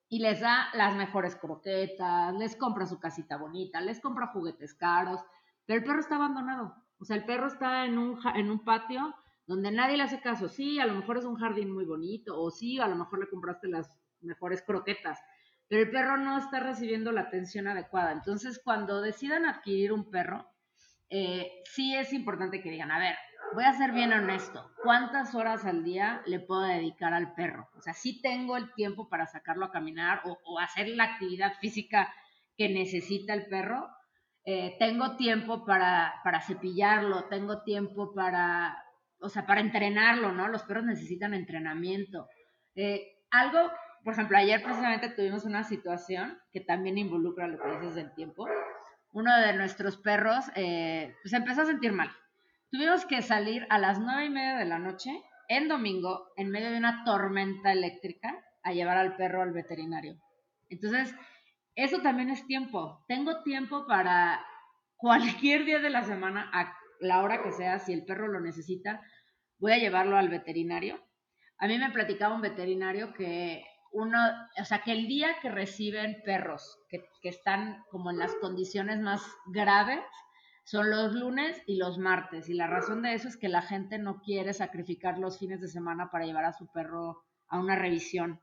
y 0.09 0.19
les 0.19 0.41
da 0.41 0.67
las 0.75 0.97
mejores 0.97 1.37
croquetas, 1.37 2.35
les 2.35 2.57
compra 2.57 2.87
su 2.87 2.99
casita 2.99 3.37
bonita, 3.37 3.81
les 3.81 4.01
compra 4.01 4.33
juguetes 4.33 4.75
caros, 4.75 5.21
pero 5.65 5.79
el 5.79 5.85
perro 5.85 6.01
está 6.01 6.17
abandonado. 6.17 6.75
O 6.99 7.05
sea, 7.05 7.15
el 7.15 7.25
perro 7.25 7.47
está 7.47 7.87
en 7.87 7.99
un, 7.99 8.19
en 8.35 8.51
un 8.51 8.65
patio 8.65 9.15
donde 9.47 9.71
nadie 9.71 9.97
le 9.97 10.03
hace 10.03 10.21
caso. 10.23 10.49
Sí, 10.49 10.81
a 10.81 10.87
lo 10.87 10.95
mejor 10.95 11.19
es 11.19 11.25
un 11.25 11.37
jardín 11.37 11.73
muy 11.73 11.85
bonito, 11.85 12.37
o 12.37 12.51
sí, 12.51 12.81
a 12.81 12.89
lo 12.89 12.97
mejor 12.97 13.21
le 13.21 13.31
compraste 13.31 13.69
las 13.69 13.97
mejores 14.23 14.61
croquetas, 14.63 15.21
pero 15.69 15.83
el 15.83 15.91
perro 15.91 16.17
no 16.17 16.39
está 16.39 16.61
recibiendo 16.61 17.13
la 17.13 17.23
atención 17.23 17.69
adecuada. 17.69 18.13
Entonces, 18.13 18.61
cuando 18.63 19.01
decidan 19.01 19.47
adquirir 19.47 19.93
un 19.93 20.11
perro, 20.11 20.47
eh, 21.11 21.63
sí 21.65 21.95
es 21.95 22.13
importante 22.13 22.63
que 22.63 22.71
digan, 22.71 22.91
a 22.91 22.99
ver, 22.99 23.17
voy 23.55 23.65
a 23.65 23.73
ser 23.73 23.93
bien 23.93 24.13
honesto, 24.13 24.71
¿cuántas 24.83 25.35
horas 25.35 25.65
al 25.65 25.85
día 25.85 26.23
le 26.27 26.41
puedo 26.41 26.63
dedicar 26.63 27.13
al 27.13 27.35
perro? 27.35 27.69
O 27.77 27.81
sea, 27.81 27.95
sí 27.95 28.21
tengo 28.21 28.57
el 28.57 28.73
tiempo 28.75 29.09
para 29.09 29.27
sacarlo 29.27 29.67
a 29.67 29.71
caminar 29.71 30.23
o, 30.25 30.59
hacer 30.59 30.89
la 30.89 31.05
actividad 31.05 31.55
física 31.61 32.13
que 32.57 32.69
necesita 32.69 33.35
el 33.35 33.47
perro. 33.47 33.89
Eh, 34.45 34.77
tengo 34.79 35.17
tiempo 35.17 35.65
para, 35.65 36.13
cepillarlo, 36.47 37.25
tengo 37.29 37.63
tiempo 37.63 38.13
para, 38.15 38.77
o 39.21 39.29
sea, 39.29 39.47
para 39.47 39.61
entrenarlo, 39.61 40.33
¿no? 40.33 40.49
Los 40.49 40.63
perros 40.65 40.85
necesitan 40.85 41.35
entrenamiento. 41.35 42.29
Eh, 42.75 43.19
algo 43.31 43.71
por 44.05 44.13
ejemplo, 44.13 44.37
ayer 44.37 44.63
precisamente 44.63 45.09
tuvimos 45.09 45.45
una 45.45 45.65
situación 45.65 46.39
que 46.53 46.61
también 46.61 46.99
involucra 46.99 47.49
lo 47.49 47.59
que 47.59 47.71
dices 47.71 47.95
del 47.95 48.15
tiempo. 48.15 48.47
Uno 49.13 49.35
de 49.41 49.55
nuestros 49.55 49.97
perros 49.97 50.45
eh, 50.55 51.17
pues 51.23 51.33
empezó 51.33 51.63
a 51.63 51.67
sentir 51.67 51.93
mal. 51.93 52.11
Tuvimos 52.71 53.07
que 53.07 53.23
salir 53.23 53.67
a 53.71 53.79
las 53.79 53.99
nueve 53.99 54.27
y 54.27 54.31
media 54.31 54.57
de 54.57 54.67
la 54.67 54.79
noche, 54.79 55.11
en 55.49 55.69
domingo, 55.69 56.33
en 56.37 56.51
medio 56.51 56.71
de 56.71 56.79
una 56.79 57.03
tormenta 57.05 57.73
eléctrica, 57.73 58.45
a 58.63 58.73
llevar 58.73 58.99
al 58.99 59.17
perro 59.17 59.43
al 59.43 59.53
veterinario. 59.53 60.17
Entonces, 60.69 61.15
eso 61.75 62.01
también 62.01 62.31
es 62.31 62.47
tiempo. 62.47 63.05
Tengo 63.09 63.43
tiempo 63.43 63.87
para 63.87 64.45
cualquier 64.97 65.65
día 65.65 65.79
de 65.79 65.91
la 65.91 66.03
semana, 66.03 66.51
a 66.53 66.77
la 67.01 67.23
hora 67.23 67.43
que 67.43 67.53
sea, 67.53 67.79
si 67.79 67.93
el 67.93 68.05
perro 68.05 68.29
lo 68.29 68.41
necesita, 68.41 69.01
voy 69.59 69.73
a 69.73 69.79
llevarlo 69.79 70.17
al 70.17 70.29
veterinario. 70.29 71.03
A 71.59 71.69
mí 71.69 71.79
me 71.79 71.91
platicaba 71.91 72.35
un 72.35 72.41
veterinario 72.41 73.15
que 73.15 73.65
uno, 73.95 74.19
o 74.61 74.65
sea, 74.65 74.83
que 74.83 74.93
el 74.93 75.07
día 75.07 75.37
que 75.41 75.49
reciben 75.49 76.21
perros 76.25 76.79
que, 76.89 77.09
están 77.23 77.85
como 77.91 78.11
en 78.11 78.19
las 78.19 78.35
condiciones 78.35 79.01
más 79.01 79.23
graves 79.47 80.05
son 80.65 80.91
los 80.91 81.15
lunes 81.15 81.63
y 81.67 81.77
los 81.77 81.97
martes. 81.97 82.49
Y 82.49 82.55
la 82.55 82.67
razón 82.67 83.03
de 83.03 83.15
eso 83.15 83.29
es 83.29 83.37
que 83.37 83.49
la 83.49 83.63
gente 83.63 83.99
no 83.99 84.21
quiere 84.21 84.53
sacrificar 84.53 85.19
los 85.19 85.39
fines 85.39 85.61
de 85.61 85.69
semana 85.69 86.11
para 86.11 86.27
llevar 86.27 86.45
a 86.45 86.53
su 86.53 86.67
perro 86.67 87.25
a 87.49 87.61
una 87.61 87.77
revisión. 87.77 88.41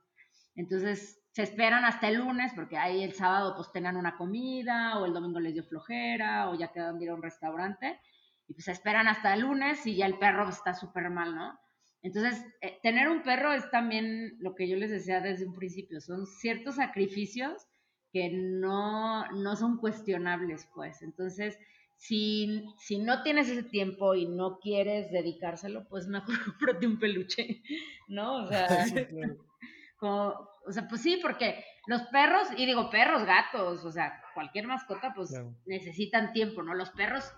Entonces 0.55 1.21
se 1.31 1.43
esperan 1.43 1.83
hasta 1.83 2.07
el 2.07 2.15
lunes 2.15 2.53
porque 2.55 2.77
ahí 2.77 3.03
el 3.03 3.13
sábado 3.13 3.53
pues 3.55 3.71
tengan 3.71 3.97
una 3.97 4.15
comida 4.15 4.99
o 4.99 5.05
el 5.05 5.13
domingo 5.13 5.39
les 5.39 5.53
dio 5.53 5.63
flojera 5.63 6.49
o 6.49 6.55
ya 6.55 6.71
quedan 6.71 6.97
de 6.97 7.05
ir 7.05 7.11
a 7.11 7.15
un 7.15 7.23
restaurante. 7.23 7.99
Y 8.47 8.53
pues 8.53 8.65
se 8.65 8.71
esperan 8.71 9.09
hasta 9.09 9.33
el 9.33 9.41
lunes 9.41 9.85
y 9.85 9.97
ya 9.97 10.05
el 10.05 10.17
perro 10.17 10.47
está 10.47 10.73
súper 10.73 11.09
mal, 11.09 11.35
¿no? 11.35 11.59
Entonces, 12.03 12.43
eh, 12.61 12.79
tener 12.81 13.09
un 13.09 13.21
perro 13.21 13.53
es 13.53 13.69
también 13.69 14.37
lo 14.39 14.55
que 14.55 14.67
yo 14.67 14.75
les 14.75 14.89
decía 14.89 15.21
desde 15.21 15.45
un 15.45 15.53
principio, 15.53 16.01
son 16.01 16.25
ciertos 16.25 16.75
sacrificios 16.75 17.67
que 18.11 18.29
no, 18.29 19.29
no 19.31 19.55
son 19.55 19.77
cuestionables, 19.77 20.67
pues. 20.73 21.01
Entonces, 21.01 21.57
si, 21.97 22.65
si, 22.79 22.99
no 22.99 23.21
tienes 23.21 23.47
ese 23.49 23.63
tiempo 23.63 24.15
y 24.15 24.27
no 24.27 24.57
quieres 24.59 25.11
dedicárselo, 25.11 25.87
pues 25.87 26.07
mejor 26.07 26.35
cómprate 26.45 26.87
un 26.87 26.99
peluche, 26.99 27.61
¿no? 28.07 28.43
O 28.43 28.47
sea, 28.47 28.67
o 30.01 30.71
sea, 30.71 30.87
pues 30.87 31.01
sí, 31.01 31.19
porque 31.21 31.63
los 31.87 32.01
perros, 32.03 32.47
y 32.57 32.65
digo 32.65 32.89
perros, 32.89 33.23
gatos, 33.25 33.85
o 33.85 33.91
sea, 33.91 34.21
cualquier 34.33 34.65
mascota, 34.67 35.13
pues 35.15 35.33
necesitan 35.65 36.33
tiempo, 36.33 36.63
¿no? 36.63 36.73
Los 36.73 36.89
perros 36.91 37.31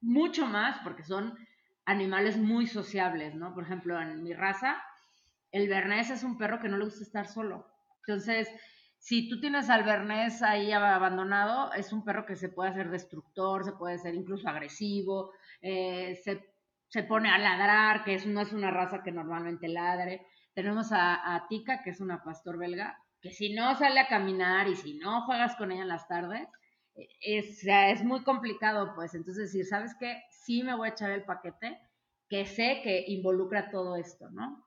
mucho 0.00 0.46
más 0.46 0.78
porque 0.84 1.02
son 1.02 1.34
animales 1.86 2.36
muy 2.36 2.66
sociables, 2.66 3.34
¿no? 3.34 3.54
Por 3.54 3.64
ejemplo, 3.64 4.00
en 4.00 4.22
mi 4.22 4.32
raza, 4.32 4.82
el 5.50 5.68
bernés 5.68 6.10
es 6.10 6.24
un 6.24 6.38
perro 6.38 6.60
que 6.60 6.68
no 6.68 6.78
le 6.78 6.84
gusta 6.84 7.02
estar 7.02 7.26
solo. 7.26 7.66
Entonces, 8.06 8.48
si 8.98 9.28
tú 9.28 9.38
tienes 9.40 9.68
al 9.70 9.84
bernés 9.84 10.42
ahí 10.42 10.72
abandonado, 10.72 11.72
es 11.74 11.92
un 11.92 12.04
perro 12.04 12.24
que 12.26 12.36
se 12.36 12.48
puede 12.48 12.70
hacer 12.70 12.90
destructor, 12.90 13.64
se 13.64 13.72
puede 13.72 13.98
ser 13.98 14.14
incluso 14.14 14.48
agresivo, 14.48 15.32
eh, 15.60 16.18
se, 16.24 17.02
pone 17.02 17.28
a 17.28 17.38
ladrar, 17.38 18.04
que 18.04 18.16
no 18.26 18.40
es 18.40 18.52
una 18.52 18.70
raza 18.70 19.02
que 19.02 19.12
normalmente 19.12 19.68
ladre. 19.68 20.26
Tenemos 20.54 20.90
a, 20.92 21.34
a 21.34 21.46
Tika, 21.48 21.82
que 21.82 21.90
es 21.90 22.00
una 22.00 22.22
pastor 22.22 22.56
belga, 22.56 22.96
que 23.20 23.30
si 23.30 23.54
no 23.54 23.74
sale 23.74 24.00
a 24.00 24.08
caminar 24.08 24.68
y 24.68 24.76
si 24.76 24.94
no 24.94 25.22
juegas 25.26 25.56
con 25.56 25.72
ella 25.72 25.82
en 25.82 25.88
las 25.88 26.08
tardes, 26.08 26.48
es, 27.20 27.64
es 27.64 28.04
muy 28.04 28.22
complicado, 28.22 28.92
pues. 28.94 29.14
Entonces, 29.14 29.52
decir, 29.52 29.66
¿sabes 29.66 29.92
qué? 29.98 30.22
Sí 30.30 30.62
me 30.62 30.76
voy 30.76 30.88
a 30.88 30.92
echar 30.92 31.10
el 31.10 31.24
paquete 31.24 31.78
que 32.28 32.46
sé 32.46 32.80
que 32.82 33.04
involucra 33.08 33.70
todo 33.70 33.96
esto, 33.96 34.30
¿no? 34.30 34.64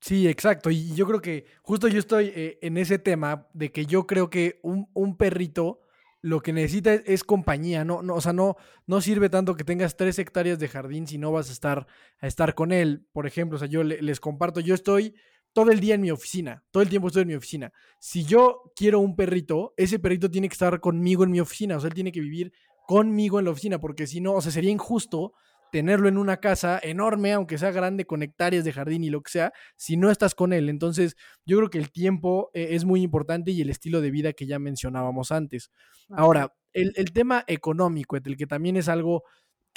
Sí, 0.00 0.28
exacto. 0.28 0.70
Y 0.70 0.94
yo 0.94 1.06
creo 1.06 1.20
que 1.20 1.46
justo 1.62 1.88
yo 1.88 1.98
estoy 1.98 2.32
eh, 2.34 2.58
en 2.62 2.76
ese 2.78 2.98
tema 2.98 3.48
de 3.52 3.72
que 3.72 3.86
yo 3.86 4.06
creo 4.06 4.30
que 4.30 4.60
un, 4.62 4.88
un 4.94 5.16
perrito 5.16 5.80
lo 6.20 6.40
que 6.40 6.52
necesita 6.52 6.94
es, 6.94 7.22
compañía, 7.22 7.84
no, 7.84 8.02
no, 8.02 8.16
o 8.16 8.20
sea, 8.20 8.32
no, 8.32 8.56
no 8.86 9.00
sirve 9.00 9.30
tanto 9.30 9.54
que 9.54 9.64
tengas 9.64 9.96
tres 9.96 10.18
hectáreas 10.18 10.58
de 10.58 10.68
jardín 10.68 11.06
si 11.06 11.16
no 11.16 11.30
vas 11.30 11.48
a 11.48 11.52
estar, 11.52 11.86
a 12.20 12.26
estar 12.26 12.54
con 12.54 12.72
él. 12.72 13.06
Por 13.12 13.26
ejemplo, 13.26 13.56
o 13.56 13.58
sea, 13.58 13.68
yo 13.68 13.84
les 13.84 14.20
comparto, 14.20 14.60
yo 14.60 14.74
estoy 14.74 15.14
todo 15.58 15.72
el 15.72 15.80
día 15.80 15.96
en 15.96 16.00
mi 16.00 16.12
oficina, 16.12 16.62
todo 16.70 16.84
el 16.84 16.88
tiempo 16.88 17.08
estoy 17.08 17.22
en 17.22 17.28
mi 17.28 17.34
oficina. 17.34 17.72
Si 17.98 18.24
yo 18.24 18.72
quiero 18.76 19.00
un 19.00 19.16
perrito, 19.16 19.74
ese 19.76 19.98
perrito 19.98 20.30
tiene 20.30 20.48
que 20.48 20.52
estar 20.52 20.78
conmigo 20.78 21.24
en 21.24 21.32
mi 21.32 21.40
oficina, 21.40 21.76
o 21.76 21.80
sea, 21.80 21.88
él 21.88 21.94
tiene 21.94 22.12
que 22.12 22.20
vivir 22.20 22.52
conmigo 22.86 23.40
en 23.40 23.44
la 23.44 23.50
oficina, 23.50 23.80
porque 23.80 24.06
si 24.06 24.20
no, 24.20 24.34
o 24.34 24.40
sea, 24.40 24.52
sería 24.52 24.70
injusto 24.70 25.32
tenerlo 25.72 26.06
en 26.08 26.16
una 26.16 26.36
casa 26.36 26.78
enorme, 26.80 27.32
aunque 27.32 27.58
sea 27.58 27.72
grande, 27.72 28.04
con 28.04 28.22
hectáreas 28.22 28.64
de 28.64 28.72
jardín 28.72 29.02
y 29.02 29.10
lo 29.10 29.20
que 29.20 29.32
sea, 29.32 29.52
si 29.76 29.96
no 29.96 30.12
estás 30.12 30.36
con 30.36 30.52
él. 30.52 30.68
Entonces, 30.68 31.16
yo 31.44 31.56
creo 31.56 31.70
que 31.70 31.78
el 31.78 31.90
tiempo 31.90 32.50
eh, 32.54 32.68
es 32.76 32.84
muy 32.84 33.02
importante 33.02 33.50
y 33.50 33.60
el 33.60 33.70
estilo 33.70 34.00
de 34.00 34.12
vida 34.12 34.34
que 34.34 34.46
ya 34.46 34.60
mencionábamos 34.60 35.32
antes. 35.32 35.72
Ahora, 36.10 36.54
el, 36.72 36.92
el 36.94 37.12
tema 37.12 37.42
económico, 37.48 38.16
el 38.16 38.36
que 38.36 38.46
también 38.46 38.76
es 38.76 38.88
algo 38.88 39.24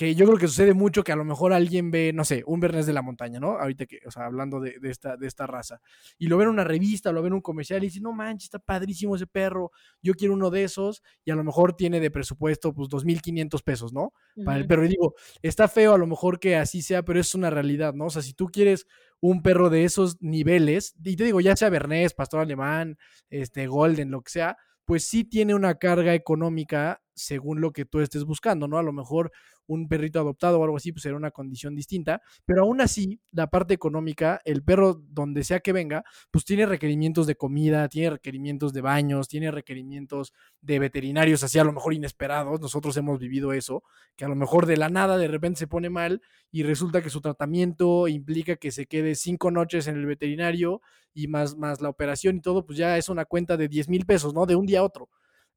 que 0.02 0.16
yo 0.16 0.26
creo 0.26 0.40
que 0.40 0.48
sucede 0.48 0.74
mucho 0.74 1.04
que 1.04 1.12
a 1.12 1.16
lo 1.16 1.24
mejor 1.24 1.54
alguien 1.54 1.92
ve, 1.92 2.12
no 2.12 2.26
sé, 2.26 2.42
un 2.48 2.60
Bernés 2.60 2.88
de 2.88 2.94
la 2.94 3.04
montaña, 3.04 3.40
¿no? 3.40 3.60
Ahorita 3.60 3.86
que, 3.86 4.00
o 4.04 4.10
sea, 4.10 4.26
hablando 4.26 4.60
de, 4.60 4.80
esta, 4.82 5.16
de 5.16 5.28
esta 5.28 5.46
raza. 5.46 5.80
Y 6.18 6.26
lo 6.26 6.38
ven 6.38 6.48
en 6.48 6.56
una 6.56 6.64
revista, 6.64 7.12
lo 7.12 7.22
ven 7.22 7.34
en 7.34 7.36
un 7.36 7.42
comercial 7.42 7.84
y 7.84 7.86
dice, 7.86 8.02
no 8.02 8.12
manches, 8.12 8.46
está 8.46 8.58
padrísimo 8.58 9.16
ese 9.16 9.28
perro, 9.28 9.70
yo 10.02 10.16
quiero 10.16 10.34
uno 10.34 10.50
de 10.50 10.64
esos. 10.64 11.04
Y 11.24 11.30
a 11.30 11.36
lo 11.36 11.44
mejor 11.44 11.76
tiene 11.76 12.00
de 12.00 12.10
presupuesto, 12.10 12.74
pues, 12.74 12.90
2.500 12.90 13.62
pesos, 13.64 13.94
¿no? 13.94 14.12
Para 14.44 14.58
el 14.58 14.66
perro. 14.66 14.86
Y 14.86 14.88
digo, 14.88 15.14
está 15.44 15.68
feo 15.68 15.94
a 15.94 16.00
lo 16.00 16.08
mejor 16.08 16.40
que 16.40 16.56
así 16.56 16.82
sea, 16.82 17.06
pero 17.06 17.20
es 17.20 17.36
una 17.36 17.52
realidad, 17.52 17.94
¿no? 17.94 18.06
O 18.06 18.10
sea, 18.10 18.24
si 18.24 18.34
tú 18.34 18.48
quieres 18.48 18.88
un 19.20 19.44
perro 19.44 19.70
de 19.70 19.84
esos 19.84 20.20
niveles, 20.20 20.96
y 21.04 21.16
te 21.16 21.26
digo, 21.26 21.42
ya 21.42 21.56
sea 21.56 21.70
Bernés, 21.70 22.16
Pastor 22.16 22.40
Alemán, 22.40 22.98
este, 23.30 23.68
Golden, 23.68 24.10
lo 24.10 24.24
que 24.24 24.32
sea, 24.32 24.58
pues 24.84 25.06
sí 25.06 25.24
tiene 25.26 25.54
una 25.54 25.76
carga 25.76 26.16
económica 26.16 27.04
según 27.22 27.62
lo 27.62 27.72
que 27.72 27.86
tú 27.86 28.00
estés 28.00 28.24
buscando, 28.26 28.68
¿no? 28.68 28.78
A 28.78 28.84
lo 28.84 28.94
mejor 28.94 29.32
un 29.68 29.88
perrito 29.88 30.20
adoptado 30.20 30.60
o 30.60 30.64
algo 30.64 30.78
así, 30.78 30.92
pues 30.92 31.04
será 31.04 31.16
una 31.16 31.32
condición 31.32 31.76
distinta, 31.76 32.22
pero 32.46 32.64
aún 32.64 32.82
así, 32.82 33.22
la 33.32 33.48
parte 33.48 33.74
económica, 33.74 34.42
el 34.44 34.64
perro, 34.64 35.02
donde 35.10 35.44
sea 35.44 35.60
que 35.60 35.72
venga, 35.72 36.04
pues 36.30 36.44
tiene 36.46 36.66
requerimientos 36.66 37.28
de 37.28 37.36
comida, 37.36 37.88
tiene 37.88 38.10
requerimientos 38.10 38.74
de 38.74 38.82
baños, 38.82 39.28
tiene 39.28 39.52
requerimientos 39.52 40.34
de 40.62 40.80
veterinarios, 40.80 41.44
así 41.44 41.60
a 41.60 41.64
lo 41.64 41.74
mejor 41.74 41.94
inesperados, 41.94 42.60
nosotros 42.60 42.98
hemos 42.98 43.20
vivido 43.20 43.54
eso, 43.54 43.84
que 44.16 44.26
a 44.26 44.28
lo 44.28 44.36
mejor 44.36 44.66
de 44.66 44.78
la 44.78 44.90
nada 44.90 45.18
de 45.18 45.28
repente 45.28 45.60
se 45.60 45.68
pone 45.68 45.90
mal 45.90 46.22
y 46.52 46.64
resulta 46.64 47.02
que 47.02 47.10
su 47.10 47.22
tratamiento 47.22 48.08
implica 48.08 48.58
que 48.58 48.72
se 48.72 48.88
quede 48.88 49.16
cinco 49.16 49.52
noches 49.52 49.88
en 49.88 49.96
el 49.96 50.06
veterinario 50.06 50.82
y 51.14 51.28
más, 51.28 51.58
más 51.58 51.82
la 51.82 51.90
operación 51.90 52.38
y 52.38 52.42
todo, 52.42 52.66
pues 52.66 52.78
ya 52.78 52.98
es 52.98 53.10
una 53.10 53.26
cuenta 53.26 53.58
de 53.58 53.68
10 53.68 53.90
mil 53.90 54.06
pesos, 54.06 54.34
¿no? 54.34 54.46
De 54.46 54.56
un 54.56 54.66
día 54.66 54.80
a 54.80 54.84
otro. 54.84 55.10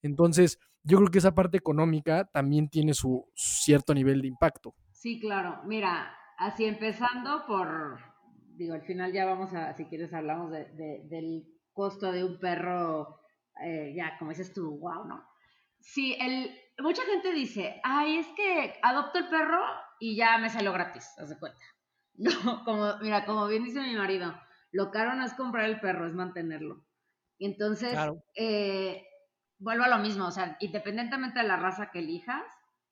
Entonces, 0.04 0.58
yo 0.82 0.98
creo 0.98 1.10
que 1.10 1.18
esa 1.18 1.34
parte 1.34 1.56
económica 1.56 2.26
también 2.26 2.68
tiene 2.68 2.92
su 2.92 3.26
cierto 3.34 3.94
nivel 3.94 4.20
de 4.20 4.28
impacto. 4.28 4.74
Sí, 4.92 5.18
claro. 5.18 5.62
Mira, 5.64 6.14
así 6.36 6.66
empezando 6.66 7.46
por, 7.46 8.00
digo, 8.54 8.74
al 8.74 8.82
final 8.82 9.12
ya 9.14 9.24
vamos 9.24 9.54
a, 9.54 9.72
si 9.72 9.86
quieres, 9.86 10.12
hablamos 10.12 10.52
del 10.52 11.46
costo 11.72 12.12
de 12.12 12.22
un 12.22 12.38
perro, 12.38 13.18
eh, 13.64 13.94
ya, 13.96 14.18
como 14.18 14.30
dices 14.30 14.52
tú, 14.52 14.78
wow, 14.78 15.06
¿no? 15.06 15.24
Sí, 15.80 16.16
el, 16.20 16.50
mucha 16.78 17.02
gente 17.04 17.32
dice, 17.32 17.80
ay, 17.82 18.18
es 18.18 18.26
que 18.36 18.74
adopto 18.82 19.18
el 19.18 19.28
perro 19.28 19.60
y 19.98 20.16
ya 20.16 20.36
me 20.36 20.50
salió 20.50 20.72
gratis, 20.74 21.08
haz 21.18 21.30
de 21.30 21.38
cuenta. 21.38 21.58
No, 22.16 22.62
como, 22.64 22.96
mira, 22.98 23.24
como 23.24 23.48
bien 23.48 23.64
dice 23.64 23.80
mi 23.80 23.96
marido, 23.96 24.32
lo 24.70 24.92
caro 24.92 25.16
no 25.16 25.24
es 25.24 25.34
comprar 25.34 25.64
el 25.64 25.80
perro, 25.80 26.06
es 26.06 26.14
mantenerlo. 26.14 26.84
Y 27.38 27.46
entonces, 27.46 27.98
eh, 28.36 29.04
vuelvo 29.64 29.84
a 29.84 29.88
lo 29.88 29.98
mismo, 29.98 30.26
o 30.26 30.30
sea, 30.30 30.56
independientemente 30.60 31.40
de 31.40 31.48
la 31.48 31.56
raza 31.56 31.90
que 31.90 32.00
elijas, 32.00 32.44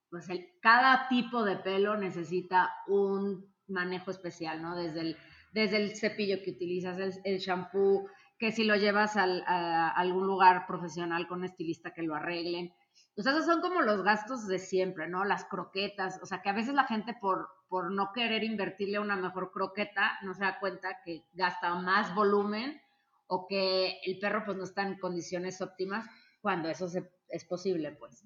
pues 0.09 0.29
el, 0.31 0.49
cada 0.63 1.07
tipo 1.09 1.45
de 1.45 1.57
pelo 1.57 1.97
necesita 1.97 2.73
un 2.87 3.55
manejo 3.69 4.11
especial, 4.11 4.63
¿no? 4.63 4.75
Desde 4.75 5.01
el, 5.01 5.17
desde 5.53 5.77
el 5.77 5.97
cepillo 5.97 6.43
que 6.43 6.53
utilizas, 6.53 7.21
el, 7.25 7.39
shampoo, 7.39 8.09
que 8.39 8.53
si 8.53 8.65
lo 8.65 8.75
llevas 8.77 9.17
a, 9.17 9.91
algún 9.91 10.27
lugar 10.27 10.67
profesional 10.67 11.29
con 11.29 11.41
un 11.41 11.45
estilista 11.45 11.93
que 11.93 12.03
lo 12.03 12.15
arreglen. 12.15 12.73
Pues 13.15 13.27
esos 13.27 13.45
son 13.45 13.61
como 13.61 13.83
los 13.83 14.03
gastos 14.03 14.47
de 14.47 14.59
siempre, 14.59 15.09
¿no? 15.09 15.25
Las 15.25 15.45
croquetas, 15.45 16.19
o 16.23 16.27
sea, 16.27 16.41
que 16.41 16.49
a 16.49 16.55
veces 16.55 16.73
la 16.73 16.85
gente 16.85 17.15
por, 17.21 17.49
por 17.69 17.93
no 17.93 18.13
querer 18.15 18.45
invertirle 18.45 18.99
una 18.99 19.17
mejor 19.17 19.53
croqueta 19.53 20.19
no 20.23 20.33
se 20.33 20.45
da 20.45 20.59
cuenta 20.59 21.03
que 21.05 21.25
gasta 21.35 21.75
más 21.75 22.15
volumen 22.15 22.81
o 23.27 23.47
que 23.47 23.99
el 24.07 24.19
perro 24.19 24.45
pues 24.47 24.57
no 24.57 24.65
está 24.65 24.83
en 24.83 24.99
condiciones 24.99 25.61
óptimas 25.61 26.07
cuando 26.43 26.69
eso 26.69 26.87
es 27.29 27.45
posible, 27.47 27.93
pues. 27.93 28.23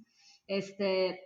Este, 0.49 1.21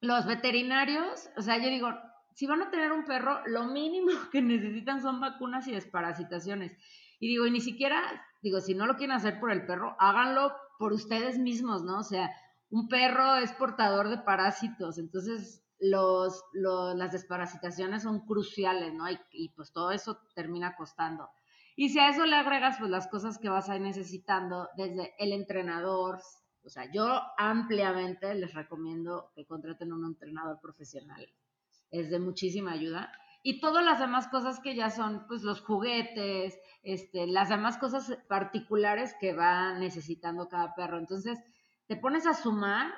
los 0.00 0.26
veterinarios, 0.26 1.28
o 1.36 1.42
sea, 1.42 1.58
yo 1.58 1.68
digo, 1.68 1.88
si 2.34 2.46
van 2.46 2.62
a 2.62 2.70
tener 2.70 2.92
un 2.92 3.04
perro, 3.04 3.40
lo 3.46 3.64
mínimo 3.64 4.10
que 4.32 4.42
necesitan 4.42 5.02
son 5.02 5.20
vacunas 5.20 5.66
y 5.66 5.72
desparasitaciones. 5.72 6.76
Y 7.18 7.28
digo, 7.28 7.46
y 7.46 7.50
ni 7.50 7.60
siquiera, 7.60 8.00
digo, 8.42 8.60
si 8.60 8.74
no 8.74 8.86
lo 8.86 8.96
quieren 8.96 9.16
hacer 9.16 9.40
por 9.40 9.50
el 9.50 9.66
perro, 9.66 9.96
háganlo 9.98 10.52
por 10.78 10.92
ustedes 10.92 11.38
mismos, 11.38 11.82
¿no? 11.82 11.98
O 11.98 12.02
sea, 12.02 12.30
un 12.70 12.88
perro 12.88 13.36
es 13.36 13.52
portador 13.52 14.10
de 14.10 14.18
parásitos, 14.18 14.98
entonces 14.98 15.62
los, 15.80 16.42
las 16.52 17.12
desparasitaciones 17.12 18.02
son 18.02 18.26
cruciales, 18.26 18.92
¿no? 18.92 19.06
Y, 19.32 19.48
pues 19.50 19.72
todo 19.72 19.90
eso 19.92 20.20
termina 20.34 20.76
costando. 20.76 21.30
Y 21.76 21.90
si 21.90 21.98
a 21.98 22.08
eso 22.08 22.24
le 22.24 22.36
agregas 22.36 22.78
pues 22.78 22.90
las 22.90 23.06
cosas 23.06 23.38
que 23.38 23.50
vas 23.50 23.68
a 23.68 23.76
ir 23.76 23.82
necesitando 23.82 24.70
desde 24.76 25.14
el 25.18 25.32
entrenador, 25.32 26.20
o 26.64 26.68
sea, 26.70 26.90
yo 26.90 27.22
ampliamente 27.36 28.34
les 28.34 28.54
recomiendo 28.54 29.30
que 29.34 29.44
contraten 29.44 29.92
un 29.92 30.06
entrenador 30.06 30.58
profesional. 30.60 31.28
Es 31.90 32.10
de 32.10 32.18
muchísima 32.18 32.72
ayuda. 32.72 33.12
Y 33.42 33.60
todas 33.60 33.84
las 33.84 34.00
demás 34.00 34.26
cosas 34.28 34.58
que 34.58 34.74
ya 34.74 34.90
son, 34.90 35.26
pues 35.28 35.42
los 35.42 35.60
juguetes, 35.60 36.58
este, 36.82 37.26
las 37.26 37.50
demás 37.50 37.76
cosas 37.76 38.18
particulares 38.26 39.14
que 39.20 39.34
va 39.34 39.78
necesitando 39.78 40.48
cada 40.48 40.74
perro. 40.74 40.98
Entonces, 40.98 41.38
te 41.86 41.96
pones 41.96 42.26
a 42.26 42.34
sumar 42.34 42.92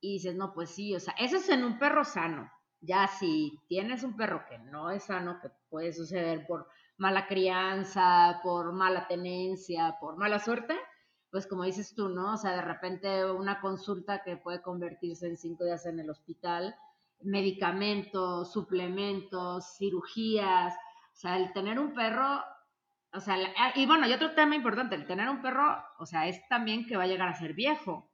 y 0.00 0.14
dices, 0.14 0.34
no, 0.34 0.52
pues 0.52 0.70
sí, 0.70 0.94
o 0.94 1.00
sea, 1.00 1.14
eso 1.18 1.36
es 1.36 1.48
en 1.48 1.64
un 1.64 1.78
perro 1.78 2.04
sano. 2.04 2.50
Ya 2.80 3.06
si 3.06 3.58
tienes 3.68 4.02
un 4.02 4.16
perro 4.16 4.44
que 4.48 4.58
no 4.58 4.90
es 4.90 5.04
sano, 5.04 5.38
que 5.40 5.48
puede 5.70 5.92
suceder 5.92 6.44
por 6.46 6.68
mala 6.98 7.26
crianza, 7.26 8.40
por 8.42 8.72
mala 8.72 9.06
tenencia, 9.06 9.96
por 10.00 10.16
mala 10.16 10.38
suerte, 10.38 10.76
pues 11.30 11.46
como 11.46 11.64
dices 11.64 11.94
tú, 11.94 12.08
¿no? 12.08 12.34
O 12.34 12.36
sea, 12.36 12.54
de 12.54 12.62
repente 12.62 13.30
una 13.30 13.60
consulta 13.60 14.22
que 14.22 14.36
puede 14.36 14.62
convertirse 14.62 15.26
en 15.26 15.36
cinco 15.36 15.64
días 15.64 15.84
en 15.86 16.00
el 16.00 16.08
hospital, 16.08 16.74
medicamentos, 17.20 18.52
suplementos, 18.52 19.76
cirugías, 19.76 20.74
o 20.74 21.18
sea, 21.18 21.36
el 21.36 21.52
tener 21.52 21.78
un 21.78 21.94
perro, 21.94 22.42
o 23.12 23.20
sea, 23.20 23.36
y 23.74 23.86
bueno, 23.86 24.06
y 24.06 24.12
otro 24.12 24.34
tema 24.34 24.54
importante, 24.54 24.94
el 24.94 25.06
tener 25.06 25.28
un 25.28 25.42
perro, 25.42 25.82
o 25.98 26.06
sea, 26.06 26.28
es 26.28 26.40
también 26.48 26.86
que 26.86 26.96
va 26.96 27.04
a 27.04 27.08
llegar 27.08 27.28
a 27.28 27.34
ser 27.34 27.54
viejo. 27.54 28.10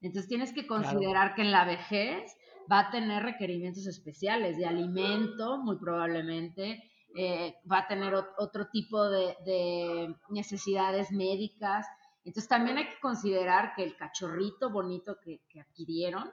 Entonces 0.00 0.28
tienes 0.28 0.52
que 0.52 0.66
considerar 0.66 1.34
que 1.34 1.42
en 1.42 1.52
la 1.52 1.64
vejez 1.64 2.36
va 2.70 2.80
a 2.80 2.90
tener 2.90 3.22
requerimientos 3.22 3.86
especiales 3.86 4.56
de 4.56 4.66
alimento, 4.66 5.58
muy 5.58 5.78
probablemente, 5.78 6.82
eh, 7.14 7.54
va 7.70 7.78
a 7.78 7.88
tener 7.88 8.14
otro 8.14 8.68
tipo 8.68 9.08
de, 9.08 10.14
necesidades 10.28 11.10
médicas. 11.12 11.86
Entonces 12.24 12.48
también 12.48 12.78
hay 12.78 12.88
que 12.88 13.00
considerar 13.00 13.74
que 13.74 13.84
el 13.84 13.96
cachorrito 13.96 14.70
bonito 14.70 15.16
que, 15.22 15.40
adquirieron, 15.60 16.30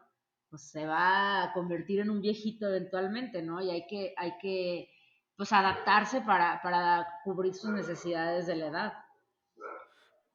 pues 0.50 0.70
se 0.70 0.86
va 0.86 1.44
a 1.44 1.54
convertir 1.54 2.00
en 2.00 2.10
un 2.10 2.22
viejito 2.22 2.68
eventualmente, 2.68 3.42
¿no? 3.42 3.62
Y 3.62 3.70
hay 3.70 3.88
que, 3.88 4.14
hay 4.18 4.34
que 4.42 4.90
pues 5.38 5.52
adaptarse 5.52 6.22
para, 6.22 6.62
para 6.62 7.08
cubrir 7.24 7.54
sus 7.54 7.72
necesidades 7.72 8.48
de 8.48 8.56
la 8.56 8.68
edad. 8.68 8.94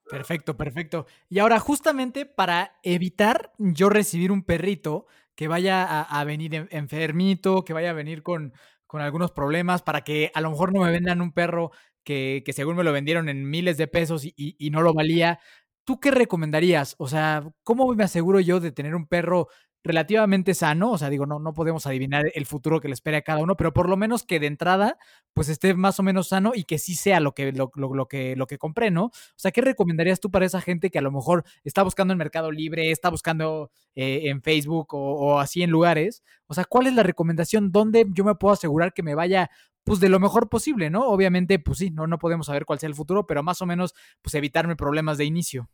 Perfecto, 0.08 0.56
perfecto. 0.56 1.06
Y 1.28 1.38
ahora, 1.38 1.58
justamente 1.60 2.24
para 2.24 2.78
evitar 2.82 3.52
yo 3.58 3.90
recibir 3.90 4.32
un 4.32 4.42
perrito 4.42 5.06
que 5.34 5.46
vaya 5.46 5.84
a, 5.84 6.02
a 6.02 6.24
venir 6.24 6.66
enfermito, 6.70 7.62
que 7.62 7.74
vaya 7.74 7.90
a 7.90 7.92
venir 7.94 8.22
con, 8.22 8.54
con 8.88 9.02
algunos 9.02 9.30
problemas 9.30 9.82
para 9.82 10.02
que 10.02 10.32
a 10.34 10.40
lo 10.40 10.50
mejor 10.50 10.72
no 10.72 10.80
me 10.80 10.90
vendan 10.90 11.20
un 11.20 11.32
perro 11.32 11.70
que, 12.02 12.42
que 12.44 12.52
según 12.52 12.74
me 12.74 12.82
lo 12.82 12.92
vendieron 12.92 13.28
en 13.28 13.48
miles 13.48 13.76
de 13.76 13.86
pesos 13.86 14.24
y, 14.24 14.34
y, 14.36 14.70
no 14.70 14.82
lo 14.82 14.94
valía. 14.94 15.38
¿Tú 15.84 16.00
qué 16.00 16.10
recomendarías? 16.10 16.96
O 16.98 17.06
sea, 17.06 17.44
¿cómo 17.62 17.94
me 17.94 18.04
aseguro 18.04 18.40
yo 18.40 18.60
de 18.60 18.72
tener 18.72 18.94
un 18.94 19.06
perro 19.06 19.48
relativamente 19.84 20.54
sano, 20.54 20.92
o 20.92 20.98
sea, 20.98 21.08
digo, 21.10 21.26
no, 21.26 21.38
no 21.38 21.54
podemos 21.54 21.86
adivinar 21.86 22.30
el 22.34 22.46
futuro 22.46 22.80
que 22.80 22.88
le 22.88 22.94
espera 22.94 23.18
a 23.18 23.22
cada 23.22 23.40
uno, 23.42 23.56
pero 23.56 23.72
por 23.72 23.88
lo 23.88 23.96
menos 23.96 24.24
que 24.24 24.40
de 24.40 24.46
entrada, 24.46 24.98
pues 25.34 25.48
esté 25.48 25.74
más 25.74 25.98
o 26.00 26.02
menos 26.02 26.28
sano 26.28 26.52
y 26.54 26.64
que 26.64 26.78
sí 26.78 26.94
sea 26.94 27.20
lo 27.20 27.32
que, 27.32 27.52
lo, 27.52 27.70
lo, 27.74 28.08
que, 28.08 28.36
lo 28.36 28.46
que 28.46 28.58
compré, 28.58 28.90
¿no? 28.90 29.04
O 29.06 29.12
sea, 29.36 29.50
¿qué 29.50 29.60
recomendarías 29.60 30.20
tú 30.20 30.30
para 30.30 30.46
esa 30.46 30.60
gente 30.60 30.90
que 30.90 30.98
a 30.98 31.02
lo 31.02 31.12
mejor 31.12 31.44
está 31.64 31.82
buscando 31.82 32.12
en 32.12 32.18
Mercado 32.18 32.50
Libre, 32.50 32.90
está 32.90 33.08
buscando 33.08 33.70
eh, 33.94 34.22
en 34.24 34.42
Facebook 34.42 34.94
o, 34.94 35.14
o, 35.14 35.38
así 35.38 35.62
en 35.62 35.70
lugares? 35.70 36.22
O 36.46 36.54
sea, 36.54 36.64
¿cuál 36.64 36.86
es 36.86 36.94
la 36.94 37.02
recomendación? 37.02 37.70
¿Dónde 37.72 38.06
yo 38.12 38.24
me 38.24 38.34
puedo 38.34 38.52
asegurar 38.52 38.92
que 38.92 39.02
me 39.02 39.14
vaya 39.14 39.50
pues 39.84 40.00
de 40.00 40.10
lo 40.10 40.20
mejor 40.20 40.50
posible, 40.50 40.90
¿no? 40.90 41.06
Obviamente, 41.08 41.58
pues 41.58 41.78
sí, 41.78 41.90
no, 41.90 42.06
no 42.06 42.18
podemos 42.18 42.46
saber 42.46 42.66
cuál 42.66 42.78
sea 42.78 42.88
el 42.88 42.94
futuro, 42.94 43.26
pero 43.26 43.42
más 43.42 43.62
o 43.62 43.66
menos, 43.66 43.94
pues 44.20 44.34
evitarme 44.34 44.76
problemas 44.76 45.16
de 45.16 45.24
inicio. 45.24 45.70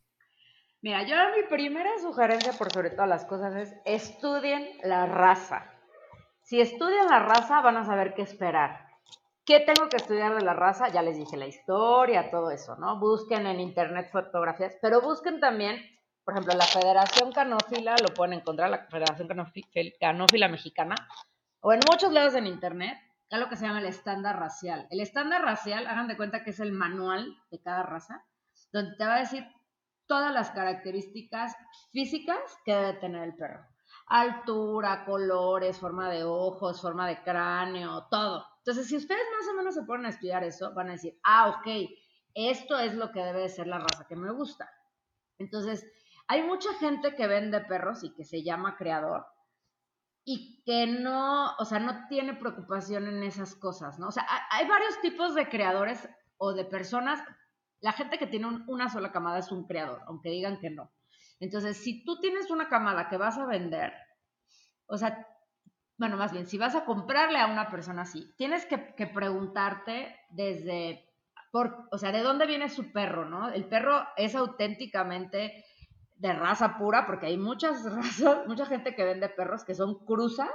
Mira, 0.85 1.01
yo 1.01 1.15
mi 1.35 1.41
primera 1.49 1.89
sugerencia 1.99 2.53
por 2.53 2.71
sobre 2.71 2.91
todas 2.91 3.09
las 3.09 3.25
cosas 3.25 3.55
es 3.55 3.75
estudien 3.85 4.69
la 4.83 5.07
raza. 5.07 5.65
Si 6.43 6.61
estudian 6.61 7.07
la 7.07 7.17
raza 7.17 7.59
van 7.61 7.77
a 7.77 7.85
saber 7.85 8.13
qué 8.13 8.21
esperar. 8.21 8.85
¿Qué 9.47 9.61
tengo 9.61 9.89
que 9.89 9.97
estudiar 9.97 10.35
de 10.35 10.45
la 10.45 10.53
raza? 10.53 10.89
Ya 10.89 11.01
les 11.01 11.17
dije 11.17 11.37
la 11.37 11.47
historia, 11.47 12.29
todo 12.29 12.51
eso, 12.51 12.75
¿no? 12.75 12.99
Busquen 12.99 13.47
en 13.47 13.61
internet 13.61 14.11
fotografías, 14.11 14.77
pero 14.79 15.01
busquen 15.01 15.39
también, 15.39 15.81
por 16.23 16.35
ejemplo, 16.35 16.53
la 16.53 16.65
Federación 16.67 17.31
Canófila, 17.31 17.95
lo 17.99 18.13
pueden 18.13 18.33
encontrar, 18.33 18.69
la 18.69 18.85
Federación 18.85 19.27
Canófila 19.27 20.47
Mexicana, 20.49 20.93
o 21.61 21.73
en 21.73 21.79
muchos 21.89 22.11
lados 22.11 22.35
en 22.35 22.45
internet, 22.45 22.95
lo 23.31 23.49
que 23.49 23.55
se 23.55 23.65
llama 23.65 23.79
el 23.79 23.87
estándar 23.87 24.37
racial. 24.39 24.85
El 24.91 24.99
estándar 24.99 25.41
racial, 25.41 25.87
hagan 25.87 26.07
de 26.07 26.15
cuenta 26.15 26.43
que 26.43 26.51
es 26.51 26.59
el 26.59 26.73
manual 26.73 27.35
de 27.49 27.59
cada 27.59 27.81
raza, 27.81 28.23
donde 28.71 28.95
te 28.97 29.03
va 29.03 29.15
a 29.15 29.19
decir 29.21 29.47
todas 30.07 30.33
las 30.33 30.51
características 30.51 31.55
físicas 31.91 32.39
que 32.63 32.73
debe 32.73 32.93
tener 32.93 33.23
el 33.23 33.35
perro. 33.35 33.65
Altura, 34.07 35.05
colores, 35.05 35.79
forma 35.79 36.09
de 36.09 36.23
ojos, 36.23 36.81
forma 36.81 37.07
de 37.07 37.23
cráneo, 37.23 38.07
todo. 38.09 38.45
Entonces, 38.59 38.87
si 38.87 38.97
ustedes 38.97 39.25
más 39.37 39.47
o 39.51 39.57
menos 39.57 39.75
se 39.75 39.83
ponen 39.83 40.05
a 40.05 40.09
estudiar 40.09 40.43
eso, 40.43 40.73
van 40.73 40.89
a 40.89 40.93
decir, 40.93 41.17
ah, 41.23 41.49
ok, 41.49 41.89
esto 42.33 42.77
es 42.77 42.93
lo 42.93 43.11
que 43.11 43.21
debe 43.21 43.41
de 43.41 43.49
ser 43.49 43.67
la 43.67 43.79
raza 43.79 44.05
que 44.07 44.15
me 44.15 44.31
gusta. 44.31 44.69
Entonces, 45.37 45.85
hay 46.27 46.43
mucha 46.43 46.73
gente 46.75 47.15
que 47.15 47.27
vende 47.27 47.61
perros 47.61 48.03
y 48.03 48.13
que 48.13 48.23
se 48.23 48.43
llama 48.43 48.77
creador 48.77 49.25
y 50.25 50.63
que 50.65 50.87
no, 50.87 51.55
o 51.57 51.65
sea, 51.65 51.79
no 51.79 52.07
tiene 52.09 52.33
preocupación 52.33 53.07
en 53.07 53.21
esas 53.23 53.55
cosas, 53.55 53.99
¿no? 53.99 54.07
O 54.07 54.11
sea, 54.11 54.25
hay 54.49 54.67
varios 54.67 54.99
tipos 55.01 55.35
de 55.35 55.47
creadores 55.47 56.09
o 56.37 56.53
de 56.53 56.65
personas 56.65 57.23
la 57.81 57.93
gente 57.93 58.17
que 58.17 58.27
tiene 58.27 58.47
una 58.67 58.89
sola 58.89 59.11
camada 59.11 59.39
es 59.39 59.51
un 59.51 59.65
creador, 59.65 60.01
aunque 60.07 60.29
digan 60.29 60.59
que 60.59 60.69
no. 60.69 60.91
Entonces, 61.39 61.77
si 61.77 62.03
tú 62.03 62.19
tienes 62.19 62.49
una 62.49 62.69
camada 62.69 63.09
que 63.09 63.17
vas 63.17 63.37
a 63.37 63.45
vender, 63.45 63.93
o 64.87 64.97
sea, 64.97 65.27
bueno, 65.97 66.17
más 66.17 66.31
bien, 66.31 66.45
si 66.45 66.57
vas 66.57 66.75
a 66.75 66.85
comprarle 66.85 67.39
a 67.39 67.47
una 67.47 67.69
persona 67.69 68.03
así, 68.03 68.33
tienes 68.37 68.65
que, 68.65 68.77
preguntarte 69.07 70.15
desde, 70.29 71.09
por, 71.51 71.87
o 71.91 71.97
sea, 71.97 72.11
¿de 72.11 72.21
dónde 72.21 72.45
viene 72.45 72.69
su 72.69 72.91
perro, 72.91 73.25
no? 73.25 73.49
El 73.49 73.65
perro 73.65 74.05
es 74.17 74.35
auténticamente 74.35 75.63
de 76.17 76.33
raza 76.33 76.77
pura, 76.77 77.05
porque 77.05 77.27
hay 77.27 77.37
muchas 77.37 77.83
razas, 77.95 78.47
mucha 78.47 78.65
gente 78.65 78.95
que 78.95 79.05
vende 79.05 79.29
perros 79.29 79.63
que 79.63 79.75
son 79.75 80.05
cruzas 80.05 80.51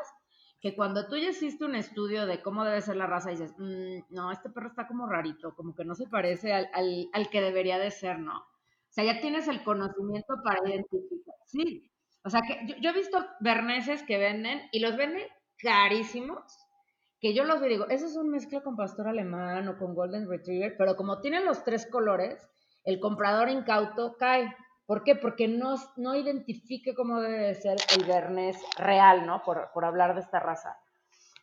que 0.60 0.76
cuando 0.76 1.08
tú 1.08 1.16
ya 1.16 1.30
hiciste 1.30 1.64
un 1.64 1.74
estudio 1.74 2.26
de 2.26 2.42
cómo 2.42 2.64
debe 2.64 2.82
ser 2.82 2.96
la 2.96 3.06
raza, 3.06 3.30
dices, 3.30 3.54
mm, 3.56 4.00
no, 4.10 4.30
este 4.30 4.50
perro 4.50 4.68
está 4.68 4.86
como 4.86 5.06
rarito, 5.06 5.54
como 5.54 5.74
que 5.74 5.84
no 5.84 5.94
se 5.94 6.06
parece 6.06 6.52
al, 6.52 6.68
al, 7.12 7.30
que 7.30 7.40
debería 7.40 7.78
de 7.78 7.90
ser, 7.90 8.18
¿no? 8.18 8.38
O 8.38 8.92
sea, 8.92 9.04
ya 9.04 9.20
tienes 9.20 9.48
el 9.48 9.62
conocimiento 9.62 10.34
para 10.44 10.68
identificar. 10.68 11.34
Sí, 11.46 11.90
o 12.22 12.28
sea, 12.30 12.42
que 12.42 12.76
yo, 12.80 12.90
he 12.90 12.92
visto 12.92 13.24
berneses 13.40 14.02
que 14.02 14.18
venden 14.18 14.60
y 14.72 14.80
los 14.80 14.96
venden 14.96 15.26
carísimos, 15.58 16.42
que 17.20 17.34
yo 17.34 17.44
los 17.44 17.62
digo, 17.62 17.88
eso 17.88 18.06
es 18.06 18.16
un 18.16 18.30
mezcla 18.30 18.62
con 18.62 18.76
pastor 18.76 19.08
alemán 19.08 19.68
o 19.68 19.78
con 19.78 19.94
golden 19.94 20.28
retriever, 20.28 20.74
pero 20.76 20.96
como 20.96 21.20
tienen 21.20 21.46
los 21.46 21.64
tres 21.64 21.86
colores, 21.86 22.46
el 22.84 23.00
comprador 23.00 23.48
incauto 23.48 24.16
cae. 24.18 24.54
¿Por 24.90 25.04
qué? 25.04 25.14
Porque 25.14 25.46
no, 25.46 25.76
no 25.98 26.16
identifique 26.16 26.96
cómo 26.96 27.20
debe 27.20 27.54
ser 27.54 27.76
el 27.96 28.06
Bernés 28.06 28.60
real, 28.76 29.24
¿no? 29.24 29.40
Por, 29.44 29.70
por 29.72 29.84
hablar 29.84 30.14
de 30.14 30.20
esta 30.20 30.40
raza. 30.40 30.80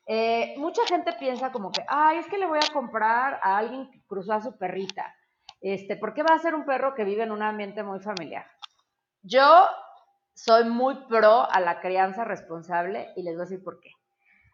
Eh, 0.06 0.54
mucha 0.58 0.86
gente 0.86 1.14
piensa 1.14 1.50
como 1.54 1.72
que, 1.72 1.82
ay, 1.88 2.18
es 2.18 2.28
que 2.28 2.39
le 2.39 2.45
voy 2.45 2.60
a 2.60 2.74
comprar 2.74 3.39
a 3.41 3.58
alguien 3.58 3.89
que 3.89 4.04
cruzó 4.06 4.34
a 4.34 4.41
su 4.41 4.58
perrita. 4.58 5.16
Este, 5.62 5.95
¿Por 5.95 6.14
qué 6.14 6.24
va 6.24 6.36
a 6.36 6.39
ser 6.39 6.56
un 6.56 6.66
perro 6.66 6.93
que 6.93 7.06
vive 7.06 7.24
en 7.24 7.32
un 7.32 7.41
ambiente 7.41 7.84
muy 7.84 8.02
familiar? 8.02 8.45
Yo 9.22 9.66
soy 10.34 10.66
muy 10.66 11.06
pro 11.08 11.50
a 11.50 11.62
la 11.62 11.80
crianza 11.80 12.26
responsable 12.26 13.14
y 13.16 13.24
les 13.24 13.36
voy 13.36 13.43
a 13.43 13.45
decir 13.45 13.64
por 13.64 13.80
qué. 13.80 13.91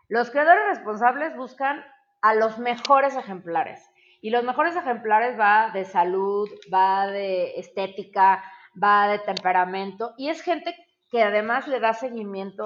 Los 0.08 0.30
creadores 0.30 0.66
responsables 0.68 1.36
buscan 1.36 1.84
a 2.22 2.36
los 2.36 2.60
mejores 2.60 3.16
ejemplares. 3.16 3.90
Y 4.22 4.30
los 4.30 4.44
mejores 4.44 4.76
ejemplares 4.76 5.38
va 5.38 5.72
de 5.74 5.84
salud, 5.84 6.48
va 6.72 7.08
de 7.08 7.60
estética, 7.60 8.44
va 8.82 9.08
de 9.08 9.20
temperamento 9.20 10.14
y 10.18 10.30
es 10.30 10.42
gente 10.42 10.76
que 11.10 11.24
además 11.24 11.68
le 11.68 11.80
da 11.80 11.94
seguimiento 11.94 12.66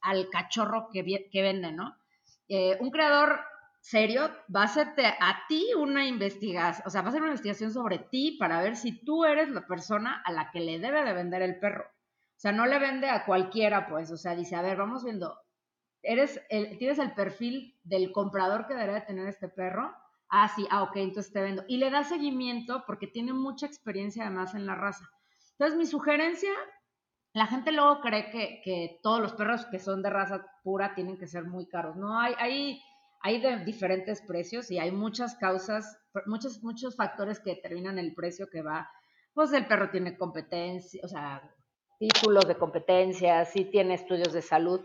al 0.00 0.28
cachorro 0.30 0.88
que, 0.92 1.28
que 1.30 1.42
vende, 1.42 1.72
¿no? 1.72 1.96
Eh, 2.48 2.76
un 2.80 2.90
creador 2.90 3.40
serio 3.80 4.30
va 4.54 4.62
a 4.62 4.64
hacerte 4.64 5.06
a 5.06 5.46
ti 5.48 5.68
una 5.76 6.06
investigación, 6.06 6.86
o 6.86 6.90
sea, 6.90 7.02
va 7.02 7.06
a 7.06 7.10
hacer 7.10 7.22
una 7.22 7.30
investigación 7.30 7.72
sobre 7.72 7.98
ti 7.98 8.36
para 8.38 8.60
ver 8.60 8.76
si 8.76 9.04
tú 9.04 9.24
eres 9.24 9.48
la 9.50 9.66
persona 9.66 10.22
a 10.24 10.32
la 10.32 10.50
que 10.50 10.60
le 10.60 10.78
debe 10.78 11.02
de 11.04 11.12
vender 11.14 11.42
el 11.42 11.58
perro. 11.58 11.84
O 11.84 12.40
sea, 12.40 12.52
no 12.52 12.66
le 12.66 12.78
vende 12.78 13.08
a 13.08 13.24
cualquiera, 13.24 13.86
pues, 13.88 14.10
o 14.10 14.16
sea, 14.16 14.34
dice, 14.34 14.56
a 14.56 14.62
ver, 14.62 14.76
vamos 14.76 15.04
viendo, 15.04 15.36
eres 16.02 16.40
el, 16.48 16.78
tienes 16.78 16.98
el 16.98 17.12
perfil 17.12 17.78
del 17.82 18.12
comprador 18.12 18.66
que 18.66 18.74
debe 18.74 18.94
de 18.94 19.00
tener 19.02 19.28
este 19.28 19.48
perro. 19.48 19.94
Ah, 20.28 20.48
sí, 20.48 20.66
ah, 20.70 20.84
ok, 20.84 20.96
entonces 20.96 21.32
te 21.32 21.42
vendo. 21.42 21.64
Y 21.68 21.78
le 21.78 21.90
da 21.90 22.04
seguimiento 22.04 22.84
porque 22.86 23.06
tiene 23.06 23.32
mucha 23.32 23.66
experiencia 23.66 24.24
además 24.24 24.54
en 24.54 24.66
la 24.66 24.74
raza. 24.74 25.10
Entonces, 25.60 25.78
mi 25.78 25.84
sugerencia, 25.84 26.54
la 27.34 27.46
gente 27.46 27.70
luego 27.70 28.00
cree 28.00 28.30
que, 28.30 28.98
todos 29.02 29.20
los 29.20 29.34
perros 29.34 29.66
que 29.66 29.78
son 29.78 30.02
de 30.02 30.08
raza 30.08 30.46
pura 30.64 30.94
tienen 30.94 31.18
que 31.18 31.26
ser 31.26 31.44
muy 31.44 31.68
caros. 31.68 31.96
No, 31.96 32.18
hay, 32.18 32.32
hay, 32.38 32.82
hay 33.20 33.64
diferentes 33.66 34.22
precios 34.22 34.70
y 34.70 34.78
hay 34.78 34.90
muchas 34.90 35.36
causas, 35.36 35.98
muchos, 36.24 36.62
muchos 36.62 36.96
factores 36.96 37.40
que 37.40 37.56
determinan 37.56 37.98
el 37.98 38.14
precio 38.14 38.48
que 38.50 38.62
va. 38.62 38.90
Pues 39.34 39.52
el 39.52 39.66
perro 39.66 39.90
tiene 39.90 40.16
competencia, 40.16 41.02
o 41.04 41.08
sea, 41.08 41.42
títulos 41.98 42.48
de 42.48 42.56
competencia, 42.56 43.44
sí 43.44 43.66
tiene 43.66 43.92
estudios 43.92 44.32
de 44.32 44.40
salud. 44.40 44.80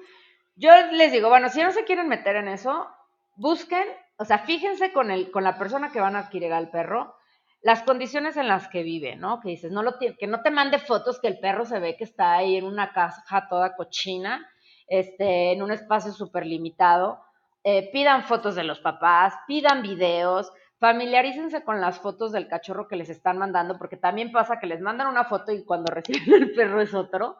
Yo 0.58 0.72
les 0.92 1.14
digo, 1.14 1.30
bueno, 1.30 1.48
si 1.48 1.64
no 1.64 1.72
se 1.72 1.86
quieren 1.86 2.10
meter 2.10 2.36
en 2.36 2.50
eso, 2.50 2.86
busquen, 3.38 3.88
o 4.18 4.26
sea, 4.26 4.40
fíjense 4.40 4.92
con, 4.92 5.10
el, 5.10 5.32
con 5.32 5.46
la 5.46 5.58
persona 5.58 5.94
que 5.94 6.02
van 6.02 6.18
a 6.18 6.20
adquirir 6.20 6.52
al 6.52 6.70
perro, 6.70 7.16
las 7.66 7.82
condiciones 7.82 8.38
en 8.38 8.48
las 8.48 8.68
que 8.68 8.84
vive, 8.84 9.16
¿no? 9.16 9.40
Que 9.40 9.50
dices, 9.50 9.72
no 9.72 9.82
lo 9.82 9.98
que 9.98 10.28
no 10.28 10.44
te 10.44 10.52
mande 10.52 10.78
fotos 10.78 11.20
que 11.20 11.26
el 11.26 11.40
perro 11.40 11.66
se 11.66 11.80
ve 11.80 11.98
que 11.98 12.04
está 12.04 12.34
ahí 12.34 12.58
en 12.58 12.66
una 12.66 12.94
caja 12.94 13.48
toda 13.50 13.76
cochina, 13.76 14.48
este, 14.88 15.52
en 15.52 15.64
un 15.64 15.72
espacio 15.72 16.12
súper 16.12 16.46
limitado. 16.46 17.26
Eh, 17.64 17.90
pidan 17.92 18.22
fotos 18.22 18.54
de 18.54 18.64
los 18.64 18.82
papás, 18.82 19.34
pidan 19.48 19.82
videos, 19.82 20.52
familiarícense 20.78 21.64
con 21.64 21.82
las 21.82 21.98
fotos 21.98 22.32
del 22.32 22.48
cachorro 22.48 22.88
que 22.88 22.98
les 22.98 23.10
están 23.10 23.40
mandando, 23.40 23.80
porque 23.80 23.98
también 23.98 24.32
pasa 24.32 24.60
que 24.60 24.68
les 24.68 24.80
mandan 24.80 25.08
una 25.08 25.24
foto 25.24 25.52
y 25.52 25.66
cuando 25.66 25.92
reciben 25.92 26.44
el 26.44 26.54
perro 26.54 26.82
es 26.82 26.94
otro. 26.94 27.40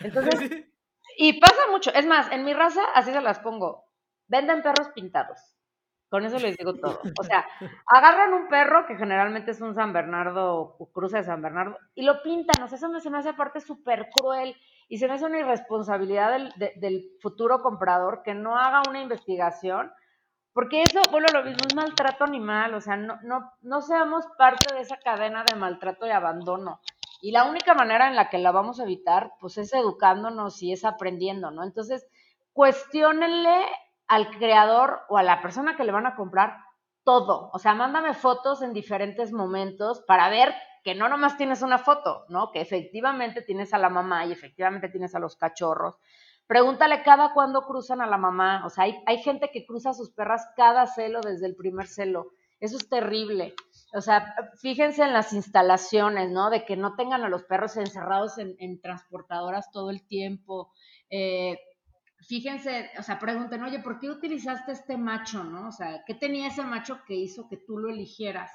Entonces, 0.00 0.50
y 1.16 1.38
pasa 1.38 1.70
mucho. 1.70 1.94
Es 1.94 2.06
más, 2.06 2.32
en 2.32 2.44
mi 2.44 2.54
raza 2.54 2.82
así 2.92 3.12
se 3.12 3.20
las 3.20 3.38
pongo. 3.38 3.84
Venden 4.26 4.62
perros 4.62 4.88
pintados. 4.96 5.38
Con 6.10 6.24
eso 6.24 6.40
les 6.40 6.56
digo 6.56 6.74
todo. 6.74 7.00
O 7.20 7.22
sea, 7.22 7.46
agarran 7.86 8.34
un 8.34 8.48
perro, 8.48 8.84
que 8.84 8.96
generalmente 8.96 9.52
es 9.52 9.60
un 9.60 9.74
San 9.76 9.92
Bernardo, 9.92 10.76
cruce 10.92 11.18
de 11.18 11.24
San 11.24 11.40
Bernardo, 11.40 11.78
y 11.94 12.02
lo 12.02 12.20
pintan. 12.20 12.60
O 12.64 12.66
sea, 12.68 12.76
eso 12.76 12.98
se 12.98 13.10
me 13.10 13.18
hace 13.18 13.28
aparte 13.28 13.60
súper 13.60 14.10
cruel 14.10 14.56
y 14.88 14.98
se 14.98 15.06
me 15.06 15.14
hace 15.14 15.26
una 15.26 15.38
irresponsabilidad 15.38 16.52
del, 16.56 17.10
futuro 17.22 17.62
comprador 17.62 18.22
que 18.24 18.34
no 18.34 18.58
haga 18.58 18.82
una 18.88 19.00
investigación, 19.00 19.92
porque 20.52 20.82
eso, 20.82 21.00
bueno, 21.12 21.28
lo 21.32 21.44
mismo, 21.44 21.60
es 21.68 21.76
maltrato 21.76 22.24
animal. 22.24 22.74
O 22.74 22.80
sea, 22.80 22.96
no, 22.96 23.20
no, 23.22 23.52
no 23.62 23.80
seamos 23.80 24.24
parte 24.36 24.74
de 24.74 24.80
esa 24.80 24.96
cadena 24.96 25.44
de 25.48 25.54
maltrato 25.54 26.08
y 26.08 26.10
abandono. 26.10 26.80
Y 27.22 27.30
la 27.30 27.44
única 27.44 27.74
manera 27.74 28.08
en 28.08 28.16
la 28.16 28.28
que 28.30 28.38
la 28.38 28.50
vamos 28.50 28.80
a 28.80 28.82
evitar, 28.82 29.34
pues 29.38 29.58
es 29.58 29.72
educándonos 29.72 30.60
y 30.60 30.72
es 30.72 30.84
aprendiendo, 30.84 31.52
¿no? 31.52 31.62
Entonces, 31.62 32.04
cuestionenle 32.52 33.64
al 34.10 34.28
creador 34.28 35.02
o 35.08 35.18
a 35.18 35.22
la 35.22 35.40
persona 35.40 35.76
que 35.76 35.84
le 35.84 35.92
van 35.92 36.04
a 36.04 36.16
comprar 36.16 36.58
todo. 37.04 37.48
O 37.52 37.60
sea, 37.60 37.74
mándame 37.74 38.12
fotos 38.12 38.60
en 38.60 38.72
diferentes 38.72 39.30
momentos 39.30 40.02
para 40.04 40.28
ver 40.28 40.52
que 40.82 40.96
no 40.96 41.08
nomás 41.08 41.36
tienes 41.36 41.62
una 41.62 41.78
foto, 41.78 42.24
¿no? 42.28 42.50
Que 42.50 42.60
efectivamente 42.60 43.40
tienes 43.40 43.72
a 43.72 43.78
la 43.78 43.88
mamá 43.88 44.26
y 44.26 44.32
efectivamente 44.32 44.88
tienes 44.88 45.14
a 45.14 45.20
los 45.20 45.36
cachorros. 45.36 45.94
Pregúntale 46.48 47.04
cada 47.04 47.32
cuándo 47.34 47.62
cruzan 47.62 48.00
a 48.00 48.06
la 48.08 48.18
mamá. 48.18 48.66
O 48.66 48.70
sea, 48.70 48.84
hay, 48.84 49.00
hay 49.06 49.18
gente 49.18 49.52
que 49.52 49.64
cruza 49.64 49.90
a 49.90 49.94
sus 49.94 50.10
perras 50.10 50.44
cada 50.56 50.88
celo 50.88 51.20
desde 51.20 51.46
el 51.46 51.54
primer 51.54 51.86
celo. 51.86 52.32
Eso 52.58 52.78
es 52.78 52.88
terrible. 52.88 53.54
O 53.94 54.00
sea, 54.00 54.34
fíjense 54.60 55.04
en 55.04 55.12
las 55.12 55.32
instalaciones, 55.32 56.30
¿no? 56.30 56.50
De 56.50 56.64
que 56.64 56.76
no 56.76 56.96
tengan 56.96 57.22
a 57.22 57.28
los 57.28 57.44
perros 57.44 57.76
encerrados 57.76 58.38
en, 58.38 58.80
transportadoras 58.80 59.70
todo 59.70 59.90
el 59.90 60.04
tiempo, 60.04 60.72
eh, 61.10 61.60
fíjense, 62.26 62.90
o 62.98 63.02
sea, 63.02 63.18
pregunten, 63.18 63.62
oye, 63.62 63.78
¿por 63.80 63.98
qué 63.98 64.10
utilizaste 64.10 64.72
este 64.72 64.96
macho, 64.96 65.44
no? 65.44 65.68
O 65.68 65.72
sea, 65.72 66.02
¿qué 66.06 66.14
tenía 66.14 66.48
ese 66.48 66.62
macho 66.62 67.00
que 67.06 67.14
hizo 67.14 67.48
que 67.48 67.56
tú 67.56 67.78
lo 67.78 67.88
eligieras? 67.88 68.50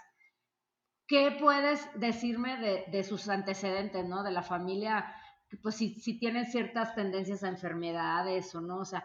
¿Qué 1.07 1.35
puedes 1.39 1.87
decirme 1.99 2.57
de, 2.57 2.85
de 2.91 3.03
sus 3.03 3.29
antecedentes, 3.29 4.05
no? 4.05 4.23
De 4.23 4.31
la 4.31 4.43
familia, 4.43 5.13
pues 5.61 5.75
si, 5.75 5.95
si 5.95 6.19
tienen 6.19 6.45
ciertas 6.45 6.95
tendencias 6.95 7.43
a 7.43 7.49
enfermedades 7.49 8.53
o 8.55 8.61
no, 8.61 8.77
o 8.77 8.85
sea, 8.85 9.03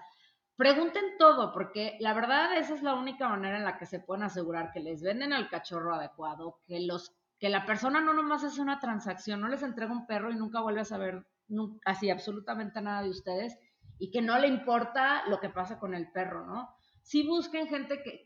pregunten 0.57 1.17
todo, 1.19 1.53
porque 1.53 1.97
la 2.01 2.13
verdad 2.13 2.57
esa 2.57 2.75
es 2.75 2.83
la 2.83 2.95
única 2.95 3.29
manera 3.29 3.59
en 3.59 3.65
la 3.65 3.79
que 3.79 3.87
se 3.87 4.01
pueden 4.01 4.25
asegurar 4.25 4.73
que 4.73 4.81
les 4.81 5.03
venden 5.03 5.33
al 5.33 5.49
cachorro 5.49 5.95
adecuado, 5.95 6.61
que 6.67 6.81
los 6.81 7.15
que 7.39 7.49
la 7.49 7.65
persona 7.65 8.03
no 8.03 8.13
nomás 8.13 8.45
hace 8.45 8.61
una 8.61 8.79
transacción, 8.79 9.41
no 9.41 9.49
les 9.49 9.63
entrega 9.63 9.93
un 9.93 10.07
perro 10.07 10.31
y 10.31 10.37
nunca 10.37 10.61
vuelve 10.61 10.83
a 10.83 10.85
saber 10.85 11.25
así 11.87 12.11
absolutamente 12.11 12.83
nada 12.83 13.03
de 13.03 13.09
ustedes 13.09 13.57
y 14.01 14.11
que 14.11 14.23
no 14.23 14.39
le 14.39 14.49
importa 14.49 15.23
lo 15.29 15.39
que 15.39 15.51
pasa 15.51 15.79
con 15.79 15.95
el 15.95 16.11
perro, 16.11 16.47
¿no? 16.47 16.71
Sí 17.03 17.23
busquen 17.23 17.69
gente 17.69 18.03
que, 18.03 18.25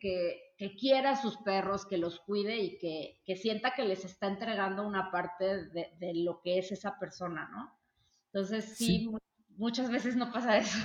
que, 0.56 0.76
quiera 0.76 1.10
a 1.10 1.20
sus 1.20 1.36
perros, 1.38 1.84
que 1.84 1.98
los 1.98 2.20
cuide 2.20 2.56
y 2.58 2.78
que, 2.78 3.20
que, 3.26 3.36
sienta 3.36 3.74
que 3.74 3.84
les 3.84 4.04
está 4.04 4.28
entregando 4.28 4.86
una 4.86 5.10
parte 5.10 5.66
de, 5.66 5.92
de 5.98 6.14
lo 6.14 6.40
que 6.40 6.58
es 6.58 6.72
esa 6.72 6.98
persona, 6.98 7.48
¿no? 7.50 7.76
Entonces 8.26 8.76
sí, 8.76 9.10
muchas 9.56 9.90
veces 9.90 10.16
no 10.16 10.32
pasa 10.32 10.58
eso. 10.58 10.78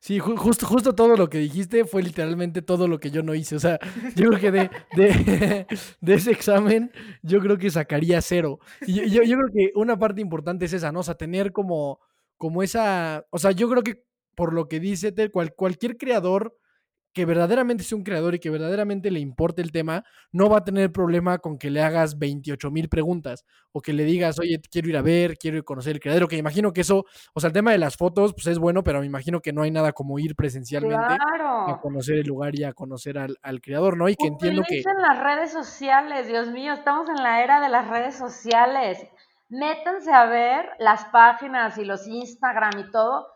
Sí, 0.00 0.18
justo, 0.18 0.66
justo 0.66 0.94
todo 0.94 1.14
lo 1.14 1.28
que 1.28 1.36
dijiste 1.36 1.84
fue 1.84 2.02
literalmente 2.02 2.62
todo 2.62 2.88
lo 2.88 2.98
que 2.98 3.10
yo 3.10 3.22
no 3.22 3.34
hice. 3.34 3.56
O 3.56 3.60
sea, 3.60 3.78
yo 4.16 4.28
creo 4.28 4.40
que 4.40 4.50
de, 4.50 4.70
de, 4.96 5.66
de 6.00 6.14
ese 6.14 6.30
examen, 6.30 6.90
yo 7.22 7.40
creo 7.40 7.58
que 7.58 7.70
sacaría 7.70 8.22
cero. 8.22 8.60
Y 8.86 8.94
yo, 8.94 9.22
yo, 9.22 9.36
creo 9.36 9.52
que 9.52 9.72
una 9.74 9.98
parte 9.98 10.22
importante 10.22 10.64
es 10.64 10.72
esa, 10.72 10.90
¿no? 10.90 11.00
O 11.00 11.02
sea, 11.02 11.16
tener 11.16 11.52
como, 11.52 12.00
como 12.40 12.62
esa. 12.62 13.26
O 13.28 13.38
sea, 13.38 13.50
yo 13.50 13.68
creo 13.68 13.82
que 13.82 14.02
por 14.34 14.54
lo 14.54 14.66
que 14.66 14.80
dice 14.80 15.12
cual, 15.30 15.54
cualquier 15.54 15.98
creador 15.98 16.56
que 17.12 17.26
verdaderamente 17.26 17.84
sea 17.84 17.98
un 17.98 18.04
creador 18.04 18.34
y 18.34 18.38
que 18.38 18.48
verdaderamente 18.48 19.10
le 19.10 19.20
importe 19.20 19.60
el 19.60 19.72
tema, 19.72 20.04
no 20.32 20.48
va 20.48 20.58
a 20.58 20.64
tener 20.64 20.90
problema 20.92 21.38
con 21.38 21.58
que 21.58 21.68
le 21.68 21.82
hagas 21.82 22.18
28 22.18 22.70
mil 22.70 22.88
preguntas 22.88 23.44
o 23.72 23.82
que 23.82 23.92
le 23.92 24.04
digas, 24.04 24.38
oye, 24.38 24.58
quiero 24.70 24.88
ir 24.88 24.96
a 24.96 25.02
ver, 25.02 25.36
quiero 25.36 25.58
ir 25.58 25.62
a 25.62 25.64
conocer 25.64 25.96
el 25.96 26.00
creador, 26.00 26.28
que 26.28 26.36
imagino 26.36 26.72
que 26.72 26.82
eso, 26.82 27.04
o 27.34 27.40
sea, 27.40 27.48
el 27.48 27.52
tema 27.52 27.72
de 27.72 27.78
las 27.78 27.96
fotos, 27.96 28.32
pues 28.32 28.46
es 28.46 28.58
bueno, 28.58 28.84
pero 28.84 29.00
me 29.00 29.06
imagino 29.06 29.40
que 29.40 29.52
no 29.52 29.62
hay 29.62 29.70
nada 29.70 29.92
como 29.92 30.18
ir 30.18 30.36
presencialmente 30.36 30.96
a 30.96 31.78
conocer 31.82 32.18
el 32.18 32.26
lugar 32.26 32.56
y 32.56 32.64
a 32.64 32.72
conocer 32.72 33.18
al, 33.18 33.60
creador, 33.60 33.98
¿no? 33.98 34.08
Y 34.08 34.14
que 34.14 34.28
entiendo 34.28 34.62
que... 34.66 34.78
en 34.78 35.02
las 35.02 35.22
redes 35.22 35.52
sociales, 35.52 36.28
Dios 36.28 36.50
mío, 36.52 36.72
estamos 36.72 37.08
en 37.10 37.22
la 37.22 37.42
era 37.42 37.60
de 37.60 37.68
las 37.68 37.88
redes 37.88 38.16
sociales. 38.16 39.04
Métanse 39.50 40.12
a 40.12 40.24
ver 40.26 40.70
las 40.78 41.04
páginas 41.06 41.76
y 41.76 41.84
los 41.84 42.06
Instagram 42.06 42.78
y 42.78 42.90
todo 42.90 43.26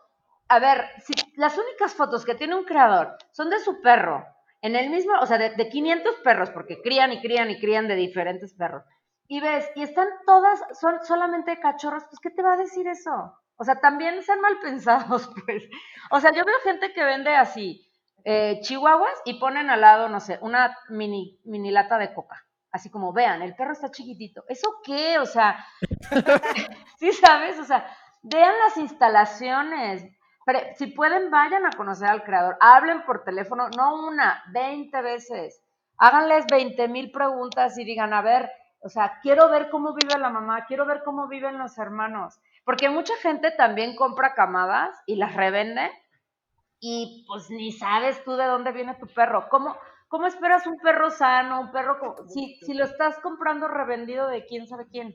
a 0.47 0.59
ver, 0.59 0.85
si 1.03 1.13
las 1.37 1.57
únicas 1.57 1.93
fotos 1.93 2.25
que 2.25 2.35
tiene 2.35 2.55
un 2.55 2.65
creador 2.65 3.17
son 3.31 3.49
de 3.49 3.59
su 3.59 3.81
perro, 3.81 4.25
en 4.61 4.75
el 4.75 4.89
mismo, 4.89 5.13
o 5.19 5.25
sea, 5.25 5.37
de, 5.37 5.69
500 5.69 6.15
perros, 6.23 6.49
porque 6.51 6.81
crían 6.81 7.11
y 7.13 7.21
crían 7.21 7.49
y 7.49 7.59
crían 7.59 7.87
de 7.87 7.95
diferentes 7.95 8.53
perros, 8.53 8.83
y 9.27 9.39
ves, 9.39 9.67
y 9.75 9.81
están 9.81 10.07
todas, 10.25 10.59
son 10.79 11.03
solamente 11.03 11.59
cachorros, 11.59 12.03
pues, 12.05 12.19
¿qué 12.21 12.29
te 12.29 12.43
va 12.43 12.53
a 12.53 12.57
decir 12.57 12.87
eso? 12.87 13.39
O 13.57 13.63
sea, 13.63 13.79
también 13.79 14.15
están 14.15 14.39
mal 14.41 14.59
pensados, 14.59 15.29
pues. 15.45 15.63
O 16.11 16.19
sea, 16.19 16.31
yo 16.31 16.43
veo 16.45 16.55
gente 16.63 16.93
que 16.93 17.03
vende 17.03 17.35
así, 17.35 17.89
eh, 18.23 18.59
chihuahuas, 18.61 19.19
y 19.25 19.39
ponen 19.39 19.69
al 19.69 19.81
lado, 19.81 20.09
no 20.09 20.19
sé, 20.19 20.37
una 20.41 20.77
mini, 20.89 21.39
mini 21.43 21.71
lata 21.71 21.97
de 21.97 22.13
coca. 22.13 22.44
Así 22.75 22.89
como, 22.89 23.13
vean, 23.13 23.41
el 23.41 23.55
perro 23.55 23.71
está 23.71 23.89
chiquitito. 23.89 24.43
¿Eso 24.49 24.81
qué? 24.83 25.17
O 25.17 25.25
sea, 25.25 25.65
¿sí 26.99 27.13
sabes? 27.13 27.57
O 27.57 27.63
sea, 27.63 27.89
vean 28.21 28.53
las 28.65 28.75
instalaciones, 28.75 30.03
si 30.75 30.87
pueden, 30.87 31.31
vayan 31.31 31.65
a 31.65 31.69
conocer 31.69 32.09
al 32.09 32.25
creador, 32.25 32.57
hablen 32.59 33.05
por 33.05 33.23
teléfono, 33.23 33.69
no 33.69 34.05
una, 34.05 34.43
20 34.51 35.01
veces, 35.03 35.63
háganles 35.97 36.47
20 36.51 36.89
mil 36.89 37.11
preguntas 37.13 37.77
y 37.77 37.85
digan, 37.85 38.13
a 38.13 38.21
ver, 38.21 38.51
o 38.81 38.89
sea, 38.89 39.19
quiero 39.21 39.49
ver 39.49 39.69
cómo 39.69 39.93
vive 39.93 40.19
la 40.19 40.29
mamá, 40.29 40.65
quiero 40.65 40.85
ver 40.85 41.01
cómo 41.05 41.29
viven 41.29 41.57
los 41.57 41.77
hermanos, 41.77 42.41
porque 42.65 42.89
mucha 42.89 43.15
gente 43.21 43.51
también 43.51 43.95
compra 43.95 44.33
camadas 44.33 44.93
y 45.05 45.15
las 45.15 45.33
revende 45.33 45.89
y 46.81 47.23
pues 47.25 47.49
ni 47.49 47.71
sabes 47.71 48.21
tú 48.25 48.35
de 48.35 48.43
dónde 48.47 48.73
viene 48.73 48.95
tu 48.95 49.07
perro, 49.07 49.47
¿cómo, 49.47 49.77
cómo 50.15 50.27
esperas 50.27 50.65
un 50.65 50.77
perro 50.77 51.11
sano, 51.11 51.59
un 51.59 51.71
perro, 51.73 51.97
si, 52.29 52.57
si 52.65 52.73
lo 52.73 52.85
estás 52.85 53.19
comprando 53.21 53.67
revendido 53.67 54.29
de 54.29 54.45
quién 54.45 54.65
sabe 54.65 54.85
quién? 54.89 55.13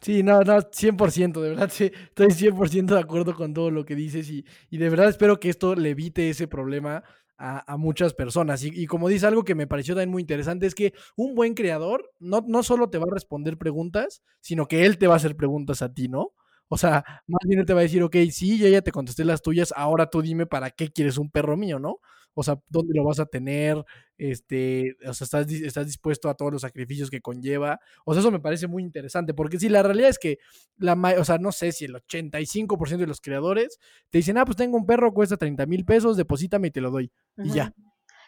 Sí, 0.00 0.22
no, 0.22 0.42
no, 0.42 0.60
100%, 0.60 1.40
de 1.40 1.48
verdad, 1.48 1.68
sí, 1.72 1.90
estoy 2.04 2.28
100% 2.28 2.94
de 2.94 3.00
acuerdo 3.00 3.34
con 3.34 3.52
todo 3.52 3.72
lo 3.72 3.84
que 3.84 3.96
dices 3.96 4.30
y, 4.30 4.44
y, 4.70 4.78
de 4.78 4.88
verdad 4.90 5.08
espero 5.08 5.40
que 5.40 5.48
esto 5.48 5.74
le 5.74 5.90
evite 5.90 6.30
ese 6.30 6.46
problema 6.46 7.02
a, 7.36 7.72
a 7.72 7.76
muchas 7.76 8.14
personas. 8.14 8.62
Y, 8.62 8.68
y, 8.72 8.86
como 8.86 9.08
dice 9.08 9.26
algo 9.26 9.42
que 9.42 9.56
me 9.56 9.66
pareció 9.66 9.94
también 9.94 10.12
muy 10.12 10.22
interesante, 10.22 10.66
es 10.66 10.76
que 10.76 10.94
un 11.16 11.34
buen 11.34 11.54
creador 11.54 12.12
no, 12.20 12.44
no 12.46 12.62
solo 12.62 12.90
te 12.90 12.98
va 12.98 13.06
a 13.10 13.14
responder 13.14 13.58
preguntas, 13.58 14.22
sino 14.40 14.68
que 14.68 14.86
él 14.86 14.98
te 14.98 15.08
va 15.08 15.14
a 15.14 15.16
hacer 15.16 15.34
preguntas 15.34 15.82
a 15.82 15.92
ti, 15.92 16.06
¿no? 16.06 16.30
O 16.68 16.78
sea, 16.78 17.04
más 17.26 17.40
bien 17.44 17.58
él 17.58 17.66
te 17.66 17.74
va 17.74 17.80
a 17.80 17.82
decir, 17.82 18.04
ok, 18.04 18.14
sí, 18.30 18.56
yo 18.56 18.68
ya 18.68 18.82
te 18.82 18.92
contesté 18.92 19.24
las 19.24 19.42
tuyas, 19.42 19.74
ahora 19.76 20.06
tú 20.06 20.22
dime 20.22 20.46
para 20.46 20.70
qué 20.70 20.92
quieres 20.92 21.18
un 21.18 21.28
perro 21.28 21.56
mío, 21.56 21.80
¿no? 21.80 21.98
O 22.34 22.42
sea, 22.42 22.58
¿dónde 22.68 22.94
lo 22.94 23.04
vas 23.04 23.20
a 23.20 23.26
tener? 23.26 23.84
Este, 24.16 24.96
o 25.06 25.12
sea, 25.12 25.24
¿estás, 25.24 25.50
estás 25.50 25.86
dispuesto 25.86 26.28
a 26.28 26.34
todos 26.34 26.52
los 26.52 26.62
sacrificios 26.62 27.10
que 27.10 27.20
conlleva. 27.20 27.80
O 28.04 28.12
sea, 28.12 28.20
eso 28.20 28.30
me 28.30 28.40
parece 28.40 28.66
muy 28.66 28.82
interesante, 28.82 29.34
porque 29.34 29.58
si 29.58 29.68
la 29.68 29.82
realidad 29.82 30.10
es 30.10 30.18
que, 30.18 30.38
la, 30.78 30.94
o 31.18 31.24
sea, 31.24 31.38
no 31.38 31.52
sé 31.52 31.72
si 31.72 31.84
el 31.84 31.94
85% 31.94 32.98
de 32.98 33.06
los 33.06 33.20
creadores 33.20 33.78
te 34.10 34.18
dicen, 34.18 34.38
ah, 34.38 34.44
pues 34.44 34.56
tengo 34.56 34.76
un 34.76 34.86
perro, 34.86 35.12
cuesta 35.12 35.36
30 35.36 35.66
mil 35.66 35.84
pesos, 35.84 36.16
deposítame 36.16 36.68
y 36.68 36.70
te 36.70 36.80
lo 36.80 36.90
doy. 36.90 37.12
Y 37.38 37.50
ya. 37.50 37.72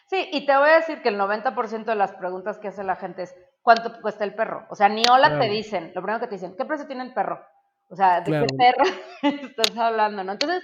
Sí, 0.09 0.27
y 0.31 0.45
te 0.45 0.55
voy 0.55 0.69
a 0.69 0.75
decir 0.75 1.01
que 1.01 1.09
el 1.09 1.17
90% 1.17 1.85
de 1.85 1.95
las 1.95 2.11
preguntas 2.13 2.59
que 2.59 2.67
hace 2.67 2.83
la 2.83 2.95
gente 2.95 3.23
es, 3.23 3.35
¿cuánto 3.61 3.99
cuesta 4.01 4.23
el 4.23 4.35
perro? 4.35 4.67
O 4.69 4.75
sea, 4.75 4.89
ni 4.89 5.03
hola 5.09 5.39
te 5.39 5.49
dicen, 5.49 5.91
lo 5.95 6.01
primero 6.01 6.19
que 6.19 6.27
te 6.27 6.35
dicen, 6.35 6.55
¿qué 6.57 6.65
precio 6.65 6.85
tiene 6.85 7.03
el 7.03 7.13
perro? 7.13 7.41
O 7.89 7.95
sea, 7.95 8.21
¿de 8.21 8.31
qué 8.31 8.47
perro 8.57 8.83
estás 9.21 9.77
hablando, 9.77 10.23
no? 10.23 10.33
Entonces, 10.33 10.63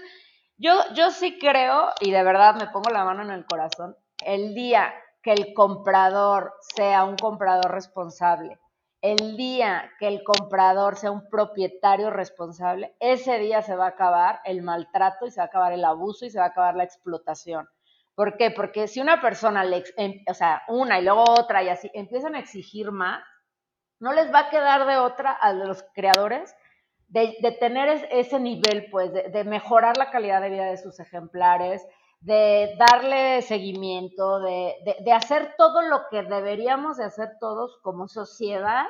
yo, 0.59 0.73
yo 0.93 1.09
sí 1.11 1.39
creo, 1.39 1.89
y 2.01 2.11
de 2.11 2.21
verdad 2.21 2.55
me 2.55 2.67
pongo 2.67 2.89
la 2.91 3.05
mano 3.05 3.23
en 3.23 3.31
el 3.31 3.45
corazón, 3.45 3.95
el 4.25 4.53
día 4.53 4.93
que 5.23 5.31
el 5.31 5.53
comprador 5.53 6.53
sea 6.75 7.05
un 7.05 7.15
comprador 7.15 7.71
responsable, 7.71 8.59
el 9.01 9.37
día 9.37 9.89
que 9.99 10.07
el 10.07 10.21
comprador 10.23 10.97
sea 10.97 11.11
un 11.11 11.29
propietario 11.29 12.09
responsable, 12.09 12.93
ese 12.99 13.39
día 13.39 13.61
se 13.61 13.77
va 13.77 13.85
a 13.85 13.89
acabar 13.89 14.41
el 14.43 14.61
maltrato 14.61 15.25
y 15.25 15.31
se 15.31 15.39
va 15.39 15.45
a 15.45 15.47
acabar 15.47 15.71
el 15.71 15.85
abuso 15.85 16.25
y 16.25 16.29
se 16.29 16.39
va 16.39 16.45
a 16.45 16.49
acabar 16.49 16.75
la 16.75 16.83
explotación. 16.83 17.69
¿Por 18.13 18.35
qué? 18.35 18.51
Porque 18.51 18.89
si 18.89 18.99
una 18.99 19.21
persona, 19.21 19.63
le, 19.63 19.85
em, 19.95 20.25
o 20.29 20.33
sea, 20.33 20.63
una 20.67 20.99
y 20.99 21.05
luego 21.05 21.23
otra 21.23 21.63
y 21.63 21.69
así, 21.69 21.89
empiezan 21.93 22.35
a 22.35 22.39
exigir 22.39 22.91
más, 22.91 23.23
no 24.01 24.11
les 24.11 24.33
va 24.33 24.39
a 24.39 24.49
quedar 24.49 24.85
de 24.85 24.97
otra 24.97 25.31
a 25.31 25.53
los 25.53 25.85
creadores 25.93 26.53
de, 27.09 27.57
tener 27.59 28.07
ese 28.11 28.39
nivel, 28.39 28.87
pues, 28.91 29.11
de, 29.11 29.43
mejorar 29.43 29.97
la 29.97 30.11
calidad 30.11 30.41
de 30.41 30.49
vida 30.49 30.65
de 30.65 30.77
sus 30.77 30.99
ejemplares, 30.99 31.85
de 32.21 32.75
darle 32.77 33.41
seguimiento, 33.41 34.39
de, 34.39 34.75
de, 35.03 35.11
hacer 35.11 35.55
todo 35.57 35.81
lo 35.81 36.01
que 36.11 36.23
deberíamos 36.23 36.97
de 36.97 37.05
hacer 37.05 37.37
todos 37.39 37.79
como 37.81 38.07
sociedad 38.07 38.85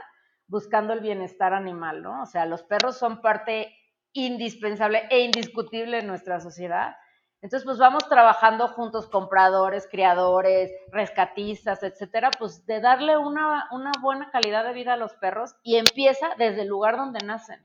buscando 0.47 0.93
el 0.93 0.99
bienestar 0.99 1.53
animal, 1.53 2.01
¿no? 2.01 2.23
O 2.23 2.25
sea, 2.25 2.45
los 2.45 2.63
perros 2.63 2.97
son 2.97 3.21
parte 3.21 3.73
indispensable 4.13 5.07
e 5.11 5.19
indiscutible 5.19 5.97
de 5.97 6.07
nuestra 6.07 6.39
sociedad. 6.39 6.95
Entonces, 7.41 7.63
pues 7.63 7.77
vamos 7.77 8.09
trabajando 8.09 8.67
juntos, 8.67 9.07
compradores, 9.07 9.87
criadores, 9.89 10.71
rescatistas, 10.91 11.83
etcétera, 11.83 12.31
pues 12.37 12.65
de 12.65 12.81
darle 12.81 13.17
una, 13.17 13.69
una 13.71 13.91
buena 14.01 14.29
calidad 14.31 14.65
de 14.65 14.73
vida 14.73 14.93
a 14.93 14.97
los 14.97 15.13
perros 15.13 15.55
y 15.63 15.77
empieza 15.77 16.29
desde 16.37 16.63
el 16.63 16.67
lugar 16.67 16.97
donde 16.97 17.25
nacen. 17.25 17.61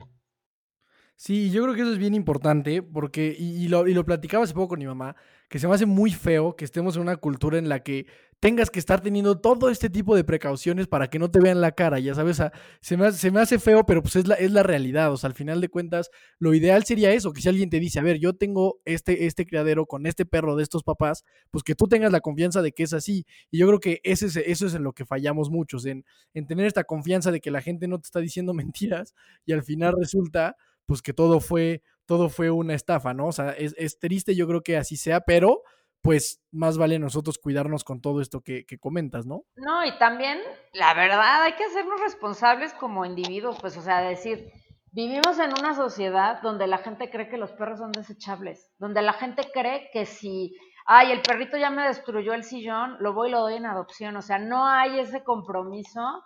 Sí, 1.17 1.51
yo 1.51 1.63
creo 1.63 1.75
que 1.75 1.83
eso 1.83 1.93
es 1.93 1.99
bien 1.99 2.15
importante 2.15 2.83
porque, 2.83 3.35
y, 3.39 3.69
lo, 3.69 3.87
y 3.87 3.95
lo 3.95 4.05
platicaba 4.05 4.45
hace 4.45 4.53
poco 4.55 4.69
con 4.71 4.81
mi 4.81 4.87
mamá, 4.87 5.15
que 5.49 5.59
se 5.59 5.69
me 5.69 5.75
hace 5.75 5.87
muy 5.87 6.11
feo 6.11 6.57
que 6.57 6.65
estemos 6.65 6.97
en 6.97 7.03
una 7.03 7.17
cultura 7.17 7.57
en 7.59 7.69
la 7.69 7.81
que 7.85 8.07
tengas 8.41 8.69
que 8.69 8.79
estar 8.79 9.01
teniendo 9.01 9.41
todo 9.41 9.71
este 9.71 9.89
tipo 9.89 10.17
de 10.17 10.25
precauciones 10.25 10.87
para 10.87 11.09
que 11.09 11.19
no 11.19 11.31
te 11.31 11.41
vean 11.41 11.61
la 11.61 11.73
cara, 11.73 11.99
ya 12.01 12.15
sabes, 12.15 12.43
se, 12.81 12.97
me 12.97 13.07
hace, 13.07 13.19
se 13.19 13.31
me 13.31 13.41
hace 13.41 13.59
feo, 13.59 13.87
pero 13.87 14.03
pues 14.03 14.17
es 14.17 14.27
la, 14.27 14.35
es 14.35 14.51
la 14.51 14.63
realidad, 14.63 15.13
o 15.13 15.17
sea, 15.17 15.29
al 15.29 15.35
final 15.35 15.61
de 15.63 15.69
cuentas, 15.69 16.11
lo 16.39 16.53
ideal 16.53 16.85
sería 16.85 17.13
eso, 17.13 17.33
que 17.33 17.41
si 17.41 17.49
alguien 17.49 17.71
te 17.71 17.81
dice, 17.81 18.01
a 18.01 18.03
ver, 18.03 18.19
yo 18.19 18.35
tengo 18.35 18.81
este, 18.85 19.25
este 19.27 19.47
criadero 19.47 19.87
con 19.87 20.05
este 20.07 20.27
perro 20.27 20.57
de 20.57 20.63
estos 20.63 20.83
papás, 20.83 21.25
pues 21.51 21.63
que 21.65 21.75
tú 21.75 21.87
tengas 21.87 22.13
la 22.13 22.21
confianza 22.21 22.61
de 22.61 22.73
que 22.73 22.83
es 22.83 22.93
así, 22.93 23.25
y 23.51 23.59
yo 23.59 23.67
creo 23.69 23.81
que 23.81 24.01
ese 24.03 24.27
es, 24.27 24.37
eso 24.37 24.67
es 24.67 24.75
en 24.75 24.83
lo 24.83 24.93
que 24.93 25.07
fallamos 25.07 25.49
muchos, 25.49 25.87
en, 25.87 26.05
en 26.35 26.47
tener 26.47 26.67
esta 26.67 26.85
confianza 26.85 27.31
de 27.31 27.41
que 27.41 27.51
la 27.51 27.63
gente 27.63 27.89
no 27.89 27.99
te 27.99 28.07
está 28.07 28.21
diciendo 28.21 28.53
mentiras, 28.75 29.15
y 29.47 29.53
al 29.53 29.63
final 29.63 29.95
resulta 29.99 30.57
pues 30.87 31.03
que 31.03 31.13
todo 31.13 31.41
fue, 31.41 31.83
todo 32.07 32.29
fue 32.29 32.51
una 32.51 32.75
estafa, 32.75 33.15
¿no? 33.15 33.27
O 33.27 33.33
sea, 33.33 33.51
es, 33.51 33.75
es 33.79 33.99
triste, 33.99 34.35
yo 34.35 34.47
creo 34.47 34.63
que 34.63 34.77
así 34.77 34.97
sea, 34.97 35.21
pero 35.21 35.63
pues 36.03 36.43
más 36.53 36.77
vale 36.77 36.99
nosotros 36.99 37.39
cuidarnos 37.39 37.83
con 37.83 38.03
todo 38.03 38.21
esto 38.21 38.43
que, 38.43 38.67
que, 38.67 38.79
comentas, 38.79 39.25
¿no? 39.25 39.45
No, 39.57 39.87
y 39.87 39.97
también, 39.97 40.39
la 40.75 40.93
verdad, 40.93 41.43
hay 41.43 41.55
que 41.55 41.65
hacernos 41.65 41.99
responsables 41.99 42.75
como 42.75 43.07
individuos, 43.07 43.57
pues, 43.59 43.79
o 43.79 43.81
sea, 43.81 44.03
decir, 44.03 44.53
vivimos 44.93 45.39
en 45.39 45.51
una 45.59 45.75
sociedad 45.75 46.43
donde 46.43 46.67
la 46.67 46.77
gente 46.77 47.11
cree 47.11 47.31
que 47.31 47.39
los 47.39 47.53
perros 47.53 47.79
son 47.79 47.91
desechables, 47.91 48.71
donde 48.79 49.01
la 49.01 49.15
gente 49.15 49.49
cree 49.53 49.89
que 49.95 50.05
si, 50.05 50.55
ay, 50.85 51.11
el 51.11 51.23
perrito 51.23 51.57
ya 51.57 51.71
me 51.71 51.87
destruyó 51.87 52.35
el 52.35 52.45
sillón, 52.45 52.97
lo 53.01 53.15
voy 53.15 53.29
y 53.29 53.33
lo 53.33 53.41
doy 53.41 53.55
en 53.55 53.65
adopción. 53.65 54.15
O 54.17 54.23
sea, 54.23 54.39
no 54.39 54.67
hay 54.67 55.01
ese 55.01 55.25
compromiso 55.25 56.23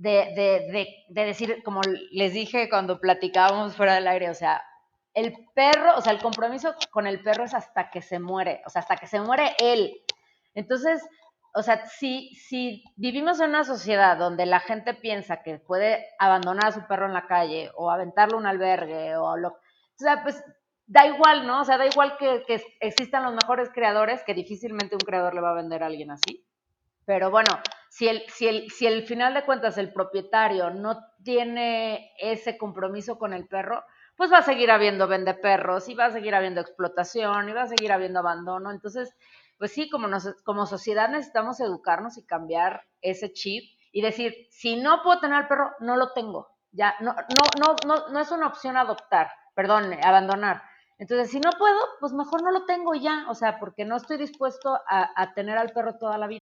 de, 0.00 0.32
de, 0.34 0.72
de, 0.72 1.04
de 1.08 1.24
decir, 1.26 1.62
como 1.62 1.82
les 2.10 2.32
dije 2.32 2.70
cuando 2.70 3.00
platicábamos 3.00 3.76
fuera 3.76 3.94
del 3.94 4.08
aire, 4.08 4.30
o 4.30 4.34
sea, 4.34 4.62
el 5.12 5.34
perro, 5.54 5.94
o 5.96 6.00
sea, 6.00 6.14
el 6.14 6.22
compromiso 6.22 6.74
con 6.90 7.06
el 7.06 7.22
perro 7.22 7.44
es 7.44 7.52
hasta 7.52 7.90
que 7.90 8.00
se 8.00 8.18
muere, 8.18 8.62
o 8.64 8.70
sea, 8.70 8.80
hasta 8.80 8.96
que 8.96 9.06
se 9.06 9.20
muere 9.20 9.54
él. 9.58 9.92
Entonces, 10.54 11.06
o 11.52 11.62
sea, 11.62 11.84
si, 11.86 12.34
si 12.36 12.82
vivimos 12.96 13.40
en 13.40 13.50
una 13.50 13.64
sociedad 13.64 14.16
donde 14.16 14.46
la 14.46 14.60
gente 14.60 14.94
piensa 14.94 15.42
que 15.42 15.58
puede 15.58 16.06
abandonar 16.18 16.68
a 16.68 16.72
su 16.72 16.86
perro 16.86 17.04
en 17.04 17.12
la 17.12 17.26
calle 17.26 17.70
o 17.76 17.90
aventarlo 17.90 18.38
a 18.38 18.40
un 18.40 18.46
albergue 18.46 19.16
o 19.16 19.36
lo... 19.36 19.48
O 19.48 20.02
sea, 20.02 20.22
pues 20.22 20.42
da 20.86 21.06
igual, 21.06 21.46
¿no? 21.46 21.60
O 21.60 21.64
sea, 21.64 21.76
da 21.76 21.84
igual 21.84 22.16
que, 22.18 22.42
que 22.46 22.62
existan 22.80 23.24
los 23.24 23.34
mejores 23.34 23.68
creadores, 23.74 24.24
que 24.24 24.32
difícilmente 24.32 24.94
un 24.94 25.00
creador 25.00 25.34
le 25.34 25.42
va 25.42 25.50
a 25.50 25.54
vender 25.54 25.82
a 25.82 25.86
alguien 25.86 26.10
así. 26.10 26.46
Pero 27.04 27.30
bueno, 27.30 27.50
si 27.90 28.06
el, 28.06 28.22
si 28.28 28.46
el, 28.46 28.70
si 28.70 28.86
el 28.86 29.02
final 29.04 29.34
de 29.34 29.44
cuentas 29.44 29.76
el 29.76 29.92
propietario 29.92 30.70
no 30.70 30.96
tiene 31.24 32.12
ese 32.20 32.56
compromiso 32.56 33.18
con 33.18 33.34
el 33.34 33.48
perro, 33.48 33.84
pues 34.16 34.32
va 34.32 34.38
a 34.38 34.42
seguir 34.42 34.70
habiendo 34.70 35.08
vende 35.08 35.34
perros 35.34 35.88
y 35.88 35.94
va 35.94 36.04
a 36.06 36.12
seguir 36.12 36.36
habiendo 36.36 36.60
explotación 36.60 37.48
y 37.48 37.52
va 37.52 37.62
a 37.62 37.66
seguir 37.66 37.90
habiendo 37.90 38.20
abandono. 38.20 38.70
Entonces, 38.70 39.12
pues 39.58 39.72
sí, 39.72 39.90
como, 39.90 40.06
nos, 40.06 40.40
como 40.44 40.66
sociedad 40.66 41.08
necesitamos 41.08 41.58
educarnos 41.58 42.16
y 42.16 42.24
cambiar 42.24 42.84
ese 43.02 43.32
chip 43.32 43.64
y 43.90 44.02
decir, 44.02 44.34
si 44.50 44.76
no 44.76 45.02
puedo 45.02 45.18
tener 45.18 45.36
al 45.38 45.48
perro, 45.48 45.72
no 45.80 45.96
lo 45.96 46.12
tengo. 46.12 46.46
Ya, 46.70 46.94
no, 47.00 47.12
no, 47.14 47.44
no, 47.58 47.76
no, 47.86 48.08
no 48.08 48.20
es 48.20 48.30
una 48.30 48.46
opción 48.46 48.76
adoptar, 48.76 49.32
perdón, 49.56 49.92
abandonar. 50.04 50.62
Entonces, 50.98 51.32
si 51.32 51.40
no 51.40 51.50
puedo, 51.58 51.80
pues 51.98 52.12
mejor 52.12 52.44
no 52.44 52.52
lo 52.52 52.66
tengo 52.66 52.94
ya, 52.94 53.26
o 53.28 53.34
sea, 53.34 53.58
porque 53.58 53.84
no 53.84 53.96
estoy 53.96 54.16
dispuesto 54.16 54.78
a, 54.88 55.10
a 55.20 55.34
tener 55.34 55.58
al 55.58 55.70
perro 55.72 55.98
toda 55.98 56.18
la 56.18 56.28
vida. 56.28 56.40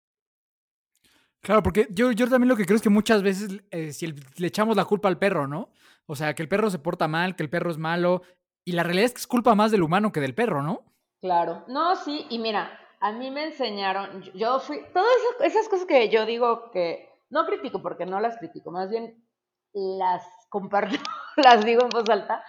Claro, 1.40 1.62
porque 1.62 1.86
yo, 1.90 2.12
yo 2.12 2.28
también 2.28 2.48
lo 2.48 2.56
que 2.56 2.64
creo 2.64 2.76
es 2.76 2.82
que 2.82 2.90
muchas 2.90 3.22
veces 3.22 3.60
eh, 3.70 3.92
si 3.92 4.08
le 4.08 4.46
echamos 4.46 4.76
la 4.76 4.84
culpa 4.84 5.08
al 5.08 5.18
perro, 5.18 5.46
¿no? 5.46 5.70
O 6.06 6.16
sea, 6.16 6.34
que 6.34 6.42
el 6.42 6.48
perro 6.48 6.70
se 6.70 6.78
porta 6.78 7.06
mal, 7.06 7.36
que 7.36 7.42
el 7.42 7.50
perro 7.50 7.70
es 7.70 7.78
malo, 7.78 8.22
y 8.64 8.72
la 8.72 8.82
realidad 8.82 9.06
es 9.06 9.12
que 9.12 9.20
es 9.20 9.26
culpa 9.26 9.54
más 9.54 9.70
del 9.70 9.82
humano 9.82 10.12
que 10.12 10.20
del 10.20 10.34
perro, 10.34 10.62
¿no? 10.62 10.84
Claro, 11.20 11.64
no, 11.68 11.96
sí, 11.96 12.26
y 12.30 12.38
mira, 12.38 12.78
a 13.00 13.12
mí 13.12 13.30
me 13.30 13.44
enseñaron, 13.44 14.22
yo 14.34 14.60
fui, 14.60 14.80
todas 14.92 15.08
esas 15.42 15.68
cosas 15.68 15.86
que 15.86 16.08
yo 16.08 16.26
digo 16.26 16.70
que 16.70 17.08
no 17.30 17.46
critico 17.46 17.82
porque 17.82 18.06
no 18.06 18.20
las 18.20 18.38
critico, 18.38 18.70
más 18.70 18.90
bien 18.90 19.24
las 19.72 20.22
comparto, 20.48 20.96
las 21.36 21.64
digo 21.64 21.82
en 21.82 21.90
voz 21.90 22.08
alta. 22.08 22.42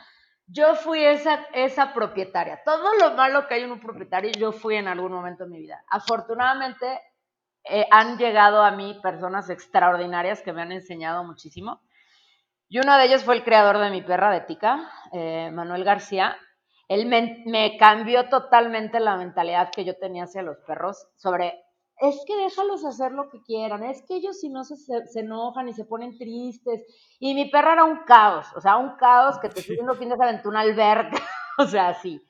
Yo 0.52 0.74
fui 0.74 1.04
esa, 1.04 1.46
esa 1.54 1.94
propietaria. 1.94 2.62
Todo 2.66 2.96
lo 3.00 3.12
malo 3.12 3.48
que 3.48 3.54
hay 3.54 3.64
en 3.64 3.72
un 3.72 3.80
propietario, 3.80 4.32
yo 4.32 4.52
fui 4.52 4.76
en 4.76 4.88
algún 4.88 5.12
momento 5.12 5.44
de 5.44 5.52
mi 5.52 5.60
vida. 5.60 5.84
Afortunadamente, 5.88 7.00
eh, 7.64 7.86
han 7.91 8.18
llegado 8.18 8.64
a 8.64 8.72
mí 8.72 8.99
personas 9.01 9.49
extraordinarias 9.49 10.41
que 10.41 10.53
me 10.53 10.62
han 10.62 10.72
enseñado 10.72 11.24
muchísimo. 11.24 11.82
Y 12.68 12.80
uno 12.80 12.97
de 12.97 13.05
ellos 13.05 13.24
fue 13.24 13.36
el 13.36 13.43
creador 13.43 13.80
de 13.80 13.89
mi 13.89 14.01
perra 14.01 14.32
de 14.32 14.41
Tica, 14.41 14.91
eh, 15.12 15.49
Manuel 15.51 15.84
García. 15.84 16.38
Él 16.88 17.07
me, 17.07 17.43
me, 17.45 17.78
cambió 17.78 18.30
totalmente 18.30 18.99
la 18.99 19.16
mentalidad 19.16 19.72
que 19.72 19.86
yo 19.86 19.97
tenía 19.97 20.24
hacia 20.24 20.43
los 20.43 20.57
perros 20.66 21.07
sobre, 21.16 21.64
es 21.97 22.24
que 22.26 22.36
déjalos 22.36 22.86
hacer 22.86 23.12
lo 23.12 23.30
que 23.30 23.41
quieran, 23.41 23.84
es 23.84 24.03
que 24.07 24.16
ellos 24.16 24.39
si 24.39 24.49
no 24.49 24.64
se, 24.64 24.76
se 24.76 25.20
enojan 25.20 25.68
y 25.68 25.74
se 25.74 25.86
ponen 25.86 26.18
tristes. 26.18 26.84
Y 27.20 27.34
mi 27.34 27.49
perra 27.49 27.74
era 27.74 27.84
un 27.84 28.03
caos, 28.05 28.47
o 28.55 28.62
sea, 28.62 28.78
un 28.78 28.95
caos 28.97 29.39
que 29.39 29.49
te 29.49 29.60
estoy 29.60 29.78
que 29.78 30.07
se 30.07 30.24
aventó 30.24 30.49
una 30.49 30.62
alberca, 30.62 31.18
o 31.57 31.66
sea, 31.66 31.89
así. 31.89 32.22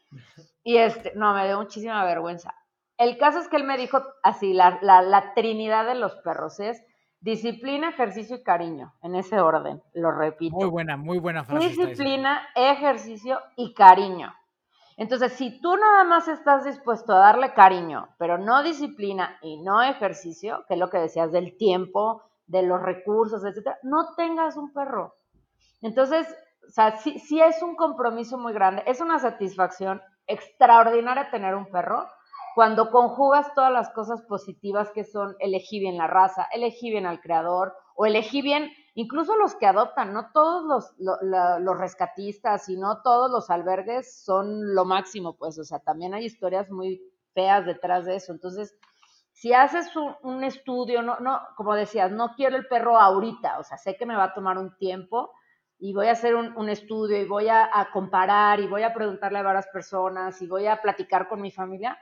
Y 0.63 0.77
este, 0.77 1.13
no, 1.15 1.34
me 1.34 1.47
dio 1.47 1.57
muchísima 1.57 2.03
vergüenza. 2.05 2.53
El 2.99 3.17
caso 3.17 3.39
es 3.39 3.47
que 3.47 3.55
él 3.55 3.63
me 3.63 3.77
dijo 3.77 4.03
así, 4.23 4.51
la, 4.53 4.77
la, 4.81 5.01
la 5.01 5.33
trinidad 5.33 5.85
de 5.85 5.95
los 5.95 6.15
perros 6.17 6.59
es 6.59 6.83
disciplina, 7.21 7.89
ejercicio 7.89 8.35
y 8.35 8.43
cariño, 8.43 8.93
en 9.01 9.15
ese 9.15 9.39
orden, 9.39 9.81
lo 9.93 10.11
repito. 10.11 10.57
Muy 10.57 10.69
buena, 10.69 10.97
muy 10.97 11.17
buena 11.17 11.45
frase. 11.45 11.69
Disciplina, 11.69 12.45
ejercicio 12.55 13.39
y 13.55 13.73
cariño. 13.73 14.33
Entonces, 14.97 15.31
si 15.31 15.61
tú 15.61 15.77
nada 15.77 16.03
más 16.03 16.27
estás 16.27 16.65
dispuesto 16.65 17.13
a 17.13 17.19
darle 17.19 17.53
cariño, 17.53 18.09
pero 18.17 18.37
no 18.37 18.63
disciplina 18.63 19.37
y 19.41 19.61
no 19.61 19.81
ejercicio, 19.81 20.65
que 20.67 20.73
es 20.73 20.79
lo 20.79 20.89
que 20.89 20.97
decías 20.97 21.31
del 21.31 21.55
tiempo, 21.55 22.21
de 22.47 22.63
los 22.63 22.81
recursos, 22.81 23.45
etcétera, 23.45 23.77
no 23.83 24.13
tengas 24.17 24.57
un 24.57 24.73
perro. 24.73 25.15
Entonces, 25.81 26.27
o 26.67 26.71
sea, 26.71 26.97
sí, 26.97 27.17
sí 27.19 27.39
es 27.39 27.63
un 27.63 27.77
compromiso 27.77 28.37
muy 28.37 28.51
grande, 28.51 28.83
es 28.87 28.99
una 28.99 29.19
satisfacción 29.19 30.01
extraordinaria 30.27 31.31
tener 31.31 31.55
un 31.55 31.71
perro, 31.71 32.05
cuando 32.55 32.89
conjugas 32.89 33.53
todas 33.53 33.71
las 33.71 33.89
cosas 33.91 34.21
positivas 34.23 34.91
que 34.91 35.03
son 35.03 35.35
elegí 35.39 35.79
bien 35.79 35.97
la 35.97 36.07
raza, 36.07 36.47
elegí 36.53 36.89
bien 36.89 37.05
al 37.05 37.21
creador 37.21 37.73
o 37.95 38.05
elegí 38.05 38.41
bien 38.41 38.71
incluso 38.99 39.37
los 39.37 39.55
que 39.55 39.65
adoptan, 39.65 40.13
no 40.13 40.31
todos 40.33 40.93
los, 40.97 41.21
los, 41.61 41.77
rescatistas 41.77 42.67
y 42.67 42.75
no 42.75 43.01
todos 43.01 43.31
los 43.31 43.49
albergues 43.49 44.23
son 44.23 44.75
lo 44.75 44.83
máximo, 44.83 45.37
pues, 45.37 45.57
o 45.57 45.63
sea, 45.63 45.79
también 45.79 46.13
hay 46.13 46.25
historias 46.25 46.69
muy 46.69 47.01
feas 47.33 47.65
detrás 47.65 48.05
de 48.05 48.15
eso. 48.15 48.33
Entonces, 48.33 48.75
si 49.31 49.53
haces 49.53 49.89
un, 50.21 50.43
estudio, 50.43 51.01
no, 51.01 51.17
no, 51.21 51.39
como 51.55 51.75
decías, 51.75 52.11
no 52.11 52.33
quiero 52.35 52.57
el 52.57 52.67
perro 52.67 52.99
ahorita, 52.99 53.59
o 53.59 53.63
sea, 53.63 53.77
sé 53.77 53.95
que 53.95 54.05
me 54.05 54.17
va 54.17 54.25
a 54.25 54.33
tomar 54.33 54.57
un 54.57 54.75
tiempo 54.77 55.31
y 55.77 55.93
voy 55.93 56.07
a 56.07 56.11
hacer 56.11 56.35
un, 56.35 56.53
un 56.57 56.67
estudio 56.67 57.17
y 57.21 57.25
voy 57.25 57.47
a, 57.47 57.69
a 57.71 57.91
comparar 57.91 58.59
y 58.59 58.67
voy 58.67 58.83
a 58.83 58.93
preguntarle 58.93 59.39
a 59.39 59.43
varias 59.43 59.67
personas 59.67 60.41
y 60.41 60.47
voy 60.47 60.67
a 60.67 60.81
platicar 60.81 61.29
con 61.29 61.41
mi 61.41 61.51
familia 61.51 61.97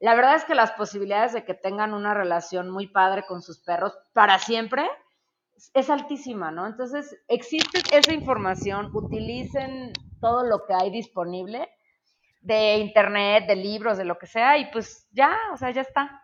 la 0.00 0.14
verdad 0.14 0.36
es 0.36 0.44
que 0.44 0.54
las 0.54 0.72
posibilidades 0.72 1.34
de 1.34 1.44
que 1.44 1.54
tengan 1.54 1.92
una 1.92 2.14
relación 2.14 2.70
muy 2.70 2.88
padre 2.88 3.24
con 3.28 3.42
sus 3.42 3.58
perros 3.58 3.92
para 4.14 4.38
siempre 4.38 4.88
es 5.74 5.90
altísima, 5.90 6.50
¿no? 6.50 6.66
Entonces, 6.66 7.16
existe 7.28 7.82
esa 7.92 8.14
información, 8.14 8.90
utilicen 8.94 9.92
todo 10.20 10.44
lo 10.44 10.64
que 10.66 10.72
hay 10.72 10.90
disponible 10.90 11.68
de 12.40 12.78
internet, 12.78 13.46
de 13.46 13.56
libros, 13.56 13.98
de 13.98 14.06
lo 14.06 14.18
que 14.18 14.26
sea, 14.26 14.56
y 14.56 14.70
pues 14.70 15.06
ya, 15.12 15.36
o 15.52 15.58
sea, 15.58 15.70
ya 15.70 15.82
está. 15.82 16.22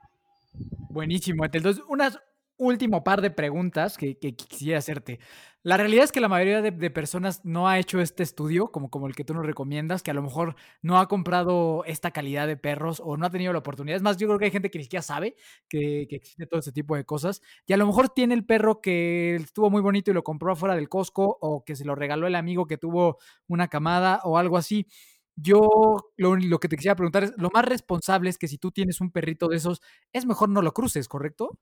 Buenísimo. 0.88 1.44
Entonces, 1.44 1.84
unas 1.88 2.18
último 2.58 3.04
par 3.04 3.22
de 3.22 3.30
preguntas 3.30 3.96
que, 3.98 4.16
quisiera 4.16 4.78
hacerte. 4.78 5.20
La 5.62 5.76
realidad 5.76 6.04
es 6.04 6.12
que 6.12 6.20
la 6.20 6.28
mayoría 6.28 6.62
de, 6.62 6.70
de, 6.70 6.90
personas 6.90 7.44
no 7.44 7.68
ha 7.68 7.78
hecho 7.78 8.00
este 8.00 8.22
estudio, 8.22 8.70
como, 8.70 8.88
como 8.88 9.08
el 9.08 9.16
que 9.16 9.24
tú 9.24 9.34
nos 9.34 9.44
recomiendas, 9.44 10.02
que 10.02 10.12
a 10.12 10.14
lo 10.14 10.22
mejor 10.22 10.54
no 10.80 10.98
ha 10.98 11.08
comprado 11.08 11.82
esta 11.86 12.12
calidad 12.12 12.46
de 12.46 12.56
perros 12.56 13.02
o 13.04 13.16
no 13.16 13.26
ha 13.26 13.30
tenido 13.30 13.52
la 13.52 13.58
oportunidad. 13.58 13.96
Es 13.96 14.02
más, 14.02 14.16
yo 14.16 14.28
creo 14.28 14.38
que 14.38 14.44
hay 14.44 14.50
gente 14.52 14.70
que 14.70 14.78
ni 14.78 14.84
siquiera 14.84 15.02
sabe 15.02 15.34
que, 15.68 16.02
existe 16.08 16.46
todo 16.46 16.60
ese 16.60 16.72
tipo 16.72 16.94
de 16.96 17.04
cosas. 17.04 17.42
Y 17.66 17.72
a 17.72 17.76
lo 17.76 17.86
mejor 17.86 18.08
tiene 18.10 18.34
el 18.34 18.46
perro 18.46 18.80
que 18.80 19.36
estuvo 19.36 19.68
muy 19.68 19.82
bonito 19.82 20.10
y 20.10 20.14
lo 20.14 20.22
compró 20.22 20.52
afuera 20.52 20.76
del 20.76 20.88
Costco 20.88 21.36
o 21.40 21.64
que 21.64 21.74
se 21.74 21.84
lo 21.84 21.94
regaló 21.96 22.26
el 22.28 22.36
amigo 22.36 22.66
que 22.66 22.78
tuvo 22.78 23.18
una 23.48 23.68
camada 23.68 24.20
o 24.24 24.38
algo 24.38 24.56
así. 24.56 24.86
Yo 25.34 25.68
lo, 26.16 26.36
lo, 26.36 26.60
que 26.60 26.68
te 26.68 26.76
quisiera 26.76 26.96
preguntar 26.96 27.24
es, 27.24 27.32
lo 27.36 27.50
más 27.50 27.64
responsable 27.64 28.30
es 28.30 28.38
que 28.38 28.48
si 28.48 28.56
tú 28.56 28.70
tienes 28.70 29.00
un 29.00 29.10
perrito 29.10 29.48
de 29.48 29.56
esos, 29.56 29.82
es 30.12 30.26
mejor 30.26 30.48
no 30.48 30.62
lo 30.62 30.72
cruces, 30.72 31.08
¿correcto? 31.08 31.58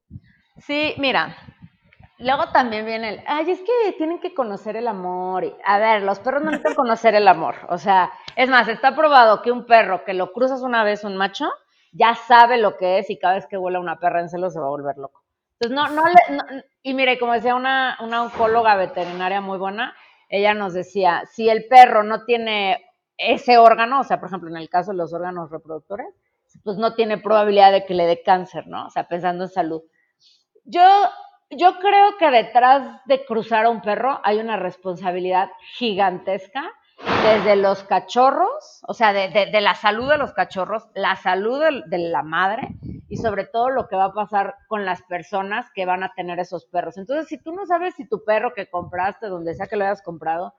Sí, 0.57 0.95
mira, 0.99 1.37
luego 2.19 2.49
también 2.53 2.87
viene 2.87 3.09
el, 3.11 3.25
ay, 3.27 3.51
es 3.51 3.61
que 3.61 3.93
tienen 3.97 4.21
que 4.21 4.35
conocer 4.35 4.77
el 4.77 4.89
amor. 4.89 5.45
Y, 5.45 5.55
a 5.65 5.79
ver, 5.79 6.03
los 6.03 6.21
perros 6.21 6.43
no 6.43 6.51
necesitan 6.51 6.75
conocer 6.77 7.15
el 7.15 7.29
amor. 7.29 7.57
O 7.69 7.79
sea, 7.79 8.13
es 8.37 8.49
más, 8.49 8.69
está 8.69 8.95
probado 8.95 9.43
que 9.43 9.53
un 9.53 9.67
perro 9.67 10.05
que 10.05 10.15
lo 10.15 10.33
cruzas 10.33 10.63
una 10.63 10.85
vez, 10.85 11.05
un 11.05 11.17
macho, 11.17 11.49
ya 11.93 12.15
sabe 12.15 12.59
lo 12.59 12.77
que 12.77 12.99
es 12.99 13.11
y 13.11 13.19
cada 13.19 13.35
vez 13.35 13.47
que 13.47 13.57
vuela 13.57 13.81
una 13.81 13.99
perra 13.99 14.21
en 14.21 14.29
celo 14.29 14.51
se 14.51 14.61
va 14.61 14.67
a 14.67 14.71
volver 14.71 14.97
loco. 14.97 15.23
Entonces, 15.61 15.77
no, 15.77 16.03
no 16.03 16.09
le, 16.09 16.37
no, 16.37 16.63
y 16.83 16.95
mire, 16.95 17.19
como 17.19 17.33
decía 17.33 17.55
una, 17.55 17.97
una 18.01 18.23
oncóloga 18.23 18.77
veterinaria 18.77 19.41
muy 19.41 19.59
buena, 19.59 19.95
ella 20.29 20.55
nos 20.55 20.75
decía, 20.75 21.23
si 21.33 21.49
el 21.49 21.67
perro 21.69 22.03
no 22.03 22.25
tiene 22.25 22.85
ese 23.17 23.59
órgano, 23.59 24.01
o 24.01 24.05
sea, 24.05 24.19
por 24.19 24.29
ejemplo, 24.29 24.51
en 24.51 24.57
el 24.57 24.69
caso 24.69 24.91
de 24.91 24.97
los 24.97 25.13
órganos 25.13 25.51
reproductores, 25.51 26.09
pues 26.65 26.77
no 26.77 26.95
tiene 26.95 27.19
probabilidad 27.19 27.73
de 27.73 27.85
que 27.87 27.95
le 27.95 28.07
dé 28.07 28.23
cáncer, 28.23 28.67
¿no? 28.67 28.87
O 28.87 28.91
sea, 28.91 29.07
pensando 29.09 29.45
en 29.45 29.51
salud. 29.51 29.83
Yo, 30.65 30.83
yo 31.51 31.79
creo 31.79 32.17
que 32.19 32.31
detrás 32.31 33.01
de 33.07 33.25
cruzar 33.25 33.67
a 33.67 33.71
un 33.71 33.83
perro 33.83 34.21
hay 34.25 34.39
una 34.39 34.57
responsabilidad 34.57 35.51
gigantesca 35.77 36.73
desde 37.23 37.57
los 37.57 37.83
cachorros, 37.85 38.83
o 38.87 38.95
sea, 38.95 39.13
de, 39.13 39.61
la 39.61 39.75
salud 39.75 40.09
de 40.09 40.17
los 40.17 40.33
cachorros, 40.33 40.89
la 40.95 41.17
salud 41.17 41.61
de, 41.61 41.83
de, 41.87 41.99
la 42.09 42.23
madre 42.23 42.69
y 43.09 43.17
sobre 43.17 43.45
todo 43.45 43.69
lo 43.69 43.89
que 43.89 43.97
va 43.97 44.07
a 44.07 44.13
pasar 44.13 44.55
con 44.69 44.85
las 44.85 45.03
personas 45.03 45.71
que 45.75 45.87
van 45.87 46.03
a 46.03 46.13
tener 46.15 46.39
esos 46.39 46.67
perros. 46.67 46.97
Entonces, 46.97 47.29
si 47.29 47.39
tú 47.39 47.53
no 47.53 47.67
sabes 47.67 47.95
si 47.95 48.09
tu 48.09 48.25
perro 48.25 48.55
que 48.55 48.71
compraste, 48.71 49.27
donde 49.27 49.55
sea 49.55 49.67
que 49.67 49.77
lo 49.77 49.85
hayas 49.85 50.03
comprado, 50.03 50.55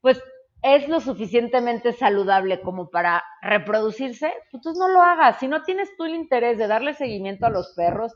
pues 0.00 0.22
es 0.62 0.88
lo 0.88 1.00
suficientemente 1.00 1.92
saludable 1.92 2.60
como 2.60 2.90
para 2.90 3.22
reproducirse, 3.42 4.32
pues 4.50 4.54
entonces 4.54 4.78
no 4.78 4.88
lo 4.88 5.00
hagas. 5.00 5.38
Si 5.38 5.48
no 5.48 5.62
tienes 5.62 5.96
tú 5.96 6.04
el 6.04 6.14
interés 6.14 6.58
de 6.58 6.66
darle 6.66 6.94
seguimiento 6.94 7.46
a 7.46 7.50
los 7.50 7.72
perros, 7.74 8.14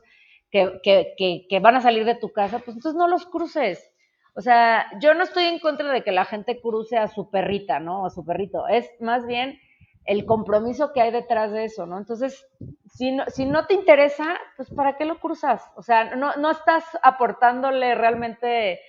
que, 0.53 0.79
que, 0.83 1.15
que, 1.17 1.47
que, 1.49 1.59
van 1.59 1.75
a 1.75 1.81
salir 1.81 2.05
de 2.05 2.13
tu 2.13 2.31
casa, 2.31 2.59
pues 2.59 2.77
entonces 2.77 2.95
no 2.95 3.07
los 3.07 3.25
cruces. 3.25 3.91
O 4.35 4.41
sea, 4.41 4.85
yo 5.01 5.15
no 5.15 5.23
estoy 5.23 5.45
en 5.45 5.57
contra 5.57 5.91
de 5.91 6.03
que 6.03 6.11
la 6.11 6.25
gente 6.25 6.61
cruce 6.61 6.95
a 6.95 7.07
su 7.07 7.31
perrita, 7.31 7.79
¿no? 7.79 8.05
A 8.05 8.11
su 8.11 8.23
perrito. 8.23 8.67
Es 8.67 8.87
más 8.99 9.25
bien 9.25 9.59
el 10.05 10.25
compromiso 10.25 10.93
que 10.93 11.01
hay 11.01 11.11
detrás 11.11 11.51
de 11.51 11.65
eso, 11.65 11.87
¿no? 11.87 11.97
Entonces, 11.97 12.45
si 12.85 13.11
no, 13.11 13.25
si 13.27 13.45
no 13.45 13.65
te 13.65 13.73
interesa, 13.73 14.37
pues 14.55 14.69
¿para 14.69 14.95
qué 14.95 15.05
lo 15.05 15.19
cruzas? 15.19 15.63
O 15.75 15.81
sea, 15.81 16.15
no, 16.15 16.35
no 16.35 16.51
estás 16.51 16.83
aportándole 17.01 17.95
realmente 17.95 18.79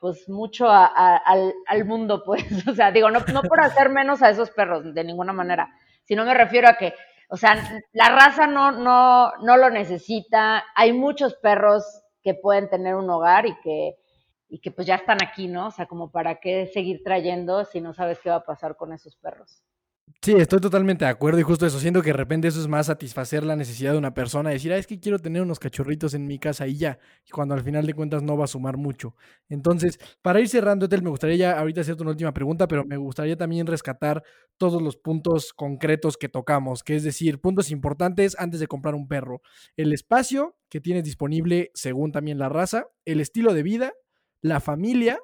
pues 0.00 0.26
mucho 0.30 0.70
al, 0.70 1.84
mundo, 1.84 2.22
pues. 2.24 2.44
O 2.66 2.74
sea, 2.74 2.92
digo, 2.92 3.10
no, 3.10 3.20
no 3.30 3.42
por 3.42 3.60
hacer 3.60 3.90
menos 3.90 4.22
a 4.22 4.30
esos 4.30 4.50
perros, 4.50 4.94
de 4.94 5.04
ninguna 5.04 5.34
manera, 5.34 5.68
sino 6.04 6.24
me 6.24 6.32
refiero 6.32 6.66
a 6.66 6.78
que, 6.78 6.94
o 7.28 7.36
sea, 7.36 7.82
la 7.92 8.08
raza 8.08 8.46
no, 8.46 8.72
no, 8.72 9.32
no 9.42 9.56
lo 9.56 9.70
necesita. 9.70 10.64
Hay 10.74 10.92
muchos 10.92 11.34
perros 11.34 11.84
que 12.22 12.34
pueden 12.34 12.70
tener 12.70 12.94
un 12.94 13.10
hogar 13.10 13.46
y 13.46 13.58
que, 13.60 13.96
y 14.48 14.60
que 14.60 14.70
pues 14.70 14.86
ya 14.86 14.96
están 14.96 15.18
aquí, 15.22 15.46
¿no? 15.46 15.68
O 15.68 15.70
sea, 15.70 15.86
como 15.86 16.10
para 16.10 16.40
qué 16.40 16.66
seguir 16.66 17.02
trayendo 17.04 17.64
si 17.64 17.80
no 17.80 17.92
sabes 17.92 18.18
qué 18.20 18.30
va 18.30 18.36
a 18.36 18.44
pasar 18.44 18.76
con 18.76 18.92
esos 18.92 19.16
perros. 19.16 19.62
Sí, 20.22 20.32
estoy 20.32 20.60
totalmente 20.60 21.04
de 21.04 21.10
acuerdo 21.10 21.40
y 21.40 21.42
justo 21.42 21.66
eso, 21.66 21.78
siento 21.80 22.02
que 22.02 22.10
de 22.10 22.16
repente 22.16 22.48
eso 22.48 22.60
es 22.60 22.68
más 22.68 22.86
satisfacer 22.86 23.44
la 23.44 23.56
necesidad 23.56 23.92
de 23.92 23.98
una 23.98 24.14
persona, 24.14 24.50
decir, 24.50 24.72
ah, 24.72 24.76
es 24.76 24.86
que 24.86 25.00
quiero 25.00 25.18
tener 25.18 25.42
unos 25.42 25.58
cachorritos 25.58 26.14
en 26.14 26.26
mi 26.26 26.38
casa 26.38 26.66
y 26.66 26.76
ya, 26.76 26.98
y 27.26 27.30
cuando 27.30 27.54
al 27.54 27.62
final 27.62 27.86
de 27.86 27.94
cuentas 27.94 28.22
no 28.22 28.36
va 28.36 28.44
a 28.44 28.48
sumar 28.48 28.76
mucho. 28.76 29.14
Entonces, 29.48 29.98
para 30.22 30.40
ir 30.40 30.48
cerrando, 30.48 30.86
Etel, 30.86 31.02
me 31.02 31.10
gustaría 31.10 31.36
ya 31.36 31.58
ahorita 31.58 31.80
hacerte 31.80 32.02
una 32.02 32.12
última 32.12 32.32
pregunta, 32.32 32.68
pero 32.68 32.84
me 32.84 32.96
gustaría 32.96 33.36
también 33.36 33.66
rescatar 33.66 34.22
todos 34.56 34.80
los 34.80 34.96
puntos 34.96 35.52
concretos 35.52 36.16
que 36.16 36.28
tocamos, 36.28 36.82
que 36.82 36.96
es 36.96 37.02
decir, 37.02 37.40
puntos 37.40 37.70
importantes 37.70 38.36
antes 38.38 38.60
de 38.60 38.66
comprar 38.66 38.94
un 38.94 39.08
perro. 39.08 39.42
El 39.76 39.92
espacio 39.92 40.56
que 40.68 40.80
tienes 40.80 41.04
disponible 41.04 41.70
según 41.74 42.12
también 42.12 42.38
la 42.38 42.48
raza, 42.48 42.86
el 43.04 43.20
estilo 43.20 43.52
de 43.52 43.62
vida, 43.62 43.92
la 44.42 44.60
familia, 44.60 45.18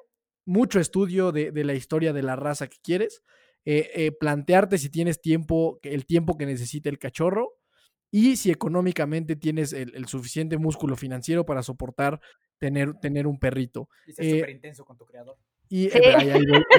mucho 0.45 0.79
estudio 0.79 1.31
de, 1.31 1.51
de 1.51 1.63
la 1.63 1.73
historia 1.73 2.13
de 2.13 2.23
la 2.23 2.35
raza 2.35 2.67
que 2.67 2.77
quieres 2.83 3.23
eh, 3.65 3.89
eh, 3.95 4.11
plantearte 4.11 4.77
si 4.77 4.89
tienes 4.89 5.21
tiempo, 5.21 5.79
el 5.81 6.05
tiempo 6.05 6.37
que 6.37 6.45
necesita 6.45 6.89
el 6.89 6.99
cachorro 6.99 7.53
y 8.11 8.35
si 8.37 8.51
económicamente 8.51 9.35
tienes 9.35 9.73
el, 9.73 10.05
suficiente 10.07 10.57
músculo 10.57 10.95
financiero 10.95 11.45
para 11.45 11.63
soportar 11.63 12.21
tener, 12.59 12.93
tener 13.01 13.27
un 13.27 13.39
perrito. 13.39 13.89
Y 14.07 14.13
ser 14.13 14.25
súper 14.25 14.49
intenso 14.51 14.85
con 14.85 14.97
tu 14.97 15.05
creador. 15.05 15.35
Y 15.67 15.89
ahí, 15.97 16.31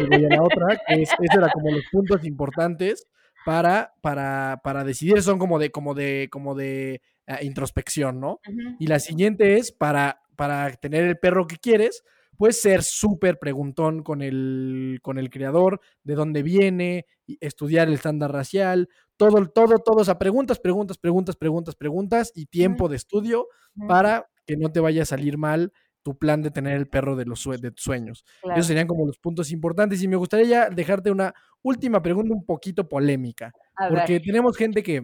voy, 0.08 0.24
a 0.24 0.28
la 0.28 0.42
otra, 0.42 0.80
que 0.86 1.02
es, 1.02 1.10
era 1.20 1.50
como 1.50 1.70
los 1.70 1.84
puntos 1.90 2.24
importantes 2.24 3.06
para, 3.44 3.92
para, 4.00 4.60
para 4.62 4.84
decidir, 4.84 5.20
son 5.22 5.38
como 5.38 5.58
de, 5.58 5.70
como 5.70 5.94
de, 5.94 6.28
como 6.30 6.54
de 6.54 7.02
ah, 7.26 7.42
introspección, 7.42 8.20
¿no? 8.20 8.40
Y 8.78 8.86
la 8.86 9.00
siguiente 9.00 9.58
es 9.58 9.72
para, 9.72 10.22
para 10.36 10.72
tener 10.72 11.04
el 11.04 11.18
perro 11.18 11.46
que 11.46 11.56
quieres, 11.56 12.04
puedes 12.36 12.60
ser 12.60 12.82
súper 12.82 13.38
preguntón 13.38 14.02
con 14.02 14.22
el, 14.22 14.98
con 15.02 15.18
el 15.18 15.30
creador, 15.30 15.80
de 16.04 16.14
dónde 16.14 16.42
viene, 16.42 17.06
estudiar 17.40 17.88
el 17.88 17.94
estándar 17.94 18.32
racial, 18.32 18.88
todo, 19.16 19.46
todo, 19.48 19.78
todo, 19.78 19.96
o 19.96 20.04
sea, 20.04 20.18
preguntas, 20.18 20.58
preguntas, 20.58 20.98
preguntas, 20.98 21.36
preguntas, 21.36 21.74
preguntas 21.74 22.32
y 22.34 22.46
tiempo 22.46 22.88
de 22.88 22.96
estudio 22.96 23.48
para 23.88 24.26
que 24.46 24.56
no 24.56 24.70
te 24.70 24.80
vaya 24.80 25.02
a 25.02 25.06
salir 25.06 25.38
mal 25.38 25.72
tu 26.02 26.16
plan 26.16 26.40
de 26.40 26.52
tener 26.52 26.76
el 26.76 26.86
perro 26.86 27.16
de 27.16 27.24
los 27.24 27.42
de 27.60 27.72
tus 27.72 27.82
sueños. 27.82 28.24
Esos 28.54 28.66
serían 28.66 28.86
como 28.86 29.06
los 29.06 29.18
puntos 29.18 29.50
importantes 29.50 30.02
y 30.02 30.08
me 30.08 30.16
gustaría 30.16 30.46
ya 30.46 30.70
dejarte 30.70 31.10
una 31.10 31.34
última 31.62 32.00
pregunta 32.00 32.32
un 32.32 32.44
poquito 32.44 32.88
polémica, 32.88 33.52
porque 33.88 34.20
tenemos 34.20 34.56
gente 34.56 34.84
que, 34.84 35.02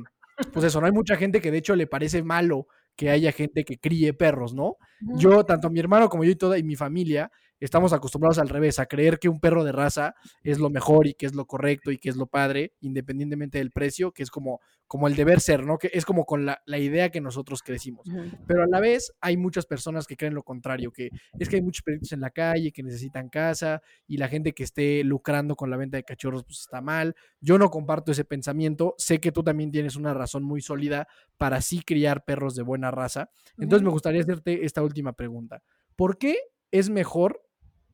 pues 0.52 0.64
eso, 0.64 0.80
no 0.80 0.86
hay 0.86 0.92
mucha 0.92 1.16
gente 1.16 1.40
que 1.40 1.50
de 1.50 1.58
hecho 1.58 1.74
le 1.74 1.88
parece 1.88 2.22
malo 2.22 2.68
que 3.02 3.10
haya 3.10 3.32
gente 3.32 3.64
que 3.64 3.80
críe 3.80 4.14
perros, 4.14 4.54
¿no? 4.54 4.76
Yo, 5.00 5.44
tanto 5.44 5.68
mi 5.70 5.80
hermano 5.80 6.08
como 6.08 6.22
yo 6.22 6.30
y 6.30 6.36
toda 6.36 6.56
y 6.56 6.62
mi 6.62 6.76
familia, 6.76 7.32
estamos 7.64 7.92
acostumbrados 7.92 8.38
al 8.38 8.48
revés, 8.48 8.78
a 8.78 8.86
creer 8.86 9.18
que 9.18 9.28
un 9.28 9.38
perro 9.38 9.62
de 9.62 9.72
raza 9.72 10.14
es 10.42 10.58
lo 10.58 10.68
mejor 10.68 11.06
y 11.06 11.14
que 11.14 11.26
es 11.26 11.34
lo 11.34 11.46
correcto 11.46 11.92
y 11.92 11.98
que 11.98 12.08
es 12.08 12.16
lo 12.16 12.26
padre, 12.26 12.74
independientemente 12.80 13.58
del 13.58 13.70
precio, 13.70 14.12
que 14.12 14.24
es 14.24 14.30
como, 14.30 14.60
como 14.88 15.06
el 15.06 15.14
deber 15.14 15.40
ser, 15.40 15.64
¿no? 15.64 15.78
Que 15.78 15.90
es 15.92 16.04
como 16.04 16.24
con 16.24 16.44
la, 16.44 16.60
idea 16.66 17.10
que 17.10 17.20
nosotros 17.20 17.62
crecimos. 17.62 18.08
Pero 18.46 18.64
a 18.64 18.66
la 18.66 18.80
vez 18.80 19.12
hay 19.20 19.36
muchas 19.36 19.66
personas 19.66 20.06
que 20.06 20.16
creen 20.16 20.34
lo 20.34 20.42
contrario, 20.42 20.90
que 20.90 21.10
es 21.38 21.48
que 21.48 21.56
hay 21.56 21.62
muchos 21.62 21.82
perritos 21.82 22.12
en 22.12 22.20
la 22.20 22.30
calle 22.30 22.72
que 22.72 22.82
necesitan 22.82 23.28
casa 23.28 23.80
y 24.08 24.16
la 24.16 24.26
gente 24.26 24.52
que 24.52 24.64
esté 24.64 25.04
lucrando 25.04 25.54
con 25.54 25.70
la 25.70 25.76
venta 25.76 25.96
de 25.96 26.02
cachorros 26.02 26.44
pues 26.44 26.60
está 26.60 26.80
mal. 26.80 27.14
Yo 27.40 27.58
no 27.58 27.70
comparto 27.70 28.10
ese 28.10 28.24
pensamiento, 28.24 28.94
sé 28.98 29.20
que 29.20 29.30
tú 29.30 29.44
también 29.44 29.70
tienes 29.70 29.94
una 29.94 30.14
razón 30.14 30.42
muy 30.42 30.60
sólida 30.60 31.06
para 31.36 31.60
sí 31.60 31.82
criar 31.82 32.24
perros 32.24 32.56
de 32.56 32.62
buena 32.62 32.90
raza. 32.90 33.30
Entonces 33.58 33.84
me 33.84 33.90
gustaría 33.90 34.22
hacerte 34.22 34.64
esta 34.64 34.82
última 34.82 35.12
pregunta. 35.12 35.62
¿Por 35.94 36.18
qué 36.18 36.38
es 36.72 36.90
mejor 36.90 37.42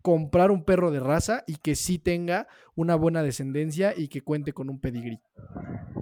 comprar 0.09 0.51
un 0.51 0.65
perro 0.65 0.91
de 0.91 1.01
raza 1.01 1.45
y 1.47 1.57
que 1.57 1.75
sí 1.75 1.99
tenga 1.99 2.47
una 2.75 2.95
buena 2.95 3.23
descendencia 3.23 3.93
y 3.95 4.09
que 4.09 4.23
cuente 4.23 4.55
con 4.55 4.71
un 4.71 4.81
pedigrí. 4.81 5.21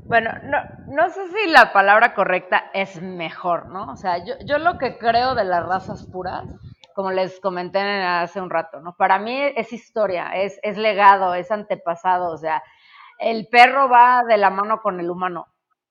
Bueno, 0.04 0.30
no, 0.44 0.58
no 0.94 1.10
sé 1.10 1.22
si 1.26 1.50
la 1.50 1.72
palabra 1.72 2.14
correcta 2.14 2.70
es 2.72 3.02
mejor, 3.02 3.68
¿no? 3.68 3.90
O 3.90 3.96
sea, 3.96 4.24
yo, 4.24 4.34
yo 4.44 4.58
lo 4.58 4.78
que 4.78 4.96
creo 4.96 5.34
de 5.34 5.42
las 5.42 5.66
razas 5.66 6.06
puras, 6.06 6.44
como 6.94 7.10
les 7.10 7.40
comenté 7.40 7.80
hace 7.80 8.40
un 8.40 8.48
rato, 8.48 8.78
¿no? 8.78 8.94
Para 8.96 9.18
mí 9.18 9.36
es 9.56 9.72
historia, 9.72 10.30
es, 10.36 10.60
es 10.62 10.78
legado, 10.78 11.34
es 11.34 11.50
antepasado, 11.50 12.30
o 12.30 12.38
sea, 12.38 12.62
el 13.18 13.48
perro 13.48 13.88
va 13.88 14.22
de 14.22 14.36
la 14.36 14.50
mano 14.50 14.82
con 14.82 15.00
el 15.00 15.10
humano. 15.10 15.48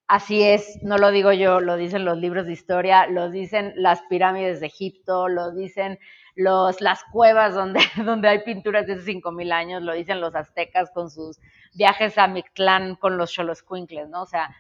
Así 0.07 0.41
es, 0.41 0.80
no 0.84 0.97
lo 0.97 1.11
digo 1.11 1.34
yo, 1.34 1.59
lo 1.59 1.76
dicen 1.76 2.05
los 2.05 2.18
libros 2.18 2.45
de 2.45 2.53
historia, 2.53 3.07
lo 3.07 3.30
dicen 3.30 3.74
las 3.76 4.03
pirámides 4.03 4.61
de 4.61 4.68
Egipto, 4.68 5.28
lo 5.28 5.51
dicen 5.51 5.99
los, 6.36 6.82
las 6.82 7.04
cuevas 7.12 7.56
donde, 7.56 7.80
donde 8.06 8.28
hay 8.28 8.44
pinturas 8.44 8.86
de 8.86 8.94
hace 8.94 9.14
5.000 9.14 9.52
años, 9.54 9.82
lo 9.82 9.94
dicen 9.94 10.22
los 10.22 10.36
aztecas 10.36 10.92
con 10.92 11.10
sus 11.10 11.40
viajes 11.74 12.18
a 12.18 12.28
Mictlán 12.28 12.96
con 12.96 13.18
los 13.18 13.34
Xoloscuincles, 13.34 14.10
¿no? 14.10 14.24
O 14.24 14.26
sea, 14.26 14.56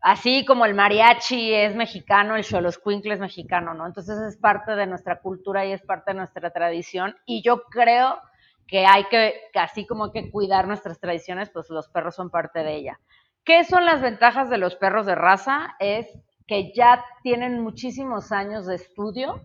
así 0.00 0.44
como 0.44 0.64
el 0.64 0.74
mariachi 0.74 1.52
es 1.52 1.74
mexicano, 1.74 2.36
el 2.36 2.44
Xoloscuincle 2.44 3.14
es 3.14 3.20
mexicano, 3.20 3.74
¿no? 3.74 3.86
Entonces 3.86 4.18
es 4.18 4.36
parte 4.36 4.76
de 4.76 4.86
nuestra 4.86 5.20
cultura 5.20 5.66
y 5.66 5.72
es 5.72 5.82
parte 5.82 6.12
de 6.12 6.18
nuestra 6.18 6.50
tradición 6.50 7.16
y 7.26 7.42
yo 7.42 7.62
creo 7.64 8.20
que 8.66 8.86
hay 8.86 9.04
que, 9.04 9.34
que 9.52 9.58
así 9.58 9.86
como 9.86 10.06
hay 10.06 10.10
que 10.12 10.30
cuidar 10.30 10.68
nuestras 10.68 11.00
tradiciones, 11.00 11.50
pues 11.50 11.70
los 11.70 11.88
perros 11.88 12.14
son 12.14 12.30
parte 12.30 12.60
de 12.60 12.76
ella. 12.76 13.00
¿Qué 13.44 13.64
son 13.64 13.86
las 13.86 14.02
ventajas 14.02 14.50
de 14.50 14.58
los 14.58 14.76
perros 14.76 15.06
de 15.06 15.14
raza? 15.14 15.74
Es 15.80 16.06
que 16.46 16.72
ya 16.74 17.04
tienen 17.22 17.60
muchísimos 17.60 18.30
años 18.30 18.66
de 18.66 18.74
estudio, 18.74 19.42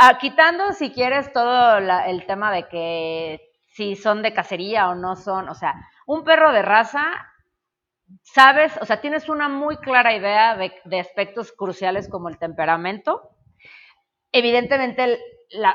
Ah, 0.00 0.16
quitando, 0.16 0.72
si 0.74 0.92
quieres, 0.92 1.32
todo 1.32 1.78
el 1.78 2.24
tema 2.24 2.52
de 2.52 2.68
que 2.68 3.50
si 3.66 3.96
son 3.96 4.22
de 4.22 4.32
cacería 4.32 4.88
o 4.90 4.94
no 4.94 5.16
son, 5.16 5.48
o 5.48 5.54
sea, 5.54 5.74
un 6.06 6.22
perro 6.22 6.52
de 6.52 6.62
raza, 6.62 7.04
sabes, 8.22 8.78
o 8.80 8.84
sea, 8.84 9.00
tienes 9.00 9.28
una 9.28 9.48
muy 9.48 9.76
clara 9.78 10.14
idea 10.14 10.56
de, 10.56 11.00
aspectos 11.00 11.50
cruciales 11.50 12.08
como 12.08 12.28
el 12.28 12.38
temperamento. 12.38 13.30
Evidentemente, 14.30 15.18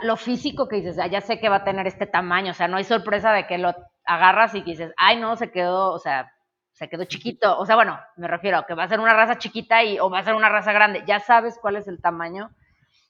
lo 0.03 0.15
físico 0.15 0.69
que 0.69 0.77
dices, 0.77 0.99
ah, 0.99 1.07
ya 1.07 1.19
sé 1.19 1.41
que 1.41 1.49
va 1.49 1.57
a 1.57 1.63
tener 1.65 1.85
este 1.85 2.07
tamaño, 2.07 2.51
o 2.51 2.53
sea, 2.53 2.69
no 2.69 2.77
hay 2.77 2.85
sorpresa 2.85 3.33
de 3.33 3.45
que 3.45 3.57
lo 3.57 3.75
agarras 4.05 4.55
y 4.55 4.61
dices, 4.61 4.93
ay, 4.95 5.19
no, 5.19 5.35
se 5.35 5.51
quedó, 5.51 5.91
o 5.91 5.99
sea, 5.99 6.31
se 6.71 6.87
quedó 6.87 7.03
chiquito. 7.03 7.57
O 7.59 7.65
sea, 7.65 7.75
bueno, 7.75 7.99
me 8.15 8.29
refiero 8.29 8.57
a 8.59 8.65
que 8.65 8.73
va 8.73 8.83
a 8.83 8.87
ser 8.87 9.01
una 9.01 9.13
raza 9.13 9.37
chiquita 9.37 9.83
y, 9.83 9.99
o 9.99 10.09
va 10.09 10.19
a 10.19 10.23
ser 10.23 10.35
una 10.35 10.47
raza 10.47 10.71
grande. 10.71 11.03
Ya 11.05 11.19
sabes 11.19 11.59
cuál 11.61 11.75
es 11.75 11.89
el 11.89 12.01
tamaño 12.01 12.51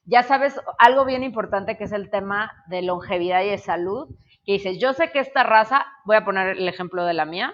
ya 0.06 0.24
sabes 0.24 0.60
algo 0.80 1.06
bien 1.06 1.24
importante 1.24 1.78
que 1.78 1.86
es 1.86 1.91
el 1.91 2.10
tema 2.10 2.51
de 2.68 2.82
longevidad 2.82 3.41
y 3.43 3.49
de 3.49 3.58
salud, 3.58 4.10
que 4.45 4.54
dices, 4.54 4.80
yo 4.80 4.93
sé 4.93 5.12
que 5.12 5.20
esta 5.20 5.43
raza, 5.43 5.86
voy 6.06 6.18
a 6.18 6.26
poner 6.26 6.58
el 6.58 6.68
ejemplo 6.68 7.06
de 7.06 7.14
la 7.14 7.26
mía, 7.26 7.54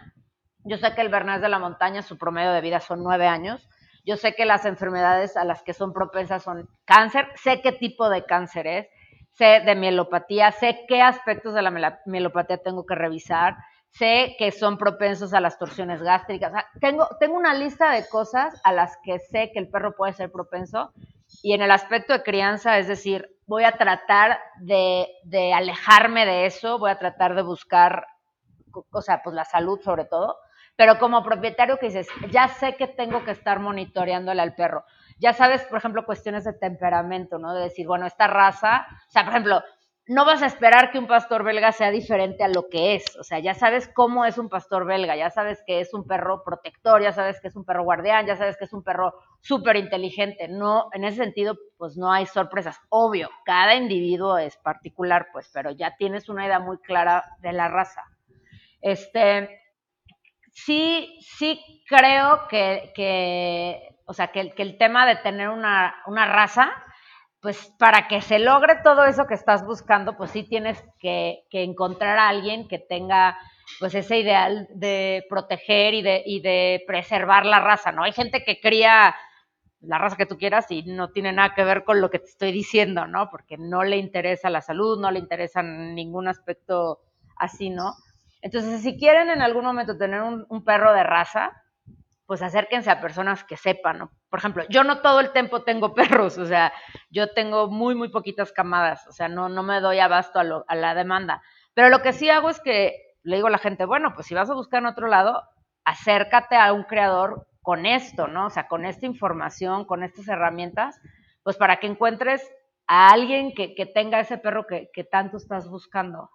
yo 0.64 0.78
sé 0.78 0.94
que 0.96 1.02
el 1.02 1.10
Bernés 1.10 1.42
de 1.42 1.50
la 1.50 1.60
Montaña, 1.60 2.02
su 2.02 2.18
promedio 2.18 2.52
de 2.52 2.62
vida 2.62 2.80
son 2.80 3.04
nueve 3.04 3.28
años, 3.28 3.70
yo 4.06 4.18
sé 4.18 4.34
que 4.34 4.46
las 4.46 4.66
enfermedades 4.66 5.38
a 5.38 5.46
las 5.46 5.62
que 5.62 5.74
son 5.74 5.94
propensas 5.94 6.44
son 6.44 6.68
cáncer, 6.86 7.28
sé 7.36 7.62
qué 7.62 7.72
tipo 7.72 8.10
de 8.10 8.26
cáncer 8.26 8.66
es, 8.66 8.88
sé 9.34 9.62
de 9.66 9.76
mielopatía, 9.76 10.52
sé 10.52 10.86
qué 10.88 11.02
aspectos 11.02 11.54
de 11.54 11.62
la 11.62 12.00
mielopatía 12.06 12.58
tengo 12.58 12.86
que 12.86 12.96
revisar, 12.96 13.58
sé 13.92 14.36
que 14.40 14.52
son 14.52 14.78
propensos 14.78 15.34
a 15.34 15.40
las 15.40 15.60
torsiones 15.60 16.02
gástricas. 16.02 16.52
tengo, 16.82 17.08
tengo 17.20 17.36
una 17.36 17.54
lista 17.54 17.92
de 17.92 18.08
cosas 18.08 18.60
a 18.64 18.74
las 18.74 18.98
que 19.04 19.20
sé 19.20 19.52
que 19.54 19.60
el 19.60 19.70
perro 19.70 19.96
puede 19.96 20.14
ser 20.14 20.32
propenso 20.32 20.92
y 21.42 21.54
en 21.54 21.62
el 21.62 21.72
aspecto 21.72 22.14
de 22.14 22.24
crianza, 22.24 22.78
es 22.78 22.88
decir, 22.88 23.30
voy 23.46 23.64
a 23.64 23.74
tratar 23.74 24.40
de, 24.60 25.08
de, 25.24 25.54
alejarme 25.54 26.26
de 26.26 26.46
eso, 26.46 26.78
voy 26.78 26.92
a 26.92 27.00
tratar 27.00 27.36
de 27.36 27.42
buscar, 27.42 28.06
o 28.92 29.02
sea, 29.02 29.22
pues 29.24 29.36
la 29.36 29.46
salud 29.46 29.80
sobre 29.82 30.06
todo, 30.06 30.38
pero 30.76 30.98
como 30.98 31.24
propietario 31.24 31.78
que 31.78 31.88
dices, 31.88 32.08
ya 32.32 32.48
sé 32.48 32.76
que 32.76 32.88
tengo 32.88 33.24
que 33.26 33.32
estar 33.32 33.60
monitoreándole 33.60 34.42
al 34.42 34.56
perro. 34.56 34.86
Ya 35.18 35.34
sabes, 35.34 35.64
por 35.64 35.80
ejemplo, 35.80 36.06
cuestiones 36.06 36.46
de 36.46 36.54
temperamento, 36.54 37.38
¿no? 37.38 37.54
De 37.54 37.64
decir, 37.64 37.86
bueno, 37.86 38.06
esta 38.06 38.28
raza, 38.28 38.88
o 39.10 39.12
sea, 39.12 39.24
por 39.24 39.34
ejemplo, 39.34 39.62
no 40.10 40.26
vas 40.26 40.42
a 40.42 40.48
esperar 40.48 40.90
que 40.90 40.98
un 40.98 41.06
pastor 41.06 41.44
belga 41.44 41.72
sea 41.72 41.92
diferente 41.92 42.44
a 42.44 42.48
lo 42.48 42.68
que 42.68 42.96
es. 42.96 43.16
O 43.18 43.24
sea, 43.24 43.38
ya 43.38 43.54
sabes 43.54 43.88
cómo 43.94 44.26
es 44.26 44.40
un 44.40 44.50
pastor 44.50 44.88
belga, 44.88 45.16
ya 45.16 45.30
sabes 45.30 45.62
que 45.68 45.82
es 45.82 45.94
un 45.94 46.08
perro 46.08 46.44
protector, 46.44 47.04
ya 47.04 47.12
sabes 47.12 47.40
que 47.40 47.50
es 47.50 47.56
un 47.56 47.64
perro 47.64 47.84
guardián, 47.84 48.26
ya 48.26 48.36
sabes 48.36 48.58
que 48.58 48.66
es 48.66 48.74
un 48.74 48.84
perro 48.84 49.14
súper 49.40 49.76
inteligente. 49.76 50.48
No, 50.48 50.90
en 50.94 51.04
ese 51.04 51.18
sentido, 51.18 51.60
pues 51.78 51.96
no 51.96 52.12
hay 52.12 52.26
sorpresas. 52.26 52.82
Obvio, 52.90 53.30
cada 53.46 53.76
individuo 53.76 54.40
es 54.40 54.58
particular, 54.58 55.28
pues, 55.32 55.48
pero 55.54 55.70
ya 55.70 55.96
tienes 55.96 56.28
una 56.28 56.48
idea 56.48 56.60
muy 56.60 56.80
clara 56.80 57.24
de 57.42 57.54
la 57.54 57.68
raza. 57.68 58.02
Este, 58.82 59.62
sí, 60.52 61.20
sí 61.22 61.84
creo 61.88 62.48
que, 62.50 63.96
o 64.06 64.14
sea, 64.14 64.32
que, 64.32 64.52
el 64.58 64.78
tema 64.80 65.06
de 65.06 65.18
tener 65.18 65.50
una 65.50 65.94
raza 66.08 66.72
pues 67.42 67.74
para 67.78 68.08
que 68.08 68.22
se 68.22 68.40
logre 68.40 68.78
todo 68.84 69.06
eso 69.06 69.26
que 69.26 69.34
estás 69.34 69.66
buscando, 69.66 70.18
pues 70.18 70.32
sí 70.32 70.44
tienes 70.44 70.84
que, 71.00 71.46
encontrar 71.52 72.18
a 72.18 72.30
alguien 72.30 72.68
que 72.68 72.80
tenga 72.80 73.38
pues 73.80 73.96
ese 73.96 74.18
ideal 74.20 74.68
de 74.74 75.26
proteger 75.30 75.94
y 75.94 76.02
de, 76.02 76.24
y 76.26 76.42
de 76.42 76.84
preservar 76.86 77.46
la 77.46 77.60
raza, 77.60 77.92
¿no? 77.92 78.04
Hay 78.04 78.12
gente 78.12 78.44
que 78.44 78.60
cría 78.60 79.16
la 79.82 79.98
raza 79.98 80.18
que 80.18 80.26
tú 80.26 80.38
quieras 80.38 80.70
y 80.70 80.84
no 80.84 81.12
tiene 81.12 81.32
nada 81.32 81.54
que 81.56 81.64
ver 81.64 81.86
con 81.86 82.02
lo 82.02 82.10
que 82.10 82.20
te 82.20 82.26
estoy 82.26 82.52
diciendo, 82.52 83.08
¿no? 83.08 83.30
Porque 83.30 83.58
no 83.58 83.84
le 83.84 83.98
interesa 83.98 84.50
la 84.50 84.62
salud, 84.62 85.00
no 85.00 85.10
le 85.12 85.20
interesa 85.20 85.64
ningún 85.64 86.28
aspecto 86.28 87.00
así, 87.38 87.70
¿no? 87.70 87.94
Entonces, 88.42 88.82
si 88.82 88.98
quieren 88.98 89.30
en 89.30 89.42
algún 89.42 89.64
momento 89.64 89.98
tener 89.98 90.22
un 90.22 90.64
perro 90.66 90.94
de 90.94 91.04
raza, 91.04 91.52
pues 92.30 92.44
acérquense 92.44 92.92
a 92.92 93.02
personas 93.02 93.44
que 93.44 93.58
sepan, 93.58 93.98
¿no? 93.98 94.12
Por 94.30 94.38
ejemplo, 94.38 94.64
yo 94.70 94.84
no 94.84 95.02
todo 95.02 95.20
el 95.20 95.32
tiempo 95.32 95.64
tengo 95.64 95.96
perros, 95.96 96.38
o 96.38 96.46
sea, 96.46 96.72
yo 97.10 97.34
tengo 97.34 97.70
muy, 97.70 97.96
muy 97.96 98.10
poquitas 98.10 98.52
camadas, 98.52 99.08
o 99.08 99.12
sea, 99.12 99.28
no, 99.28 99.50
no 99.50 99.64
me 99.64 99.82
doy 99.82 99.98
abasto 99.98 100.40
a, 100.40 100.44
a 100.68 100.76
la 100.76 100.94
demanda. 100.94 101.42
Pero 101.74 101.90
lo 101.90 102.04
que 102.04 102.14
sí 102.14 102.30
hago 102.30 102.52
es 102.52 102.60
que 102.60 103.16
le 103.24 103.38
digo 103.38 103.48
a 103.48 103.50
la 103.50 103.58
gente, 103.58 103.84
bueno, 103.84 104.14
pues 104.14 104.28
si 104.28 104.36
vas 104.36 104.48
a 104.48 104.54
buscar 104.54 104.84
en 104.84 104.86
otro 104.86 105.08
lado, 105.08 105.42
acércate 105.86 106.56
a 106.56 106.72
un 106.72 106.84
creador 106.84 107.48
con 107.64 107.88
esto, 107.88 108.28
¿no? 108.28 108.46
O 108.46 108.50
sea, 108.52 108.68
con 108.68 108.86
esta 108.86 109.08
información, 109.08 109.86
con 109.86 110.04
estas 110.04 110.28
herramientas, 110.28 111.02
pues 111.42 111.58
para 111.58 111.78
que 111.78 111.88
encuentres 111.88 112.48
a 112.86 113.10
alguien 113.10 113.56
que, 113.56 113.74
tenga 113.92 114.20
ese 114.20 114.38
perro 114.38 114.68
que, 114.68 114.92
que 114.94 115.04
tanto 115.04 115.38
estás 115.38 115.68
buscando. 115.68 116.30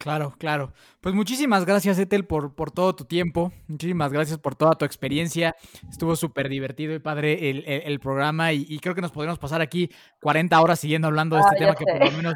Claro, 0.00 0.34
claro. 0.38 0.72
Pues 1.02 1.14
muchísimas 1.14 1.66
gracias, 1.66 1.98
Ethel, 1.98 2.24
por, 2.24 2.54
por 2.54 2.70
todo 2.70 2.96
tu 2.96 3.04
tiempo. 3.04 3.52
Muchísimas 3.68 4.10
gracias 4.10 4.38
por 4.38 4.54
toda 4.54 4.72
tu 4.72 4.86
experiencia. 4.86 5.54
Estuvo 5.90 6.16
súper 6.16 6.48
divertido 6.48 6.94
y 6.94 7.00
padre 7.00 7.50
el, 7.50 8.00
programa 8.00 8.54
y, 8.54 8.78
creo 8.78 8.94
que 8.94 9.02
nos 9.02 9.12
podríamos 9.12 9.38
pasar 9.38 9.60
aquí 9.60 9.90
40 10.22 10.58
horas 10.58 10.80
siguiendo 10.80 11.06
hablando 11.06 11.36
de 11.36 11.42
este 11.42 11.56
tema 11.56 11.74
que 11.74 11.84
por 11.84 12.02
lo 12.02 12.16
menos 12.16 12.34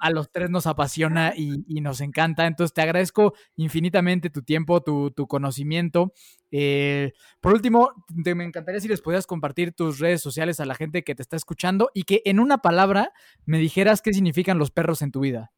a, 0.00 0.10
los 0.10 0.32
tres 0.32 0.48
nos 0.48 0.66
apasiona 0.66 1.34
y, 1.36 1.82
nos 1.82 2.00
encanta. 2.00 2.46
Entonces 2.46 2.72
te 2.72 2.80
agradezco 2.80 3.34
infinitamente 3.56 4.30
tu 4.30 4.40
tiempo, 4.40 4.82
tu, 4.82 5.12
conocimiento. 5.28 6.14
Eh, 6.50 7.12
por 7.42 7.52
último, 7.52 7.90
te, 8.24 8.34
me 8.34 8.44
encantaría 8.44 8.80
si 8.80 8.88
les 8.88 9.02
pudieras 9.02 9.26
compartir 9.26 9.74
tus 9.74 9.98
redes 9.98 10.22
sociales 10.22 10.60
a 10.60 10.64
la 10.64 10.74
gente 10.74 11.04
que 11.04 11.14
te 11.14 11.20
está 11.20 11.36
escuchando 11.36 11.90
y 11.92 12.04
que 12.04 12.22
en 12.24 12.40
una 12.40 12.58
palabra 12.62 13.12
me 13.44 13.58
dijeras 13.58 14.00
qué 14.00 14.14
significan 14.14 14.56
los 14.56 14.70
perros 14.70 15.02
en 15.02 15.10
tu 15.10 15.20
vida. 15.20 15.52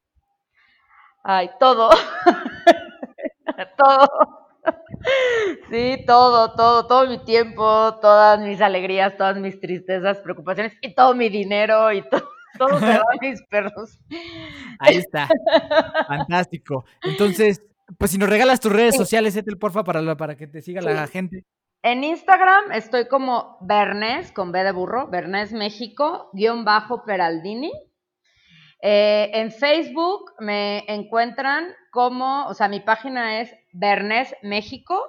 Ay, 1.29 1.51
todo. 1.59 1.91
todo. 3.77 4.09
Sí, 5.69 6.05
todo, 6.07 6.53
todo, 6.55 6.87
todo 6.87 7.09
mi 7.09 7.19
tiempo, 7.25 7.99
todas 8.01 8.41
mis 8.41 8.61
alegrías, 8.61 9.17
todas 9.17 9.37
mis 9.37 9.59
tristezas, 9.59 10.19
preocupaciones 10.19 10.75
y 10.81 10.95
todo 10.95 11.15
mi 11.17 11.29
dinero 11.29 11.93
y 11.93 12.03
todo, 12.09 12.29
todo 12.59 12.79
se 12.79 12.87
va 12.87 13.03
a 13.13 13.21
mis 13.21 13.43
perros. 13.43 13.99
Ahí 14.79 14.99
está. 14.99 15.29
Fantástico. 16.07 16.85
Entonces, 17.03 17.61
pues 17.99 18.13
si 18.13 18.19
nos 18.19 18.29
regalas 18.29 18.61
tus 18.61 18.73
redes 18.73 18.95
sociales, 18.95 19.35
Ethel, 19.35 19.59
porfa, 19.59 19.83
para, 19.83 20.17
para 20.17 20.37
que 20.37 20.47
te 20.47 20.63
siga 20.63 20.81
la 20.81 21.09
gente. 21.09 21.45
En 21.83 22.05
Instagram 22.05 22.71
estoy 22.71 23.09
como 23.09 23.59
Bernés, 23.63 24.31
con 24.31 24.53
B 24.53 24.63
de 24.63 24.71
burro, 24.71 25.09
Bernés 25.09 25.53
México, 25.53 26.31
guion 26.33 26.65
bajo 26.65 27.05
Peraldini. 27.05 27.73
Eh, 28.89 29.33
en 29.35 29.51
Facebook 29.51 30.35
me 30.39 30.85
encuentran 30.87 31.75
como, 31.91 32.47
o 32.47 32.55
sea, 32.55 32.69
mi 32.69 32.79
página 32.79 33.41
es 33.41 33.53
Bernés 33.73 34.33
México, 34.43 35.03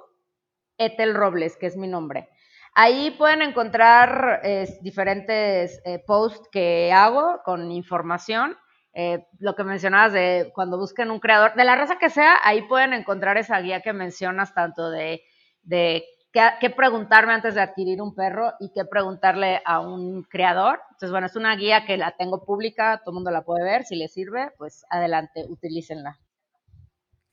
Etel 0.78 1.14
Robles, 1.14 1.56
que 1.56 1.66
es 1.66 1.76
mi 1.76 1.86
nombre. 1.86 2.28
Ahí 2.74 3.12
pueden 3.12 3.40
encontrar 3.40 4.42
diferentes 4.80 5.80
eh, 5.84 6.02
posts 6.04 6.48
que 6.50 6.92
hago 6.92 7.40
con 7.44 7.70
información. 7.70 8.56
Eh, 8.94 9.24
lo 9.38 9.54
que 9.54 9.62
mencionabas 9.62 10.12
de 10.12 10.50
cuando 10.56 10.76
busquen 10.76 11.12
un 11.12 11.20
creador, 11.20 11.54
de 11.54 11.64
la 11.64 11.76
raza 11.76 12.00
que 12.00 12.10
sea, 12.10 12.36
ahí 12.42 12.62
pueden 12.62 12.92
encontrar 12.92 13.36
esa 13.36 13.60
guía 13.60 13.80
que 13.80 13.92
mencionas 13.92 14.54
tanto 14.54 14.90
de, 14.90 15.22
de 15.62 16.04
qué, 16.32 16.70
preguntarme 16.70 17.32
antes 17.32 17.54
de 17.54 17.60
adquirir 17.60 18.02
un 18.02 18.14
perro 18.14 18.52
y 18.60 18.70
qué 18.74 18.84
preguntarle 18.84 19.60
a 19.64 19.80
un 19.80 20.22
creador. 20.24 20.80
Entonces, 20.90 21.10
bueno, 21.10 21.26
es 21.26 21.36
una 21.36 21.56
guía 21.56 21.84
que 21.86 21.96
la 21.96 22.16
tengo 22.16 22.44
pública, 22.44 23.00
todo 23.04 23.12
el 23.12 23.14
mundo 23.16 23.30
la 23.30 23.42
puede 23.42 23.64
ver, 23.64 23.84
si 23.84 23.96
les 23.96 24.12
sirve, 24.12 24.50
pues 24.58 24.84
adelante, 24.90 25.44
utilícenla. 25.48 26.18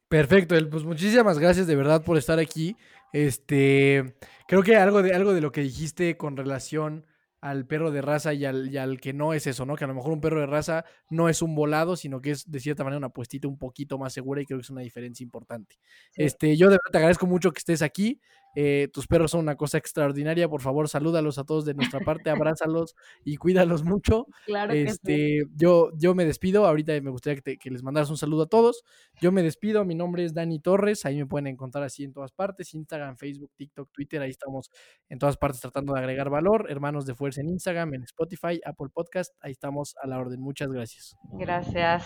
Perfecto, 0.07 0.55
pues 0.69 0.83
muchísimas 0.83 1.39
gracias 1.39 1.67
de 1.67 1.75
verdad 1.75 2.03
por 2.03 2.17
estar 2.17 2.39
aquí. 2.39 2.77
Este, 3.11 4.15
creo 4.47 4.61
que 4.61 4.75
algo 4.75 5.01
de, 5.01 5.13
algo 5.13 5.33
de 5.33 5.41
lo 5.41 5.51
que 5.51 5.61
dijiste 5.61 6.15
con 6.17 6.37
relación 6.37 7.05
al 7.41 7.67
perro 7.67 7.91
de 7.91 8.01
raza 8.01 8.33
y 8.33 8.43
al, 8.43 8.71
y 8.71 8.77
al, 8.77 8.99
que 8.99 9.13
no 9.13 9.33
es 9.33 9.45
eso, 9.45 9.65
¿no? 9.65 9.75
Que 9.75 9.83
a 9.83 9.87
lo 9.87 9.93
mejor 9.93 10.11
un 10.11 10.19
perro 10.19 10.39
de 10.39 10.47
raza 10.47 10.83
no 11.09 11.29
es 11.29 11.43
un 11.43 11.53
volado, 11.53 11.95
sino 11.95 12.19
que 12.19 12.31
es 12.31 12.49
de 12.49 12.59
cierta 12.59 12.83
manera 12.83 12.97
una 12.97 13.09
puestita 13.09 13.47
un 13.47 13.57
poquito 13.57 13.99
más 13.99 14.13
segura 14.13 14.41
y 14.41 14.45
creo 14.45 14.57
que 14.57 14.63
es 14.63 14.69
una 14.71 14.81
diferencia 14.81 15.23
importante. 15.23 15.77
Este, 16.15 16.57
yo 16.57 16.67
de 16.67 16.73
verdad 16.73 16.91
te 16.91 16.97
agradezco 16.97 17.27
mucho 17.27 17.51
que 17.51 17.59
estés 17.59 17.83
aquí. 17.83 18.19
Eh, 18.55 18.87
tus 18.91 19.07
perros 19.07 19.31
son 19.31 19.41
una 19.41 19.55
cosa 19.55 19.77
extraordinaria. 19.77 20.47
Por 20.49 20.61
favor, 20.61 20.87
salúdalos 20.89 21.37
a 21.37 21.43
todos 21.43 21.65
de 21.65 21.73
nuestra 21.73 21.99
parte, 21.99 22.29
abrázalos 22.57 22.95
y 23.23 23.37
cuídalos 23.37 23.83
mucho. 23.83 24.27
Claro 24.45 24.73
este, 24.73 25.43
yo, 25.55 25.91
yo 25.97 26.15
me 26.15 26.25
despido. 26.25 26.65
Ahorita 26.65 26.99
me 27.01 27.11
gustaría 27.11 27.41
que, 27.41 27.69
les 27.69 27.83
mandaras 27.83 28.09
un 28.09 28.17
saludo 28.17 28.43
a 28.43 28.47
todos. 28.47 28.83
Yo 29.21 29.31
me 29.31 29.43
despido. 29.43 29.85
Mi 29.85 29.95
nombre 29.95 30.23
es 30.23 30.33
Dani 30.33 30.59
Torres. 30.59 31.05
Ahí 31.05 31.17
me 31.17 31.25
pueden 31.25 31.47
encontrar 31.47 31.83
así 31.83 32.03
en 32.03 32.13
todas 32.13 32.31
partes: 32.31 32.73
Instagram, 32.73 33.17
Facebook, 33.17 33.51
TikTok, 33.55 33.91
Twitter. 33.91 34.21
Ahí 34.21 34.31
estamos 34.31 34.71
en 35.09 35.19
todas 35.19 35.37
partes 35.37 35.61
tratando 35.61 35.93
de 35.93 35.99
agregar 35.99 36.29
valor. 36.29 36.67
Hermanos 36.69 37.05
de 37.05 37.15
Fuerza 37.15 37.41
en 37.41 37.49
Instagram, 37.49 37.93
en 37.93 38.03
Spotify, 38.03 38.61
Apple 38.65 38.87
Podcast. 38.93 39.33
Ahí 39.41 39.51
estamos 39.51 39.95
a 40.01 40.07
la 40.07 40.19
orden. 40.19 40.39
Muchas 40.39 40.71
gracias. 40.71 41.15
Gracias. 41.33 42.05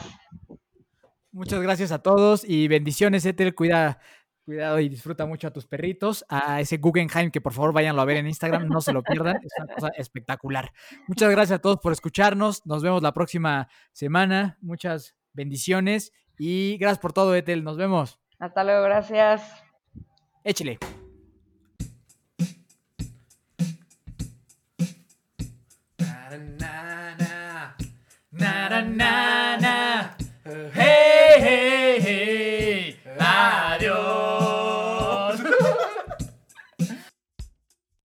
Muchas 1.31 1.61
gracias 1.61 1.91
a 1.91 2.01
todos 2.01 2.43
y 2.43 2.67
bendiciones, 2.67 3.23
Etel. 3.23 3.53
Cuida 3.53 3.99
Cuidado 4.49 4.79
y 4.79 4.89
disfruta 4.89 5.27
mucho 5.27 5.47
a 5.47 5.51
tus 5.51 5.67
perritos. 5.67 6.25
A 6.27 6.59
ese 6.59 6.77
Guggenheim, 6.77 7.29
que 7.29 7.39
por 7.39 7.53
favor 7.53 7.71
váyanlo 7.71 8.01
a 8.01 8.05
ver 8.05 8.17
en 8.17 8.25
Instagram, 8.25 8.67
no 8.67 8.81
se 8.81 8.91
lo 8.91 9.03
pierdan. 9.03 9.35
Es 9.43 9.53
una 9.59 9.75
cosa 9.75 9.89
espectacular. 9.95 10.71
Muchas 11.07 11.29
gracias 11.29 11.59
a 11.59 11.61
todos 11.61 11.77
por 11.77 11.93
escucharnos. 11.93 12.65
Nos 12.65 12.81
vemos 12.81 13.03
la 13.03 13.13
próxima 13.13 13.69
semana. 13.91 14.57
Muchas 14.59 15.15
bendiciones 15.33 16.13
y 16.39 16.79
gracias 16.79 16.97
por 16.97 17.13
todo, 17.13 17.35
Etel. 17.35 17.63
Nos 17.63 17.77
vemos. 17.77 18.19
Hasta 18.39 18.63
luego, 18.63 18.81
gracias. 18.85 19.43
Échele. 20.43 20.79
Na, 28.97 29.88